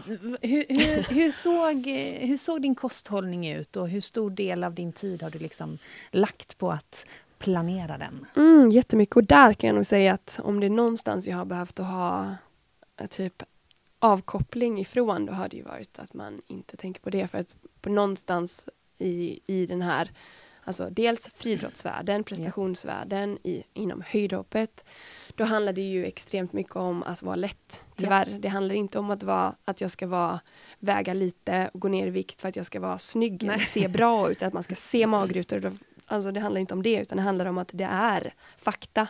hur, 0.42 0.64
hur, 0.68 1.14
hur, 1.14 1.30
såg, 1.30 1.86
hur 2.26 2.36
såg 2.36 2.62
din 2.62 2.74
kosthållning 2.74 3.48
ut 3.50 3.76
och 3.76 3.88
hur 3.88 4.00
stor 4.00 4.30
del 4.30 4.64
av 4.64 4.74
din 4.74 4.92
tid 4.92 5.22
har 5.22 5.30
du 5.30 5.38
liksom 5.38 5.78
lagt 6.10 6.55
på 6.58 6.72
att 6.72 7.06
planera 7.38 7.98
den? 7.98 8.26
Mm, 8.36 8.70
jättemycket 8.70 9.16
och 9.16 9.24
där 9.24 9.52
kan 9.52 9.68
jag 9.68 9.74
nog 9.74 9.86
säga 9.86 10.12
att 10.12 10.40
om 10.42 10.60
det 10.60 10.66
är 10.66 10.70
någonstans 10.70 11.26
jag 11.26 11.36
har 11.36 11.44
behövt 11.44 11.80
att 11.80 11.86
ha 11.86 12.34
eh, 12.96 13.06
typ 13.06 13.42
avkoppling 13.98 14.80
ifrån, 14.80 15.26
då 15.26 15.32
har 15.32 15.48
det 15.48 15.56
ju 15.56 15.62
varit 15.62 15.98
att 15.98 16.14
man 16.14 16.42
inte 16.46 16.76
tänker 16.76 17.00
på 17.00 17.10
det 17.10 17.28
för 17.28 17.38
att 17.38 17.56
på 17.80 17.90
någonstans 17.90 18.68
i, 18.98 19.40
i 19.46 19.66
den 19.66 19.82
här 19.82 20.10
Alltså 20.66 20.88
dels 20.90 21.28
friidrottsvärlden, 21.34 22.24
prestationsvärlden 22.24 23.38
i, 23.42 23.62
inom 23.72 24.02
höjdhoppet. 24.06 24.84
Då 25.34 25.44
handlar 25.44 25.72
det 25.72 25.80
ju 25.80 26.06
extremt 26.06 26.52
mycket 26.52 26.76
om 26.76 27.02
att 27.02 27.22
vara 27.22 27.36
lätt, 27.36 27.84
tyvärr. 27.96 28.28
Ja. 28.30 28.38
Det 28.38 28.48
handlar 28.48 28.74
inte 28.74 28.98
om 28.98 29.10
att, 29.10 29.22
vara, 29.22 29.54
att 29.64 29.80
jag 29.80 29.90
ska 29.90 30.06
vara, 30.06 30.40
väga 30.78 31.14
lite 31.14 31.70
och 31.74 31.80
gå 31.80 31.88
ner 31.88 32.06
i 32.06 32.10
vikt 32.10 32.40
för 32.40 32.48
att 32.48 32.56
jag 32.56 32.66
ska 32.66 32.80
vara 32.80 32.98
snygg 32.98 33.50
se 33.60 33.88
bra 33.88 34.30
ut, 34.30 34.42
att 34.42 34.52
man 34.52 34.62
ska 34.62 34.74
se 34.74 35.06
magrutor 35.06 35.60
Alltså 36.06 36.32
det 36.32 36.40
handlar 36.40 36.60
inte 36.60 36.74
om 36.74 36.82
det, 36.82 36.96
utan 36.96 37.16
det 37.16 37.22
handlar 37.22 37.46
om 37.46 37.58
att 37.58 37.70
det 37.72 37.88
är 37.90 38.34
fakta. 38.56 39.08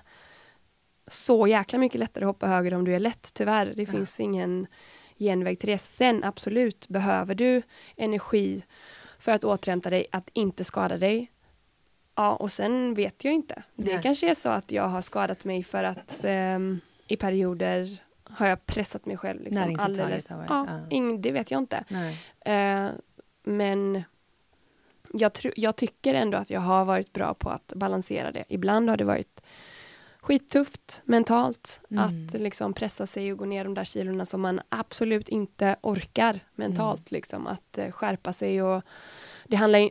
Så 1.06 1.46
jäkla 1.46 1.78
mycket 1.78 1.98
lättare 1.98 2.24
att 2.24 2.28
hoppa 2.28 2.46
höger 2.46 2.74
om 2.74 2.84
du 2.84 2.94
är 2.94 3.00
lätt, 3.00 3.34
tyvärr. 3.34 3.72
Det 3.76 3.82
ja. 3.82 3.90
finns 3.90 4.20
ingen 4.20 4.66
genväg 5.18 5.58
till 5.58 5.68
det. 5.68 5.78
Sen 5.78 6.24
absolut, 6.24 6.88
behöver 6.88 7.34
du 7.34 7.62
energi 7.96 8.64
för 9.18 9.32
att 9.32 9.44
återhämta 9.44 9.90
dig, 9.90 10.06
att 10.12 10.30
inte 10.32 10.64
skada 10.64 10.98
dig, 10.98 11.30
Ja, 12.16 12.36
och 12.36 12.52
sen 12.52 12.94
vet 12.94 13.24
jag 13.24 13.34
inte. 13.34 13.62
Det 13.74 13.92
Nej. 13.92 14.02
kanske 14.02 14.30
är 14.30 14.34
så 14.34 14.48
att 14.48 14.72
jag 14.72 14.88
har 14.88 15.00
skadat 15.00 15.44
mig 15.44 15.62
för 15.62 15.84
att 15.84 16.24
ehm, 16.24 16.80
i 17.08 17.16
perioder 17.16 18.02
har 18.24 18.46
jag 18.46 18.66
pressat 18.66 19.06
mig 19.06 19.16
själv. 19.16 19.42
Liksom, 19.42 19.76
alldeles. 19.78 20.26
Ja, 20.30 20.44
ja. 20.48 20.66
ing, 20.90 21.22
det 21.22 21.32
vet 21.32 21.50
jag 21.50 21.58
inte. 21.58 21.84
Eh, 22.40 22.88
men 23.44 24.02
jag, 25.12 25.32
jag 25.56 25.76
tycker 25.76 26.14
ändå 26.14 26.38
att 26.38 26.50
jag 26.50 26.60
har 26.60 26.84
varit 26.84 27.12
bra 27.12 27.34
på 27.34 27.50
att 27.50 27.72
balansera 27.76 28.32
det. 28.32 28.44
Ibland 28.48 28.90
har 28.90 28.96
det 28.96 29.04
varit 29.04 29.40
skittufft 30.20 31.02
mentalt 31.04 31.80
Mm. 31.90 32.04
att 32.04 32.40
liksom 32.40 32.72
pressa 32.72 33.06
sig 33.06 33.32
och 33.32 33.38
gå 33.38 33.44
ner 33.44 33.64
de 33.64 33.74
där 33.74 33.84
kilorna 33.84 34.24
som 34.24 34.40
man 34.40 34.60
absolut 34.68 35.28
inte 35.28 35.76
orkar 35.82 36.40
mentalt. 36.54 37.10
Mm. 37.10 37.16
Liksom, 37.16 37.46
att 37.46 37.78
eh, 37.78 37.90
skärpa 37.90 38.32
sig 38.32 38.62
och 38.62 38.82
det 39.44 39.56
handlar 39.56 39.90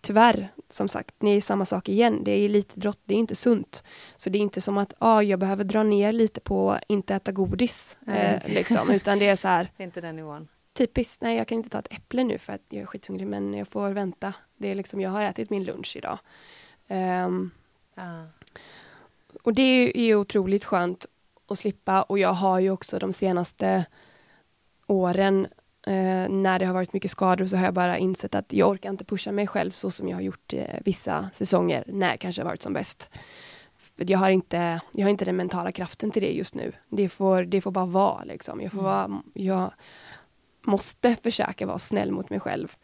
tyvärr, 0.00 0.48
som 0.68 0.88
sagt, 0.88 1.14
det 1.18 1.30
är 1.30 1.40
samma 1.40 1.64
sak 1.64 1.88
igen. 1.88 2.24
Det 2.24 2.30
är 2.30 2.44
elitidrott, 2.44 3.00
det 3.04 3.14
är 3.14 3.18
inte 3.18 3.34
sunt. 3.34 3.84
Så 4.16 4.30
det 4.30 4.38
är 4.38 4.40
inte 4.40 4.60
som 4.60 4.78
att 4.78 4.94
ah, 4.98 5.22
jag 5.22 5.38
behöver 5.38 5.64
dra 5.64 5.82
ner 5.82 6.12
lite 6.12 6.40
på 6.40 6.78
inte 6.88 7.14
äta 7.14 7.32
godis. 7.32 7.98
Eh, 8.06 8.40
liksom, 8.46 8.90
utan 8.90 9.18
det 9.18 9.28
är 9.28 9.36
så 9.36 9.48
här, 9.48 9.70
Det 9.76 9.82
är 9.82 9.84
inte 9.84 10.00
den 10.00 10.16
nivån. 10.16 10.48
Typiskt, 10.76 11.22
nej 11.22 11.36
jag 11.36 11.48
kan 11.48 11.58
inte 11.58 11.70
ta 11.70 11.78
ett 11.78 11.92
äpple 11.92 12.24
nu 12.24 12.38
för 12.38 12.52
att 12.52 12.62
jag 12.68 12.82
är 12.82 12.86
skithungrig 12.86 13.26
men 13.26 13.54
jag 13.54 13.68
får 13.68 13.90
vänta. 13.90 14.34
Det 14.56 14.70
är 14.70 14.74
liksom, 14.74 15.00
jag 15.00 15.10
har 15.10 15.22
ätit 15.22 15.50
min 15.50 15.64
lunch 15.64 15.96
idag. 15.96 16.18
Ehm, 16.88 17.50
Ja. 17.98 18.24
och 19.42 19.54
det 19.54 19.62
är 19.98 20.06
ju 20.06 20.16
otroligt 20.16 20.64
skönt 20.64 21.06
att 21.48 21.58
slippa 21.58 22.02
och 22.02 22.18
jag 22.18 22.32
har 22.32 22.58
ju 22.58 22.70
också 22.70 22.98
de 22.98 23.12
senaste 23.12 23.84
åren 24.86 25.46
eh, 25.86 26.28
när 26.28 26.58
det 26.58 26.64
har 26.66 26.74
varit 26.74 26.92
mycket 26.92 27.10
skador 27.10 27.46
så 27.46 27.56
har 27.56 27.64
jag 27.64 27.74
bara 27.74 27.98
insett 27.98 28.34
att 28.34 28.52
jag 28.52 28.68
orkar 28.68 28.90
inte 28.90 29.04
pusha 29.04 29.32
mig 29.32 29.46
själv 29.46 29.70
så 29.70 29.90
som 29.90 30.08
jag 30.08 30.16
har 30.16 30.22
gjort 30.22 30.52
eh, 30.52 30.80
vissa 30.84 31.30
säsonger 31.32 31.84
när 31.86 32.10
jag 32.10 32.20
kanske 32.20 32.42
har 32.42 32.48
varit 32.48 32.62
som 32.62 32.72
bäst. 32.72 33.10
För 33.76 34.10
jag 34.10 34.18
har, 34.18 34.30
inte, 34.30 34.80
jag 34.92 35.04
har 35.04 35.10
inte 35.10 35.24
den 35.24 35.36
mentala 35.36 35.72
kraften 35.72 36.10
till 36.10 36.22
det 36.22 36.32
just 36.32 36.54
nu. 36.54 36.72
Det 36.88 37.08
får, 37.08 37.42
det 37.42 37.60
får 37.60 37.70
bara 37.70 37.86
vara. 37.86 38.24
Liksom. 38.24 38.60
Jag, 38.60 38.72
får 38.72 38.82
vara 38.82 39.22
jag 39.34 39.72
måste 40.66 41.16
försöka 41.16 41.66
vara 41.66 41.78
snäll 41.78 42.12
mot 42.12 42.30
mig 42.30 42.40
själv. 42.40 42.76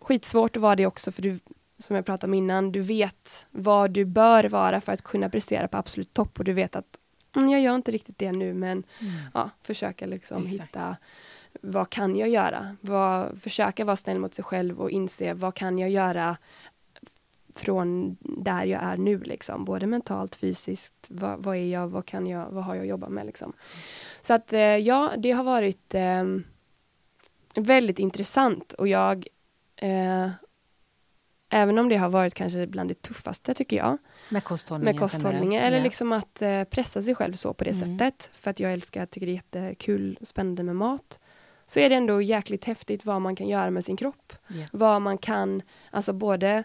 Skitsvårt 0.00 0.56
att 0.56 0.62
vara 0.62 0.76
det 0.76 0.86
också 0.86 1.12
för 1.12 1.22
du, 1.22 1.38
som 1.78 1.96
jag 1.96 2.06
pratade 2.06 2.30
om 2.30 2.34
innan, 2.34 2.72
du 2.72 2.80
vet 2.80 3.46
vad 3.50 3.90
du 3.90 4.04
bör 4.04 4.44
vara 4.44 4.80
för 4.80 4.92
att 4.92 5.02
kunna 5.02 5.28
prestera 5.28 5.68
på 5.68 5.76
absolut 5.76 6.12
topp 6.12 6.38
och 6.38 6.44
du 6.44 6.52
vet 6.52 6.76
att 6.76 6.98
mm, 7.36 7.48
jag 7.48 7.60
gör 7.60 7.74
inte 7.74 7.90
riktigt 7.90 8.18
det 8.18 8.32
nu 8.32 8.54
men 8.54 8.84
ja, 9.34 9.50
försöka 9.62 10.06
liksom 10.06 10.46
Exakt. 10.46 10.62
hitta 10.62 10.96
vad 11.60 11.90
kan 11.90 12.16
jag 12.16 12.28
göra? 12.28 12.76
Vad, 12.80 13.38
försöka 13.42 13.84
vara 13.84 13.96
snäll 13.96 14.18
mot 14.18 14.34
sig 14.34 14.44
själv 14.44 14.80
och 14.80 14.90
inse 14.90 15.34
vad 15.34 15.54
kan 15.54 15.78
jag 15.78 15.90
göra 15.90 16.36
från 17.54 18.16
där 18.20 18.64
jag 18.64 18.82
är 18.82 18.96
nu, 18.96 19.18
liksom. 19.18 19.64
både 19.64 19.86
mentalt, 19.86 20.36
fysiskt, 20.36 21.06
vad, 21.08 21.42
vad 21.42 21.56
är 21.56 21.66
jag, 21.66 21.88
vad 21.88 22.06
kan 22.06 22.26
jag, 22.26 22.50
vad 22.50 22.64
har 22.64 22.74
jag 22.74 22.82
att 22.82 22.88
jobba 22.88 23.08
med 23.08 23.26
liksom. 23.26 23.52
Så 24.20 24.34
att 24.34 24.52
eh, 24.52 24.60
ja, 24.60 25.12
det 25.18 25.30
har 25.30 25.44
varit 25.44 25.94
eh, 25.94 26.24
väldigt 27.62 27.98
intressant 27.98 28.72
och 28.72 28.88
jag 28.88 29.26
eh, 29.76 30.30
Även 31.50 31.78
om 31.78 31.88
det 31.88 31.96
har 31.96 32.08
varit 32.08 32.34
kanske 32.34 32.66
bland 32.66 32.90
det 32.90 33.02
tuffaste 33.02 33.54
tycker 33.54 33.76
jag 33.76 33.98
Med 34.28 34.44
kosthållningen 34.44 34.94
med 34.94 35.00
kosthållningen 35.00 35.62
eller 35.62 35.76
Ja. 35.76 35.82
liksom 35.82 36.12
att 36.12 36.42
eh, 36.42 36.64
pressa 36.64 37.02
sig 37.02 37.14
själv 37.14 37.32
så 37.32 37.54
på 37.54 37.64
det 37.64 37.70
Mm. 37.82 37.98
sättet 37.98 38.30
för 38.36 38.50
att 38.50 38.60
jag 38.60 38.72
älskar, 38.72 39.06
tycker 39.06 39.26
det 39.26 39.32
är 39.32 39.34
jättekul 39.34 40.18
och 40.20 40.28
spännande 40.28 40.62
med 40.62 40.76
mat 40.76 41.20
så 41.66 41.80
är 41.80 41.88
det 41.88 41.94
ändå 41.94 42.22
jäkligt 42.22 42.64
häftigt 42.64 43.04
vad 43.04 43.20
man 43.22 43.36
kan 43.36 43.48
göra 43.48 43.70
med 43.70 43.84
sin 43.84 43.96
kropp. 43.96 44.32
Ja. 44.48 44.66
Vad 44.72 45.02
man 45.02 45.18
kan, 45.18 45.62
alltså 45.90 46.12
både 46.12 46.64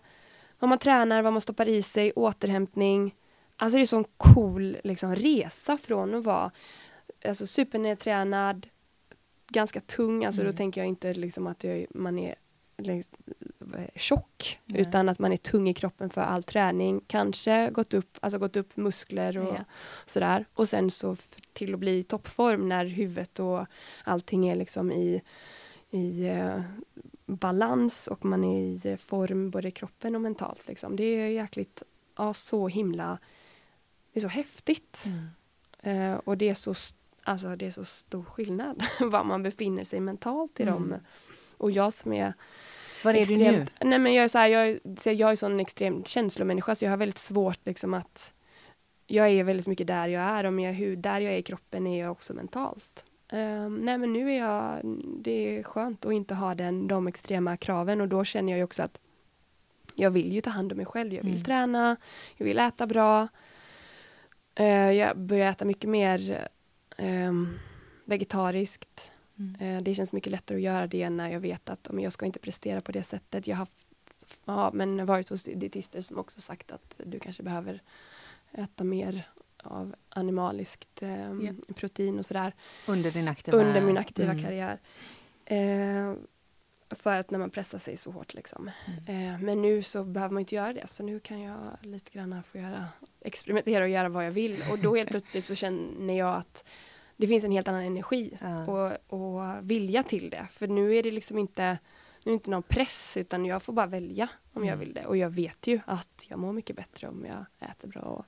vad 0.60 0.70
man 0.70 0.78
tränar, 0.78 1.22
vad 1.22 1.34
man 1.34 1.42
stoppar 1.42 1.68
i 1.68 1.82
sig, 1.82 2.12
återhämtning. 2.12 3.16
Alltså 3.56 3.76
det 3.76 3.80
är 3.80 3.82
en 3.82 3.88
sån 3.88 4.06
cool 4.18 4.78
liksom, 4.84 5.16
resa 5.16 5.78
från 5.78 6.16
att 6.16 6.24
vara 6.24 6.52
alltså, 7.26 7.48
supernedtränad, 7.48 8.68
ganska 9.54 9.80
tung, 9.82 10.26
alltså 10.26 10.42
Mm. 10.42 10.54
då 10.54 10.58
tänker 10.58 10.82
jag 10.82 10.88
inte 10.88 11.14
liksom 11.14 11.48
att 11.48 11.64
jag, 11.64 11.86
man 11.90 12.20
är 12.20 12.36
tjock, 13.96 14.60
Nej. 14.66 14.82
utan 14.82 15.10
att 15.10 15.20
man 15.20 15.32
är 15.34 15.38
tung 15.38 15.70
i 15.70 15.74
kroppen 15.74 16.10
för 16.10 16.22
all 16.22 16.44
träning, 16.44 17.02
kanske 17.08 17.70
gått 17.70 17.94
upp, 17.94 18.18
alltså 18.22 18.40
gått 18.40 18.56
upp 18.56 18.78
muskler 18.78 19.38
och 19.38 19.54
Ja. 19.54 19.64
sådär. 20.06 20.46
Och 20.54 20.70
sen 20.70 20.92
så 20.92 21.16
till 21.54 21.74
att 21.74 21.80
bli 21.80 21.98
i 22.00 22.04
toppform 22.04 22.70
när 22.70 22.86
huvudet 22.86 23.40
och 23.40 23.66
allting 24.04 24.48
är 24.48 24.56
liksom 24.56 24.92
i, 24.92 25.22
i 25.90 26.26
eh, 26.28 26.62
balans 27.26 28.08
och 28.08 28.26
man 28.26 28.44
är 28.44 28.60
i 28.60 28.82
eh, 28.84 28.98
form 28.98 29.50
både 29.50 29.68
i 29.68 29.72
kroppen 29.72 30.16
och 30.16 30.22
mentalt. 30.22 30.68
Liksom. 30.68 30.96
Det 30.96 31.04
är 31.04 31.28
jäkligt, 31.28 31.84
ja 32.18 32.34
så 32.34 32.68
himla, 32.68 33.18
det 34.14 34.20
är 34.20 34.22
så 34.22 34.28
häftigt. 34.28 35.06
Mm. 35.08 35.28
Eh, 36.14 36.18
och 36.18 36.38
det 36.38 36.50
är 36.50 36.54
så, 36.54 36.74
alltså, 37.24 37.56
det 37.56 37.66
är 37.68 37.72
så 37.72 37.86
stor 37.86 38.24
skillnad 38.24 38.84
var 39.00 39.24
man 39.24 39.44
befinner 39.44 39.84
sig 39.84 40.00
mentalt 40.00 40.60
i 40.60 40.64
dem. 40.66 40.84
Mm. 40.84 41.00
Och 41.58 41.72
jag 41.72 41.94
som 41.94 42.14
är 42.14 42.34
Var 43.04 43.14
är 43.14 43.26
du 43.26 43.38
nu? 43.38 43.44
extremt, 43.46 43.72
Nej 43.82 44.00
men 44.00 44.14
jag 44.14 44.24
är 44.24 44.28
så 44.28 44.38
här, 44.38 44.48
jag, 44.48 44.68
är- 44.70 44.80
så 44.98 45.12
jag 45.12 45.32
är 45.32 45.36
sån 45.36 45.60
extrem 45.60 46.04
känslomänniska 46.04 46.76
så 46.76 46.86
jag 46.86 46.90
har 46.90 46.98
väldigt 46.98 47.18
svårt 47.18 47.60
liksom 47.66 47.94
att 47.94 48.34
jag 49.08 49.30
är 49.30 49.44
väldigt 49.44 49.68
mycket 49.68 49.88
där 49.88 50.08
jag 50.08 50.24
är 50.24 50.44
och 50.44 50.54
med 50.54 50.76
hur, 50.76 50.96
där 50.96 51.22
jag 51.22 51.34
är 51.34 51.38
i 51.38 51.44
kroppen 51.44 51.88
är 51.88 52.02
jag 52.04 52.12
också 52.12 52.34
mentalt. 52.34 53.06
Ehm, 53.30 53.76
nej 53.76 53.98
men 53.98 54.14
nu 54.14 54.32
är 54.34 54.38
jag, 54.40 54.80
det 55.24 55.32
är 55.60 55.64
skönt 55.64 56.06
att 56.06 56.14
inte 56.14 56.36
ha 56.36 56.56
den, 56.56 56.88
de 56.88 57.08
extrema 57.08 57.58
kraven 57.58 58.02
och 58.02 58.08
då 58.08 58.24
känner 58.24 58.52
jag 58.52 58.58
ju 58.58 58.64
också 58.64 58.84
att 58.84 59.00
jag 59.96 60.12
vill 60.12 60.34
ju 60.34 60.42
ta 60.42 60.50
hand 60.50 60.72
om 60.72 60.78
mig 60.78 60.86
själv, 60.86 61.14
jag 61.14 61.24
vill 61.24 61.32
Mm. 61.34 61.44
träna, 61.44 61.96
jag 62.38 62.46
vill 62.46 62.60
äta 62.60 62.88
bra. 62.88 63.28
Eh, 64.56 64.92
jag 64.92 65.18
börjar 65.18 65.50
äta 65.52 65.66
mycket 65.66 65.90
mer 65.90 66.48
ehm, 66.98 67.60
vegetariskt. 68.06 69.12
Mm. 69.40 69.56
Eh, 69.78 69.84
Det 69.84 69.96
känns 69.96 70.14
mycket 70.14 70.32
lättare 70.32 70.58
att 70.58 70.62
göra 70.64 70.88
det 70.88 71.10
när 71.10 71.30
jag 71.30 71.40
vet 71.40 71.70
att 71.70 71.88
om 71.88 72.00
jag 72.00 72.14
ska 72.14 72.26
inte 72.26 72.40
prestera 72.40 72.82
på 72.82 72.92
det 72.92 73.04
sättet. 73.04 73.48
Jag 73.48 73.56
har 73.56 73.60
haft, 73.60 73.88
ja, 74.46 74.72
men 74.74 75.06
varit 75.06 75.30
hos 75.30 75.44
dietister 75.44 76.02
som 76.02 76.18
också 76.18 76.42
sagt 76.42 76.72
att 76.72 77.00
du 77.06 77.20
kanske 77.20 77.44
behöver 77.44 77.82
äta 78.52 78.84
mer 78.84 79.28
av 79.64 79.96
animaliskt 80.10 81.02
eh, 81.04 81.32
Ja. 81.34 81.54
protein 81.76 82.20
och 82.20 82.26
sådär 82.26 82.54
Under 82.88 83.12
din 83.12 83.28
aktiva... 83.28 83.58
under 83.58 83.82
min 83.82 83.98
aktiva 83.98 84.32
Mm. 84.32 84.44
karriär. 84.44 84.80
Eh, 85.46 86.14
för 86.96 87.20
att 87.20 87.32
när 87.32 87.40
man 87.40 87.50
pressar 87.50 87.78
sig 87.78 87.98
så 87.98 88.12
hårt 88.12 88.34
liksom. 88.34 88.70
Mm. 89.08 89.34
Eh, 89.34 89.40
men 89.42 89.62
nu 89.62 89.82
så 89.82 90.04
behöver 90.04 90.34
man 90.34 90.40
inte 90.40 90.56
göra 90.56 90.74
det 90.74 90.88
så 90.88 91.04
nu 91.04 91.20
kan 91.20 91.42
jag 91.42 91.78
lite 91.82 92.12
grann 92.12 92.44
få 92.52 92.58
göra, 92.58 92.88
experimentera 93.22 93.84
och 93.84 93.90
göra 93.90 94.10
vad 94.10 94.26
jag 94.26 94.32
vill 94.32 94.64
och 94.72 94.80
då 94.80 94.96
helt 94.96 95.10
plötsligt 95.10 95.46
så 95.46 95.56
känner 95.56 96.18
jag 96.18 96.36
att 96.36 96.64
det 97.18 97.28
finns 97.28 97.44
en 97.44 97.52
helt 97.52 97.68
annan 97.68 97.82
energi 97.84 98.38
Ja. 98.42 98.66
och, 98.66 99.14
och 99.20 99.70
vilja 99.72 100.04
till 100.04 100.30
det. 100.30 100.48
För 100.50 100.68
nu 100.68 100.96
är 100.96 101.04
det 101.04 101.12
liksom 101.12 101.38
inte, 101.38 101.78
nu 102.24 102.32
är 102.32 102.34
inte 102.34 102.50
någon 102.50 102.64
press 102.64 103.18
utan 103.18 103.46
jag 103.46 103.64
får 103.64 103.74
bara 103.74 103.86
välja 103.86 104.28
om 104.54 104.66
jag 104.66 104.74
Mm. 104.74 104.80
vill 104.80 104.94
det. 104.94 105.06
Och 105.06 105.18
jag 105.18 105.30
vet 105.30 105.68
ju 105.68 105.80
att 105.86 106.26
jag 106.30 106.40
mår 106.40 106.54
mycket 106.54 106.76
bättre 106.76 107.08
om 107.08 107.26
jag 107.26 107.70
äter 107.70 107.88
bra 107.88 108.02
och 108.02 108.26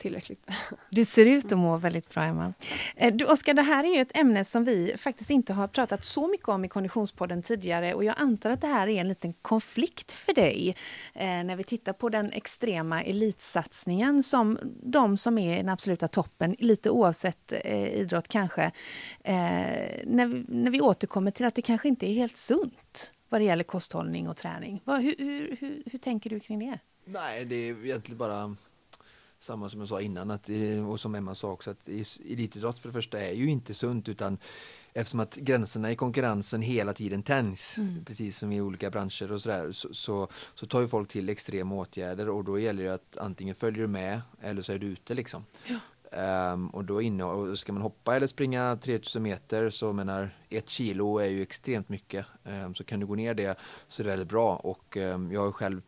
tillräckligt. 0.00 0.46
Du 0.90 1.04
ser 1.04 1.26
ut 1.26 1.52
att 1.52 1.58
må 1.58 1.76
väldigt 1.76 2.08
bra, 2.14 2.22
Emma. 2.22 2.52
Eh, 2.96 3.14
Du, 3.14 3.24
Oskar, 3.24 3.54
det 3.54 3.62
här 3.62 3.84
är 3.84 3.94
ju 3.94 4.00
ett 4.00 4.16
ämne 4.16 4.44
som 4.44 4.64
vi 4.64 4.94
faktiskt 4.96 5.30
inte 5.30 5.52
har 5.52 5.68
pratat 5.68 6.04
så 6.04 6.28
mycket 6.28 6.48
om 6.48 6.64
i 6.64 6.68
Konditionspodden 6.68 7.42
tidigare 7.42 7.94
och 7.94 8.04
jag 8.04 8.14
antar 8.18 8.50
att 8.50 8.60
det 8.60 8.66
här 8.66 8.86
är 8.86 9.00
en 9.00 9.08
liten 9.08 9.32
konflikt 9.32 10.12
för 10.12 10.32
dig 10.32 10.76
eh, 11.14 11.24
när 11.24 11.56
vi 11.56 11.64
tittar 11.64 11.92
på 11.92 12.08
den 12.08 12.32
extrema 12.32 13.02
elitsatsningen 13.02 14.22
som 14.22 14.58
de 14.82 15.16
som 15.16 15.38
är 15.38 15.54
i 15.54 15.56
den 15.56 15.68
absoluta 15.68 16.08
toppen, 16.08 16.56
lite 16.58 16.90
oavsett 16.90 17.52
eh, 17.64 17.92
idrott 17.92 18.28
kanske, 18.28 18.62
eh, 19.24 19.34
när, 20.04 20.26
vi, 20.26 20.44
när 20.48 20.70
vi 20.70 20.80
återkommer 20.80 21.30
till 21.30 21.46
att 21.46 21.54
det 21.54 21.62
kanske 21.62 21.88
inte 21.88 22.06
är 22.06 22.14
helt 22.14 22.36
sunt 22.36 23.12
vad 23.28 23.40
det 23.40 23.44
gäller 23.44 23.64
kosthållning 23.64 24.28
och 24.28 24.36
träning. 24.36 24.82
Vad, 24.84 25.02
hur, 25.02 25.14
hur, 25.18 25.56
hur, 25.60 25.82
hur 25.86 25.98
tänker 25.98 26.30
du 26.30 26.40
kring 26.40 26.58
det? 26.58 26.78
Nej, 27.04 27.44
det 27.44 27.54
är 27.54 27.84
egentligen 27.84 28.18
bara 28.18 28.56
samma 29.40 29.68
som 29.68 29.80
jag 29.80 29.88
sa 29.88 30.00
innan 30.00 30.30
att, 30.30 30.44
det- 30.44 30.80
och 30.80 31.00
som 31.00 31.14
Emma 31.14 31.34
sa 31.34 31.50
också 31.50 31.70
att 31.70 31.88
i- 31.88 32.04
elitidrott 32.32 32.78
för 32.78 32.88
det 32.88 32.92
första 32.92 33.20
är 33.20 33.32
ju 33.32 33.50
inte 33.50 33.74
sunt 33.74 34.08
utan 34.08 34.38
eftersom 34.92 35.20
att 35.20 35.34
gränserna 35.36 35.90
i 35.92 35.96
konkurrensen 35.96 36.62
hela 36.62 36.92
tiden 36.92 37.22
tänjs 37.22 37.78
Mm. 37.78 38.04
precis 38.04 38.38
som 38.38 38.52
i 38.52 38.60
olika 38.60 38.90
branscher 38.90 39.32
och 39.32 39.42
sådär 39.42 39.72
så, 39.72 39.94
så, 39.94 40.28
så 40.54 40.66
tar 40.66 40.80
ju 40.80 40.88
folk 40.88 41.08
till 41.08 41.28
extrema 41.28 41.74
åtgärder 41.74 42.28
och 42.28 42.44
då 42.44 42.58
gäller 42.58 42.84
det 42.84 42.94
att 42.94 43.16
antingen 43.16 43.54
följer 43.54 43.82
du 43.82 43.88
med 43.88 44.20
eller 44.40 44.62
så 44.62 44.72
är 44.72 44.78
du 44.78 44.86
ute 44.86 45.14
liksom. 45.14 45.44
Ehm, 46.12 46.68
och 46.68 46.84
då 46.84 47.02
inne, 47.02 47.24
och 47.24 47.58
ska 47.58 47.72
man 47.72 47.82
hoppa 47.82 48.16
eller 48.16 48.26
springa 48.26 48.76
3000 48.82 49.22
meter 49.22 49.70
så 49.70 49.92
menar 49.92 50.36
ett 50.48 50.68
kilo 50.68 51.18
är 51.18 51.26
ju 51.28 51.42
extremt 51.42 51.88
mycket. 51.88 52.26
Ehm, 52.44 52.74
så 52.74 52.84
kan 52.84 53.00
du 53.00 53.06
gå 53.06 53.14
ner 53.14 53.34
det 53.34 53.58
så 53.88 54.02
är 54.02 54.04
det 54.04 54.10
väldigt 54.10 54.28
bra 54.28 54.56
och 54.56 54.96
ehm, 54.96 55.32
jag 55.32 55.40
har 55.40 55.52
själv 55.52 55.82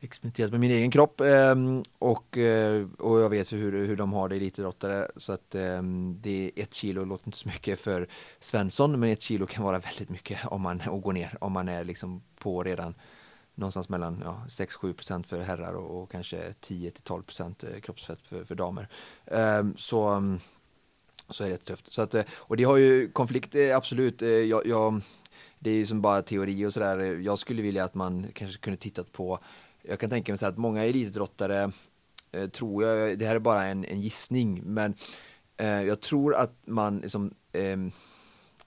experimenterat 0.00 0.50
med 0.50 0.60
min 0.60 0.70
egen 0.70 0.90
kropp 0.90 1.20
eh, 1.20 1.54
och, 1.98 2.38
eh, 2.38 2.86
och 2.98 3.20
jag 3.20 3.30
vet 3.30 3.52
hur, 3.52 3.86
hur 3.86 3.96
de 3.96 4.12
har 4.12 4.28
det 4.28 4.36
elitidrottare 4.36 5.10
så 5.16 5.32
att 5.32 5.54
eh, 5.54 5.82
det 6.20 6.52
är 6.56 6.62
ett 6.62 6.74
kilo 6.74 7.04
låter 7.04 7.28
inte 7.28 7.38
så 7.38 7.48
mycket 7.48 7.80
för 7.80 8.08
Svensson 8.40 9.00
men 9.00 9.08
ett 9.08 9.22
kilo 9.22 9.46
kan 9.46 9.64
vara 9.64 9.78
väldigt 9.78 10.10
mycket 10.10 10.46
om 10.46 10.62
man 10.62 10.80
och 10.88 11.02
går 11.02 11.12
ner 11.12 11.36
om 11.40 11.52
man 11.52 11.68
är 11.68 11.84
liksom 11.84 12.22
på 12.38 12.62
redan 12.62 12.94
någonstans 13.58 13.88
mellan 13.88 14.22
ja, 14.24 14.42
6-7% 14.48 15.22
för 15.26 15.40
herrar 15.40 15.72
och, 15.72 16.02
och 16.02 16.10
kanske 16.10 16.54
10-12 16.60 17.74
eh, 17.74 17.80
kroppsfett 17.80 18.20
för, 18.20 18.44
för 18.44 18.54
damer. 18.54 18.88
Ehm, 19.26 19.76
så, 19.76 20.22
så 21.28 21.44
är 21.44 21.48
det 21.48 21.56
tufft. 21.56 21.92
Så 21.92 22.02
att, 22.02 22.14
eh, 22.14 22.24
och 22.32 22.56
det 22.56 22.64
har 22.64 22.76
ju 22.76 23.10
konflikt, 23.10 23.54
eh, 23.54 23.76
absolut. 23.76 24.22
Jag, 24.22 24.66
jag, 24.66 25.00
det 25.58 25.70
är 25.70 25.74
ju 25.74 25.86
som 25.86 26.00
bara 26.00 26.22
teori 26.22 26.66
och 26.66 26.72
sådär. 26.72 26.98
Jag 26.98 27.38
skulle 27.38 27.62
vilja 27.62 27.84
att 27.84 27.94
man 27.94 28.26
kanske 28.34 28.58
kunde 28.60 28.76
tittat 28.76 29.12
på 29.12 29.38
jag 29.88 29.98
kan 29.98 30.10
tänka 30.10 30.32
mig 30.32 30.38
så 30.38 30.46
att 30.46 30.58
många 30.58 30.84
elitidrottare 30.84 31.72
eh, 32.32 32.48
tror 32.48 32.84
jag, 32.84 33.18
det 33.18 33.26
här 33.26 33.36
är 33.36 33.40
bara 33.40 33.64
en, 33.64 33.84
en 33.84 34.00
gissning, 34.00 34.62
men 34.64 34.94
eh, 35.56 35.82
jag 35.82 36.00
tror 36.00 36.34
att 36.34 36.52
man 36.66 36.98
liksom, 36.98 37.34
eh, 37.52 37.76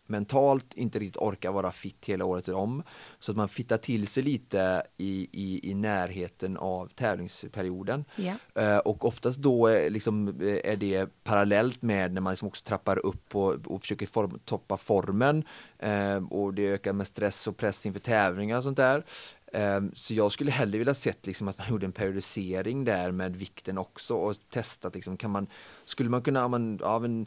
mentalt 0.07 0.73
inte 0.73 0.99
riktigt 0.99 1.21
orkar 1.21 1.51
vara 1.51 1.71
fit 1.71 2.05
hela 2.05 2.25
året 2.25 2.47
om. 2.47 2.83
Så 3.19 3.31
att 3.31 3.37
man 3.37 3.49
fittar 3.49 3.77
till 3.77 4.07
sig 4.07 4.23
lite 4.23 4.83
i, 4.97 5.27
i, 5.31 5.71
i 5.71 5.73
närheten 5.73 6.57
av 6.57 6.87
tävlingsperioden. 6.87 8.05
Yeah. 8.17 8.79
och 8.79 9.05
oftast 9.05 9.37
då 9.37 9.67
liksom, 9.89 10.27
är 10.63 10.75
det 10.75 11.23
parallellt 11.23 11.81
med 11.81 12.13
när 12.13 12.21
man 12.21 12.31
liksom 12.31 12.47
också 12.47 12.63
trappar 12.65 13.05
upp 13.05 13.35
och, 13.35 13.53
och 13.67 13.81
försöker 13.81 14.05
form, 14.05 14.39
toppa 14.45 14.77
formen. 14.77 15.43
Eh, 15.79 16.23
och 16.29 16.53
det 16.53 16.67
ökar 16.67 16.93
med 16.93 17.07
stress 17.07 17.47
och 17.47 17.57
press 17.57 17.85
inför 17.85 17.99
tävlingar 17.99 18.57
och 18.57 18.63
sånt 18.63 18.77
där. 18.77 19.05
Ehm, 19.53 19.91
så 19.95 20.13
jag 20.13 20.31
skulle 20.31 20.51
hellre 20.51 20.77
vilja 20.77 20.93
sett 20.93 21.27
liksom 21.27 21.47
att 21.47 21.57
man 21.57 21.69
gjorde 21.69 21.85
en 21.85 21.91
periodisering 21.91 22.85
där 22.85 23.11
med 23.11 23.35
vikten 23.35 23.77
också 23.77 24.15
och 24.15 24.35
testat 24.49 24.95
liksom, 24.95 25.17
kan 25.17 25.31
man, 25.31 25.47
skulle 25.85 26.09
man 26.09 26.21
kunna, 26.21 26.47
man, 26.47 26.79
ja, 26.81 26.99
men, 26.99 27.25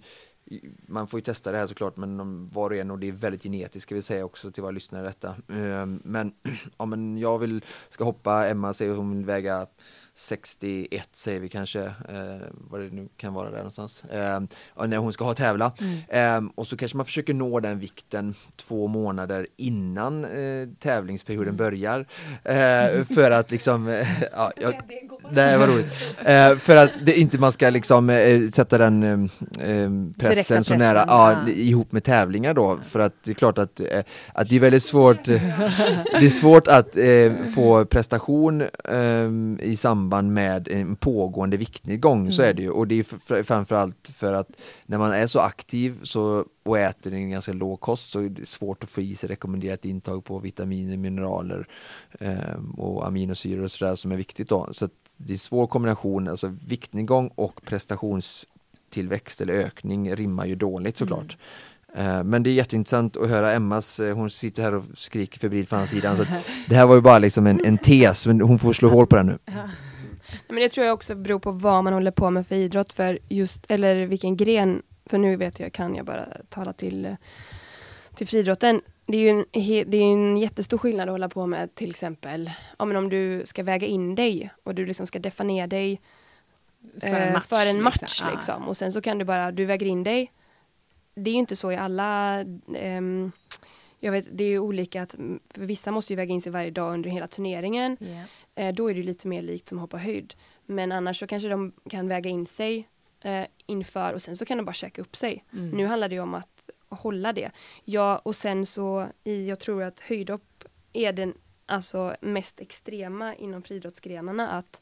man 0.86 1.06
får 1.06 1.18
ju 1.18 1.24
testa 1.24 1.52
det 1.52 1.58
här 1.58 1.66
såklart 1.66 1.96
men 1.96 2.46
var 2.48 2.70
och 2.70 2.76
en 2.76 2.90
och 2.90 2.98
det 2.98 3.08
är 3.08 3.12
väldigt 3.12 3.42
genetiskt 3.42 3.82
ska 3.82 3.94
vi 3.94 4.02
säga 4.02 4.24
också 4.24 4.50
till 4.50 4.62
våra 4.62 4.72
lyssnare 4.72 5.02
detta. 5.02 5.36
Ehm, 5.48 6.00
men, 6.04 6.32
ja, 6.78 6.86
men 6.86 7.18
jag 7.18 7.38
vill, 7.38 7.64
ska 7.88 8.04
hoppa, 8.04 8.48
Emma 8.48 8.72
säger 8.72 8.94
hon 8.94 9.16
vill 9.16 9.24
väga 9.24 9.66
61 10.16 11.08
säger 11.12 11.40
vi 11.40 11.48
kanske, 11.48 11.82
eh, 11.84 12.46
vad 12.70 12.80
det 12.80 12.90
nu 12.90 13.08
kan 13.16 13.34
vara 13.34 13.50
där 13.50 13.56
någonstans, 13.56 14.04
eh, 14.04 14.40
när 14.86 14.96
hon 14.96 15.12
ska 15.12 15.24
ha 15.24 15.34
tävla. 15.34 15.72
Mm. 15.80 16.46
Eh, 16.46 16.50
och 16.54 16.66
så 16.66 16.76
kanske 16.76 16.96
man 16.96 17.06
försöker 17.06 17.34
nå 17.34 17.60
den 17.60 17.78
vikten 17.78 18.34
två 18.56 18.86
månader 18.86 19.46
innan 19.56 20.24
eh, 20.24 20.68
tävlingsperioden 20.78 21.48
mm. 21.48 21.56
börjar. 21.56 22.06
Eh, 22.44 23.04
för 23.04 23.30
att 23.30 23.50
liksom, 23.50 23.88
eh, 23.88 24.08
ja, 24.32 24.52
jag, 24.56 24.74
Nej, 25.30 25.58
vad 25.58 25.68
roligt. 25.68 25.92
För 26.62 26.76
att 26.76 26.90
det 27.02 27.18
inte 27.18 27.38
man 27.38 27.52
ska 27.52 27.70
liksom 27.70 28.08
sätta 28.54 28.78
den 28.78 29.30
pressen, 29.58 30.14
pressen 30.18 30.64
så 30.64 30.74
nära, 30.74 31.04
ja, 31.08 31.48
ihop 31.48 31.92
med 31.92 32.04
tävlingar 32.04 32.54
då. 32.54 32.78
För 32.82 33.00
att 33.00 33.14
det 33.24 33.30
är 33.30 33.34
klart 33.34 33.58
att, 33.58 33.80
att 34.32 34.48
det 34.48 34.56
är 34.56 34.60
väldigt 34.60 34.82
svårt, 34.82 35.24
det 35.24 35.36
är 36.12 36.30
svårt 36.30 36.66
att 36.66 36.96
få 37.54 37.84
prestation 37.84 38.62
i 39.60 39.76
samband 39.76 40.03
samband 40.04 40.32
med 40.32 40.68
en 40.68 40.96
pågående 40.96 41.56
viktnedgång, 41.56 42.20
mm. 42.20 42.32
så 42.32 42.42
är 42.42 42.54
det 42.54 42.62
ju. 42.62 42.70
Och 42.70 42.88
det 42.88 42.94
är 42.94 43.42
framförallt 43.42 44.08
för 44.14 44.32
att 44.32 44.48
när 44.86 44.98
man 44.98 45.12
är 45.12 45.26
så 45.26 45.40
aktiv 45.40 46.00
så, 46.02 46.44
och 46.64 46.78
äter 46.78 47.12
en 47.12 47.30
ganska 47.30 47.52
låg 47.52 47.80
kost 47.80 48.10
så 48.10 48.20
är 48.20 48.28
det 48.28 48.48
svårt 48.48 48.84
att 48.84 48.90
få 48.90 49.00
i 49.00 49.14
sig 49.14 49.28
rekommenderat 49.28 49.84
intag 49.84 50.24
på 50.24 50.38
vitaminer, 50.38 50.96
mineraler 50.96 51.66
eh, 52.20 52.56
och 52.76 53.06
aminosyror 53.06 53.64
och 53.64 53.70
sådär 53.70 53.94
som 53.94 54.12
är 54.12 54.16
viktigt 54.16 54.48
då. 54.48 54.68
Så 54.72 54.88
det 55.16 55.32
är 55.32 55.34
en 55.34 55.38
svår 55.38 55.66
kombination, 55.66 56.28
alltså 56.28 56.56
viktnedgång 56.66 57.30
och 57.34 57.60
prestationstillväxt 57.64 59.40
eller 59.40 59.54
ökning 59.54 60.16
rimmar 60.16 60.46
ju 60.46 60.54
dåligt 60.54 60.96
såklart. 60.96 61.36
Mm. 61.36 61.40
Eh, 61.94 62.24
men 62.24 62.42
det 62.42 62.50
är 62.50 62.52
jätteintressant 62.52 63.16
att 63.16 63.28
höra 63.28 63.52
Emmas, 63.52 64.00
eh, 64.00 64.16
hon 64.16 64.30
sitter 64.30 64.62
här 64.62 64.74
och 64.74 64.84
skriker 64.94 65.40
febrilt 65.40 65.70
på 65.70 65.76
andra 65.76 65.88
sidan. 65.88 66.16
Så 66.16 66.24
det 66.68 66.74
här 66.74 66.86
var 66.86 66.94
ju 66.94 67.00
bara 67.00 67.18
liksom 67.18 67.46
en, 67.46 67.64
en 67.64 67.78
tes, 67.78 68.26
men 68.26 68.40
hon 68.40 68.58
får 68.58 68.72
slå 68.72 68.88
hål 68.88 69.06
på 69.06 69.16
den 69.16 69.26
nu. 69.26 69.38
Men 70.54 70.62
det 70.62 70.68
tror 70.68 70.86
jag 70.86 70.94
också 70.94 71.14
beror 71.14 71.38
på 71.38 71.50
vad 71.50 71.84
man 71.84 71.92
håller 71.92 72.10
på 72.10 72.30
med 72.30 72.46
för 72.46 72.54
idrott, 72.54 72.92
för 72.92 73.18
just, 73.28 73.70
eller 73.70 74.06
vilken 74.06 74.36
gren, 74.36 74.82
för 75.06 75.18
nu 75.18 75.36
vet 75.36 75.60
jag, 75.60 75.72
kan 75.72 75.94
jag 75.94 76.06
bara 76.06 76.26
tala 76.48 76.72
till, 76.72 77.16
till 78.14 78.26
friidrotten. 78.26 78.80
Det 79.06 79.16
är 79.16 79.20
ju 79.20 79.28
en, 79.28 79.44
det 79.90 79.96
är 79.96 80.12
en 80.12 80.36
jättestor 80.36 80.78
skillnad 80.78 81.08
att 81.08 81.12
hålla 81.12 81.28
på 81.28 81.46
med 81.46 81.74
till 81.74 81.90
exempel, 81.90 82.50
ja, 82.78 82.84
men 82.84 82.96
om 82.96 83.08
du 83.08 83.42
ska 83.44 83.62
väga 83.62 83.86
in 83.86 84.14
dig 84.14 84.50
och 84.62 84.74
du 84.74 84.86
liksom 84.86 85.06
ska 85.06 85.18
deffa 85.18 85.44
ner 85.44 85.66
dig 85.66 86.00
för 87.00 87.08
en 87.08 87.32
match. 87.32 87.44
För 87.46 87.66
en 87.66 87.82
match 87.82 88.00
liksom. 88.00 88.28
liksom. 88.32 88.68
Och 88.68 88.76
sen 88.76 88.92
så 88.92 89.00
kan 89.00 89.18
du 89.18 89.24
bara, 89.24 89.52
du 89.52 89.64
väger 89.64 89.86
in 89.86 90.04
dig. 90.04 90.32
Det 91.14 91.30
är 91.30 91.34
ju 91.34 91.40
inte 91.40 91.56
så 91.56 91.72
i 91.72 91.76
alla 91.76 92.44
um, 92.66 93.32
jag 94.04 94.12
vet, 94.12 94.26
det 94.30 94.44
är 94.44 94.48
ju 94.48 94.58
olika, 94.58 95.02
att, 95.02 95.14
vissa 95.54 95.90
måste 95.90 96.12
ju 96.12 96.16
väga 96.16 96.34
in 96.34 96.40
sig 96.40 96.52
varje 96.52 96.70
dag 96.70 96.94
under 96.94 97.10
hela 97.10 97.26
turneringen. 97.26 97.96
Yeah. 98.00 98.24
Eh, 98.54 98.74
då 98.74 98.90
är 98.90 98.94
det 98.94 99.02
lite 99.02 99.28
mer 99.28 99.42
likt 99.42 99.68
som 99.68 99.78
hoppa 99.78 99.96
höjd. 99.96 100.34
Men 100.66 100.92
annars 100.92 101.18
så 101.18 101.26
kanske 101.26 101.48
de 101.48 101.72
kan 101.90 102.08
väga 102.08 102.30
in 102.30 102.46
sig 102.46 102.88
eh, 103.20 103.46
inför 103.66 104.12
och 104.12 104.22
sen 104.22 104.36
så 104.36 104.44
kan 104.44 104.58
de 104.58 104.64
bara 104.64 104.72
käka 104.72 105.02
upp 105.02 105.16
sig. 105.16 105.44
Mm. 105.52 105.70
Nu 105.70 105.86
handlar 105.86 106.08
det 106.08 106.20
om 106.20 106.34
att 106.34 106.70
hålla 106.88 107.32
det. 107.32 107.50
Ja, 107.84 108.18
och 108.18 108.36
sen 108.36 108.66
så 108.66 109.08
i, 109.24 109.48
jag 109.48 109.60
tror 109.60 109.82
att 109.82 110.00
höjdhopp 110.00 110.64
är 110.92 111.12
den 111.12 111.34
alltså 111.66 112.16
mest 112.20 112.60
extrema 112.60 113.34
inom 113.34 113.62
friidrottsgrenarna 113.62 114.50
att 114.50 114.80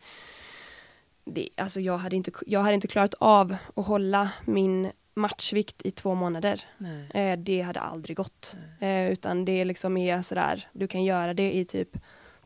det, 1.24 1.48
alltså 1.56 1.80
jag, 1.80 1.98
hade 1.98 2.16
inte, 2.16 2.32
jag 2.46 2.60
hade 2.60 2.74
inte 2.74 2.88
klarat 2.88 3.14
av 3.18 3.56
att 3.74 3.86
hålla 3.86 4.30
min 4.44 4.92
matchvikt 5.14 5.86
i 5.86 5.90
två 5.90 6.14
månader. 6.14 6.60
Eh, 7.14 7.38
det 7.38 7.60
hade 7.60 7.80
aldrig 7.80 8.16
gått. 8.16 8.56
Eh, 8.80 9.12
utan 9.12 9.44
det 9.44 9.64
liksom 9.64 9.96
är 9.96 10.22
sådär, 10.22 10.68
du 10.72 10.86
kan 10.88 11.04
göra 11.04 11.34
det 11.34 11.52
i 11.52 11.64
typ 11.64 11.96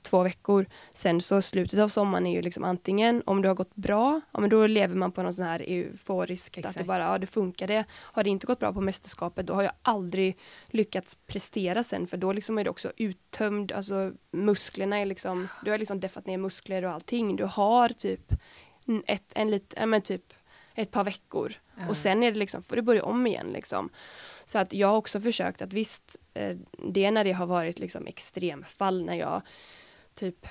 två 0.07 0.23
veckor. 0.23 0.67
Sen 0.93 1.21
så 1.21 1.43
slutet 1.43 1.79
av 1.79 1.89
sommaren 1.89 2.27
är 2.27 2.33
ju 2.33 2.43
liksom 2.43 2.65
antingen 2.65 3.23
om 3.27 3.43
det 3.43 3.49
har 3.49 3.55
gått 3.55 3.77
bra, 3.77 4.21
ja 4.33 4.41
men 4.41 4.51
då 4.51 4.67
lever 4.67 4.95
man 4.95 5.13
på 5.13 5.23
någon 5.23 5.33
sån 5.33 5.45
här 5.45 5.61
euforisk, 5.67 6.59
att 6.59 6.75
det 6.75 6.85
bara, 6.85 7.05
ja 7.05 7.19
det 7.19 7.27
funkade. 7.27 7.85
Har 7.93 8.25
det 8.25 8.31
inte 8.31 8.47
gått 8.47 8.59
bra 8.59 8.73
på 8.73 8.81
mästerskapet, 8.81 9.47
då 9.47 9.55
har 9.55 9.63
jag 9.63 9.73
aldrig 9.83 10.39
lyckats 10.67 11.15
prestera 11.27 11.85
sen, 11.85 12.07
för 12.07 12.17
då 12.17 12.33
liksom 12.33 12.59
är 12.59 12.65
det 12.65 12.71
också 12.71 12.93
uttömd, 12.97 13.73
alltså 13.73 14.13
musklerna 14.31 14.99
är 14.99 15.07
liksom, 15.07 15.49
du 15.65 15.71
har 15.71 15.79
liksom 15.79 16.01
deffat 16.01 16.27
ner 16.27 16.39
muskler 16.39 16.85
och 16.85 16.93
allting. 16.93 17.37
Du 17.37 17.45
har 17.45 17.89
typ 17.89 18.33
ett, 19.07 19.33
en 19.35 19.51
lit, 19.51 19.75
ja 19.77 19.87
men 19.87 20.03
typ 20.03 20.23
ett 20.75 20.91
par 20.91 21.05
veckor. 21.05 21.53
Mm. 21.77 21.89
Och 21.89 21.97
sen 21.97 22.23
är 22.23 22.33
det 22.33 22.39
liksom, 22.39 22.63
får 22.63 22.77
du 22.77 22.83
börja 22.83 23.05
om 23.05 23.27
igen 23.27 23.47
liksom. 23.53 23.91
Så 24.45 24.59
att 24.59 24.73
jag 24.73 24.89
har 24.89 24.97
också 24.97 25.21
försökt 25.21 25.63
att 25.63 25.73
visst, 25.73 26.17
eh, 26.35 26.57
det 26.93 27.11
när 27.11 27.25
det 27.25 27.33
har 27.33 27.47
varit 27.47 27.79
liksom 27.79 28.07
extremfall 28.07 29.05
när 29.05 29.15
jag 29.15 29.43
typ 30.17 30.47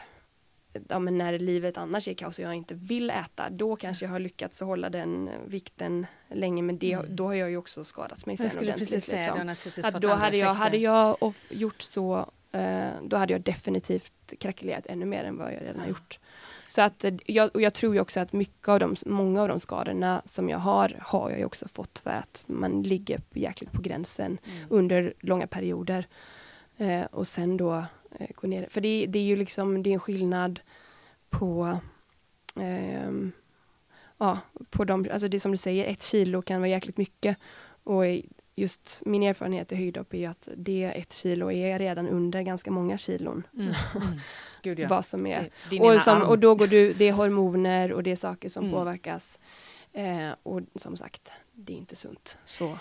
ja, 0.89 0.99
men 0.99 1.17
när 1.17 1.39
livet 1.39 1.77
annars 1.77 2.07
är 2.07 2.13
kaos 2.13 2.39
och 2.39 2.45
jag 2.45 2.53
inte 2.53 2.75
vill 2.75 3.09
äta, 3.09 3.49
då 3.49 3.75
kanske 3.75 4.05
jag 4.05 4.11
har 4.11 4.19
lyckats 4.19 4.61
hålla 4.61 4.89
den 4.89 5.29
vikten 5.45 6.05
länge, 6.29 6.61
men 6.61 6.77
det, 6.77 6.93
mm. 6.93 7.15
då 7.15 7.25
har 7.25 7.33
jag 7.33 7.49
ju 7.49 7.57
också 7.57 7.83
skadat 7.83 8.25
mig 8.25 8.37
sen 8.37 8.47
ordentligt. 8.47 8.89
Precis 8.89 9.05
säga, 9.05 9.43
liksom. 9.43 9.83
att 9.83 10.01
då 10.01 10.09
hade 10.09 10.37
jag, 10.37 10.53
hade 10.53 10.77
jag 10.77 11.33
gjort 11.49 11.81
så, 11.81 12.31
eh, 12.51 12.89
då 13.03 13.17
hade 13.17 13.33
jag 13.33 13.41
definitivt 13.41 14.33
krackelerat 14.39 14.85
ännu 14.85 15.05
mer 15.05 15.23
än 15.23 15.37
vad 15.37 15.53
jag 15.53 15.61
redan 15.61 15.79
har 15.79 15.87
gjort. 15.87 16.19
Så 16.67 16.81
att 16.81 17.03
eh, 17.03 17.13
jag, 17.25 17.55
och 17.55 17.61
jag 17.61 17.73
tror 17.73 17.93
ju 17.93 18.01
också 18.01 18.19
att 18.19 18.33
mycket 18.33 18.69
av 18.69 18.79
de, 18.79 18.95
många 19.05 19.41
av 19.41 19.47
de 19.47 19.59
skadorna 19.59 20.21
som 20.25 20.49
jag 20.49 20.59
har, 20.59 20.97
har 21.01 21.29
jag 21.29 21.39
ju 21.39 21.45
också 21.45 21.67
fått 21.67 21.99
för 21.99 22.11
att 22.11 22.43
man 22.47 22.83
ligger 22.83 23.21
jäkligt 23.33 23.71
på 23.71 23.81
gränsen 23.81 24.37
mm. 24.45 24.67
under 24.69 25.13
långa 25.19 25.47
perioder. 25.47 26.07
Eh, 26.77 27.05
och 27.05 27.27
sen 27.27 27.57
då 27.57 27.85
gå 28.35 28.47
ner. 28.47 28.67
För 28.69 28.81
det, 28.81 29.05
det, 29.05 29.19
är 29.19 29.23
ju 29.23 29.35
liksom, 29.35 29.83
det 29.83 29.89
är 29.89 29.93
en 29.93 29.99
skillnad 29.99 30.59
på 31.29 31.79
eh, 32.55 33.11
ja, 34.17 34.39
på 34.69 34.83
de, 34.83 35.07
alltså 35.11 35.27
det 35.27 35.39
som 35.39 35.51
du 35.51 35.57
säger, 35.57 35.85
ett 35.85 36.03
kilo 36.03 36.41
kan 36.41 36.61
vara 36.61 36.69
jäkligt 36.69 36.97
mycket. 36.97 37.37
Och 37.83 38.03
just 38.55 39.01
min 39.05 39.23
erfarenhet 39.23 39.71
i 39.71 39.75
höjdhopp 39.75 40.13
är 40.13 40.29
att 40.29 40.49
det 40.57 40.83
ett 40.83 41.13
kilo 41.13 41.51
är 41.51 41.79
redan 41.79 42.07
under 42.07 42.41
ganska 42.41 42.71
många 42.71 42.97
kilon. 42.97 43.47
Mm. 43.53 43.73
Mm. 43.95 44.19
Gud, 44.61 44.79
ja. 44.79 44.87
vad 44.87 45.05
som 45.05 45.25
är. 45.25 45.49
Och, 45.79 46.01
som, 46.01 46.21
och, 46.21 46.39
då 46.39 46.55
går 46.55 46.67
du, 46.67 46.93
det 46.93 47.05
är 47.05 47.13
hormoner 47.13 47.91
och 47.91 48.03
det 48.03 48.11
är 48.11 48.15
saker 48.15 48.49
som 48.49 48.63
mm. 48.63 48.75
påverkas. 48.75 49.39
Eh, 49.93 50.29
och 50.43 50.61
som 50.75 50.97
sagt, 50.97 51.31
det 51.53 51.73
är 51.73 51.77
inte 51.77 51.95
sunt. 51.95 52.37
Så 52.45 52.77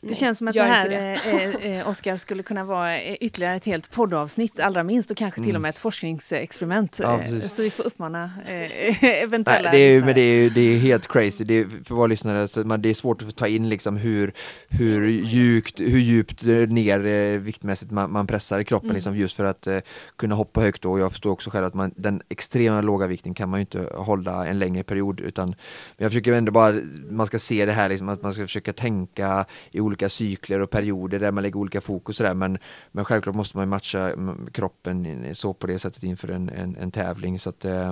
det 0.00 0.14
känns 0.14 0.38
som 0.38 0.48
att 0.48 0.54
det 0.54 0.62
här, 0.62 0.90
eh, 0.90 1.78
eh, 1.78 1.88
Oskar, 1.88 2.16
skulle 2.16 2.42
kunna 2.42 2.64
vara 2.64 3.00
eh, 3.00 3.16
ytterligare 3.20 3.56
ett 3.56 3.64
helt 3.64 3.90
poddavsnitt, 3.90 4.60
allra 4.60 4.82
minst, 4.82 5.10
och 5.10 5.16
kanske 5.16 5.40
till 5.40 5.48
och 5.48 5.50
mm. 5.50 5.62
med 5.62 5.68
ett 5.68 5.78
forskningsexperiment. 5.78 7.00
Ja, 7.02 7.20
eh, 7.20 7.40
så 7.40 7.62
vi 7.62 7.70
får 7.70 7.86
uppmana 7.86 8.32
eh, 8.46 9.04
eventuella... 9.22 9.70
Nej, 9.70 9.80
det, 9.80 9.94
är, 9.96 10.00
men 10.00 10.14
det, 10.14 10.20
är, 10.20 10.50
det 10.50 10.60
är 10.60 10.78
helt 10.78 11.08
crazy, 11.08 11.44
det 11.44 11.54
är, 11.54 11.66
för 11.84 11.94
våra 11.94 12.06
lyssnare, 12.06 12.48
så 12.48 12.60
man, 12.60 12.82
det 12.82 12.88
är 12.88 12.94
svårt 12.94 13.22
att 13.22 13.36
ta 13.36 13.46
in 13.46 13.68
liksom 13.68 13.96
hur, 13.96 14.32
hur, 14.68 15.08
djupt, 15.08 15.80
hur 15.80 15.98
djupt 15.98 16.44
ner 16.68 17.06
eh, 17.06 17.38
viktmässigt 17.38 17.90
man, 17.90 18.12
man 18.12 18.26
pressar 18.26 18.62
kroppen, 18.62 18.86
mm. 18.86 18.94
liksom, 18.94 19.16
just 19.16 19.36
för 19.36 19.44
att 19.44 19.66
eh, 19.66 19.78
kunna 20.16 20.34
hoppa 20.34 20.60
högt. 20.60 20.84
Och 20.84 21.00
jag 21.00 21.12
förstår 21.12 21.30
också 21.30 21.50
själv 21.50 21.66
att 21.66 21.74
man, 21.74 21.92
den 21.96 22.22
extrema 22.28 22.80
låga 22.80 23.06
vikten 23.06 23.34
kan 23.34 23.48
man 23.48 23.60
ju 23.60 23.62
inte 23.62 23.88
hålla 23.94 24.46
en 24.46 24.58
längre 24.58 24.82
period, 24.82 25.20
utan 25.20 25.54
jag 25.96 26.10
försöker 26.10 26.32
ändå 26.32 26.52
bara, 26.52 26.80
man 27.10 27.26
ska 27.26 27.38
se 27.38 27.66
det 27.66 27.72
här, 27.72 27.88
liksom, 27.88 28.08
att 28.08 28.22
man 28.22 28.34
ska 28.34 28.42
försöka 28.42 28.72
tänka 28.72 29.44
i 29.70 29.80
olika 29.88 30.08
cykler 30.08 30.60
och 30.60 30.70
perioder 30.70 31.18
där 31.18 31.32
man 31.32 31.42
lägger 31.42 31.56
olika 31.56 31.80
fokus 31.80 32.20
och 32.20 32.26
där, 32.26 32.34
men, 32.34 32.58
men 32.92 33.04
självklart 33.04 33.36
måste 33.36 33.56
man 33.56 33.68
matcha 33.68 34.12
kroppen 34.52 35.26
så 35.34 35.52
på 35.52 35.66
det 35.66 35.78
sättet 35.78 36.02
inför 36.02 36.28
en, 36.28 36.48
en, 36.48 36.76
en 36.76 36.90
tävling. 36.90 37.38
Så 37.38 37.48
att, 37.48 37.64
eh, 37.64 37.88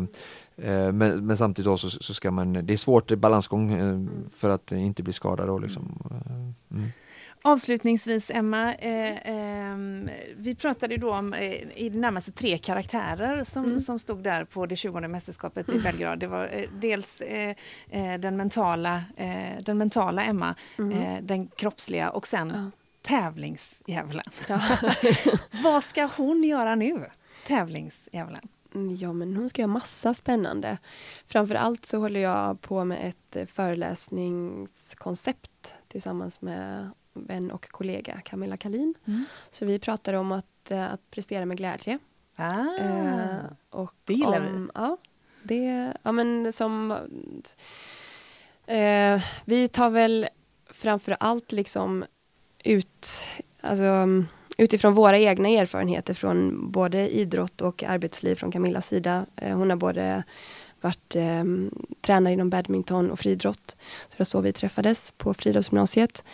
eh 0.57 0.93
men, 0.93 1.27
men, 1.27 1.37
samtidigt 1.37 1.81
så, 1.81 1.91
så, 1.91 2.15
ska 2.15 2.31
man, 2.31 2.53
det 2.53 2.73
är 2.73 2.77
svårt 2.77 3.13
balansgång 3.13 3.73
eh, 3.73 4.29
för 4.31 4.51
att 4.51 4.73
inte 4.73 5.03
bli 5.03 5.13
skadad. 5.13 5.47
Då, 5.47 5.59
liksom. 5.59 6.03
Eh, 6.11 6.77
mm. 6.77 6.91
Avslutningsvis 7.47 8.31
Emma, 8.31 8.75
eh, 8.75 9.17
eh, 9.17 9.77
vi 10.37 10.55
pratade 10.55 10.97
då 10.97 11.15
om 11.15 11.33
eh, 11.33 11.53
i 11.75 11.89
det 11.89 11.99
närmaste 11.99 12.33
tre 12.33 12.59
karaktärer 12.59 13.45
som, 13.45 13.65
mm. 13.65 13.81
som 13.81 13.99
stod 13.99 14.23
där 14.23 14.45
på 14.45 14.67
det 14.67 14.77
20 14.77 15.01
mästerskapet 15.01 15.69
mm. 15.69 15.81
i 15.81 15.83
Belgrad. 15.83 16.19
Det 16.19 16.27
var 16.27 16.49
eh, 16.53 16.69
dels 16.73 17.21
eh, 17.21 17.57
eh, 17.91 18.21
den, 18.21 18.37
mentala, 18.37 19.05
den 19.61 19.79
mentala 19.79 20.25
Emma, 20.25 20.55
mm. 20.79 21.27
den 21.27 21.49
kroppsliga 21.49 22.11
och 22.11 22.27
sen 22.27 22.49
ja. 22.49 22.71
tävlingsdjävulen. 23.03 24.25
Ja. 24.49 24.61
Vad 25.65 25.85
ska 25.85 26.09
hon 26.17 26.45
göra 26.45 26.75
nu, 26.75 27.07
tävlingsdjävulen? 27.47 28.49
Mm, 28.75 28.97
ja, 28.97 29.13
men 29.13 29.37
hon 29.37 29.49
ska 29.49 29.63
göra 29.63 29.73
massa 29.73 30.15
spännande. 30.15 30.79
Framför 31.27 31.55
allt 31.55 31.87
så 31.87 31.99
håller 31.99 32.21
jag 32.21 32.61
på 32.61 32.85
med 32.85 33.09
ett 33.09 33.37
föreläsningskoncept 33.51 35.75
tillsammans 35.89 36.41
med 36.41 36.91
vän 37.17 37.51
och 37.51 37.69
kollega 37.69 38.21
Camilla 38.25 38.57
Kalin. 38.57 38.95
Mm. 39.05 39.25
Så 39.51 39.67
vi 39.67 39.79
pratar 39.79 40.13
om 40.13 40.33
att, 40.33 40.71
eh, 40.71 40.93
att 40.93 41.11
prestera 41.11 41.47
med 41.47 41.57
glädje. 41.57 41.99
Ah, 42.37 42.77
eh, 42.79 43.37
och 43.71 43.95
det 44.05 44.15
gillar 44.15 44.41
om, 44.41 44.67
vi. 44.67 44.71
Ja, 44.75 44.97
det, 45.43 45.93
ja 46.03 46.13
men 46.13 46.53
som... 46.53 46.91
Eh, 48.67 49.23
vi 49.45 49.69
tar 49.69 49.91
väl 49.91 50.29
framför 50.71 51.17
allt 51.21 51.53
liksom 51.53 52.05
ut, 52.65 53.09
alltså, 53.61 54.07
utifrån 54.59 54.95
våra 54.95 55.19
egna 55.19 55.49
erfarenheter 55.49 56.15
från 56.15 56.71
både 56.71 57.09
idrott 57.17 57.61
och 57.61 57.83
arbetsliv 57.83 58.35
från 58.35 58.53
Camillas 58.53 58.87
sida. 58.87 59.27
Eh, 59.37 59.57
hon 59.57 59.71
har 59.71 59.77
både 59.77 60.23
varit 60.81 61.17
eh, 61.17 61.45
tränare 62.01 62.33
inom 62.33 62.51
badminton 62.51 63.11
och 63.11 63.19
friidrott. 63.19 63.77
Så 64.03 64.11
det 64.11 64.19
var 64.19 64.25
så 64.25 64.41
vi 64.41 64.53
träffades 64.53 65.13
på 65.17 65.35
friidrottsgymnasiet. 65.35 66.25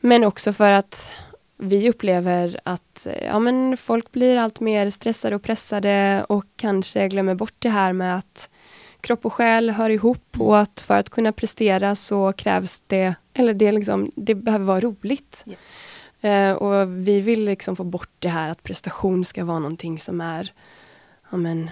Men 0.00 0.24
också 0.24 0.52
för 0.52 0.72
att 0.72 1.12
vi 1.56 1.90
upplever 1.90 2.60
att 2.62 3.06
ja, 3.22 3.38
men 3.38 3.76
folk 3.76 4.12
blir 4.12 4.36
allt 4.36 4.60
mer 4.60 4.90
stressade 4.90 5.36
och 5.36 5.42
pressade 5.42 6.24
och 6.28 6.44
kanske 6.56 7.08
glömmer 7.08 7.34
bort 7.34 7.54
det 7.58 7.68
här 7.68 7.92
med 7.92 8.16
att 8.16 8.50
kropp 9.00 9.26
och 9.26 9.32
själ 9.32 9.70
hör 9.70 9.90
ihop 9.90 10.40
och 10.40 10.58
att 10.58 10.80
för 10.80 10.98
att 10.98 11.10
kunna 11.10 11.32
prestera 11.32 11.94
så 11.94 12.32
krävs 12.32 12.82
det, 12.86 13.14
eller 13.34 13.54
det, 13.54 13.72
liksom, 13.72 14.12
det 14.16 14.34
behöver 14.34 14.64
vara 14.64 14.80
roligt. 14.80 15.44
Yeah. 15.46 15.58
Uh, 16.24 16.52
och 16.52 16.92
vi 17.06 17.20
vill 17.20 17.44
liksom 17.44 17.76
få 17.76 17.84
bort 17.84 18.10
det 18.18 18.28
här 18.28 18.50
att 18.50 18.62
prestation 18.62 19.24
ska 19.24 19.44
vara 19.44 19.58
någonting 19.58 19.98
som 19.98 20.20
är 20.20 20.52
ja, 21.30 21.36
men, 21.36 21.70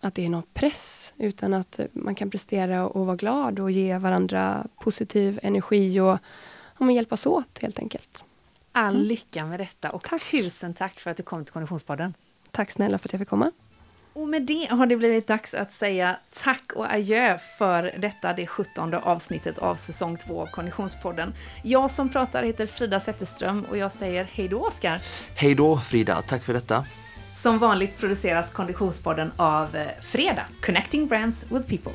att 0.00 0.14
det 0.14 0.24
är 0.24 0.28
någon 0.28 0.42
press, 0.54 1.14
utan 1.18 1.54
att 1.54 1.80
man 1.92 2.14
kan 2.14 2.30
prestera 2.30 2.88
och 2.88 3.06
vara 3.06 3.16
glad 3.16 3.60
och 3.60 3.70
ge 3.70 3.98
varandra 3.98 4.66
positiv 4.80 5.38
energi 5.42 6.00
och 6.00 6.18
om 6.82 6.88
att 6.88 6.94
hjälpas 6.94 7.26
åt 7.26 7.58
helt 7.62 7.78
enkelt. 7.78 8.24
All 8.72 8.94
mm. 8.94 9.06
lycka 9.06 9.44
med 9.44 9.60
detta 9.60 9.90
och 9.90 10.04
tack. 10.04 10.30
tusen 10.30 10.74
tack 10.74 11.00
för 11.00 11.10
att 11.10 11.16
du 11.16 11.22
kom 11.22 11.44
till 11.44 11.52
Konditionspodden. 11.52 12.14
Tack 12.50 12.70
snälla 12.70 12.98
för 12.98 13.08
att 13.08 13.12
jag 13.12 13.18
fick 13.18 13.28
komma. 13.28 13.52
Och 14.14 14.28
med 14.28 14.42
det 14.42 14.66
har 14.70 14.86
det 14.86 14.96
blivit 14.96 15.26
dags 15.26 15.54
att 15.54 15.72
säga 15.72 16.16
tack 16.30 16.72
och 16.74 16.92
adjö 16.92 17.38
för 17.58 17.94
detta, 17.98 18.32
det 18.32 18.46
sjuttonde 18.46 18.98
avsnittet 18.98 19.58
av 19.58 19.76
säsong 19.76 20.16
två 20.16 20.42
av 20.42 20.46
Konditionspodden. 20.46 21.34
Jag 21.62 21.90
som 21.90 22.08
pratar 22.08 22.42
heter 22.42 22.66
Frida 22.66 23.00
Zetterström 23.00 23.64
och 23.70 23.76
jag 23.76 23.92
säger 23.92 24.24
hej 24.24 24.48
då 24.48 24.60
Oskar. 24.60 25.02
Hej 25.34 25.54
då 25.54 25.80
Frida, 25.80 26.22
tack 26.28 26.44
för 26.44 26.52
detta. 26.52 26.84
Som 27.34 27.58
vanligt 27.58 27.98
produceras 27.98 28.52
Konditionspodden 28.52 29.32
av 29.36 29.76
eh, 29.76 29.86
Freda, 30.00 30.42
Connecting 30.60 31.06
Brands 31.06 31.46
with 31.52 31.68
People. 31.68 31.92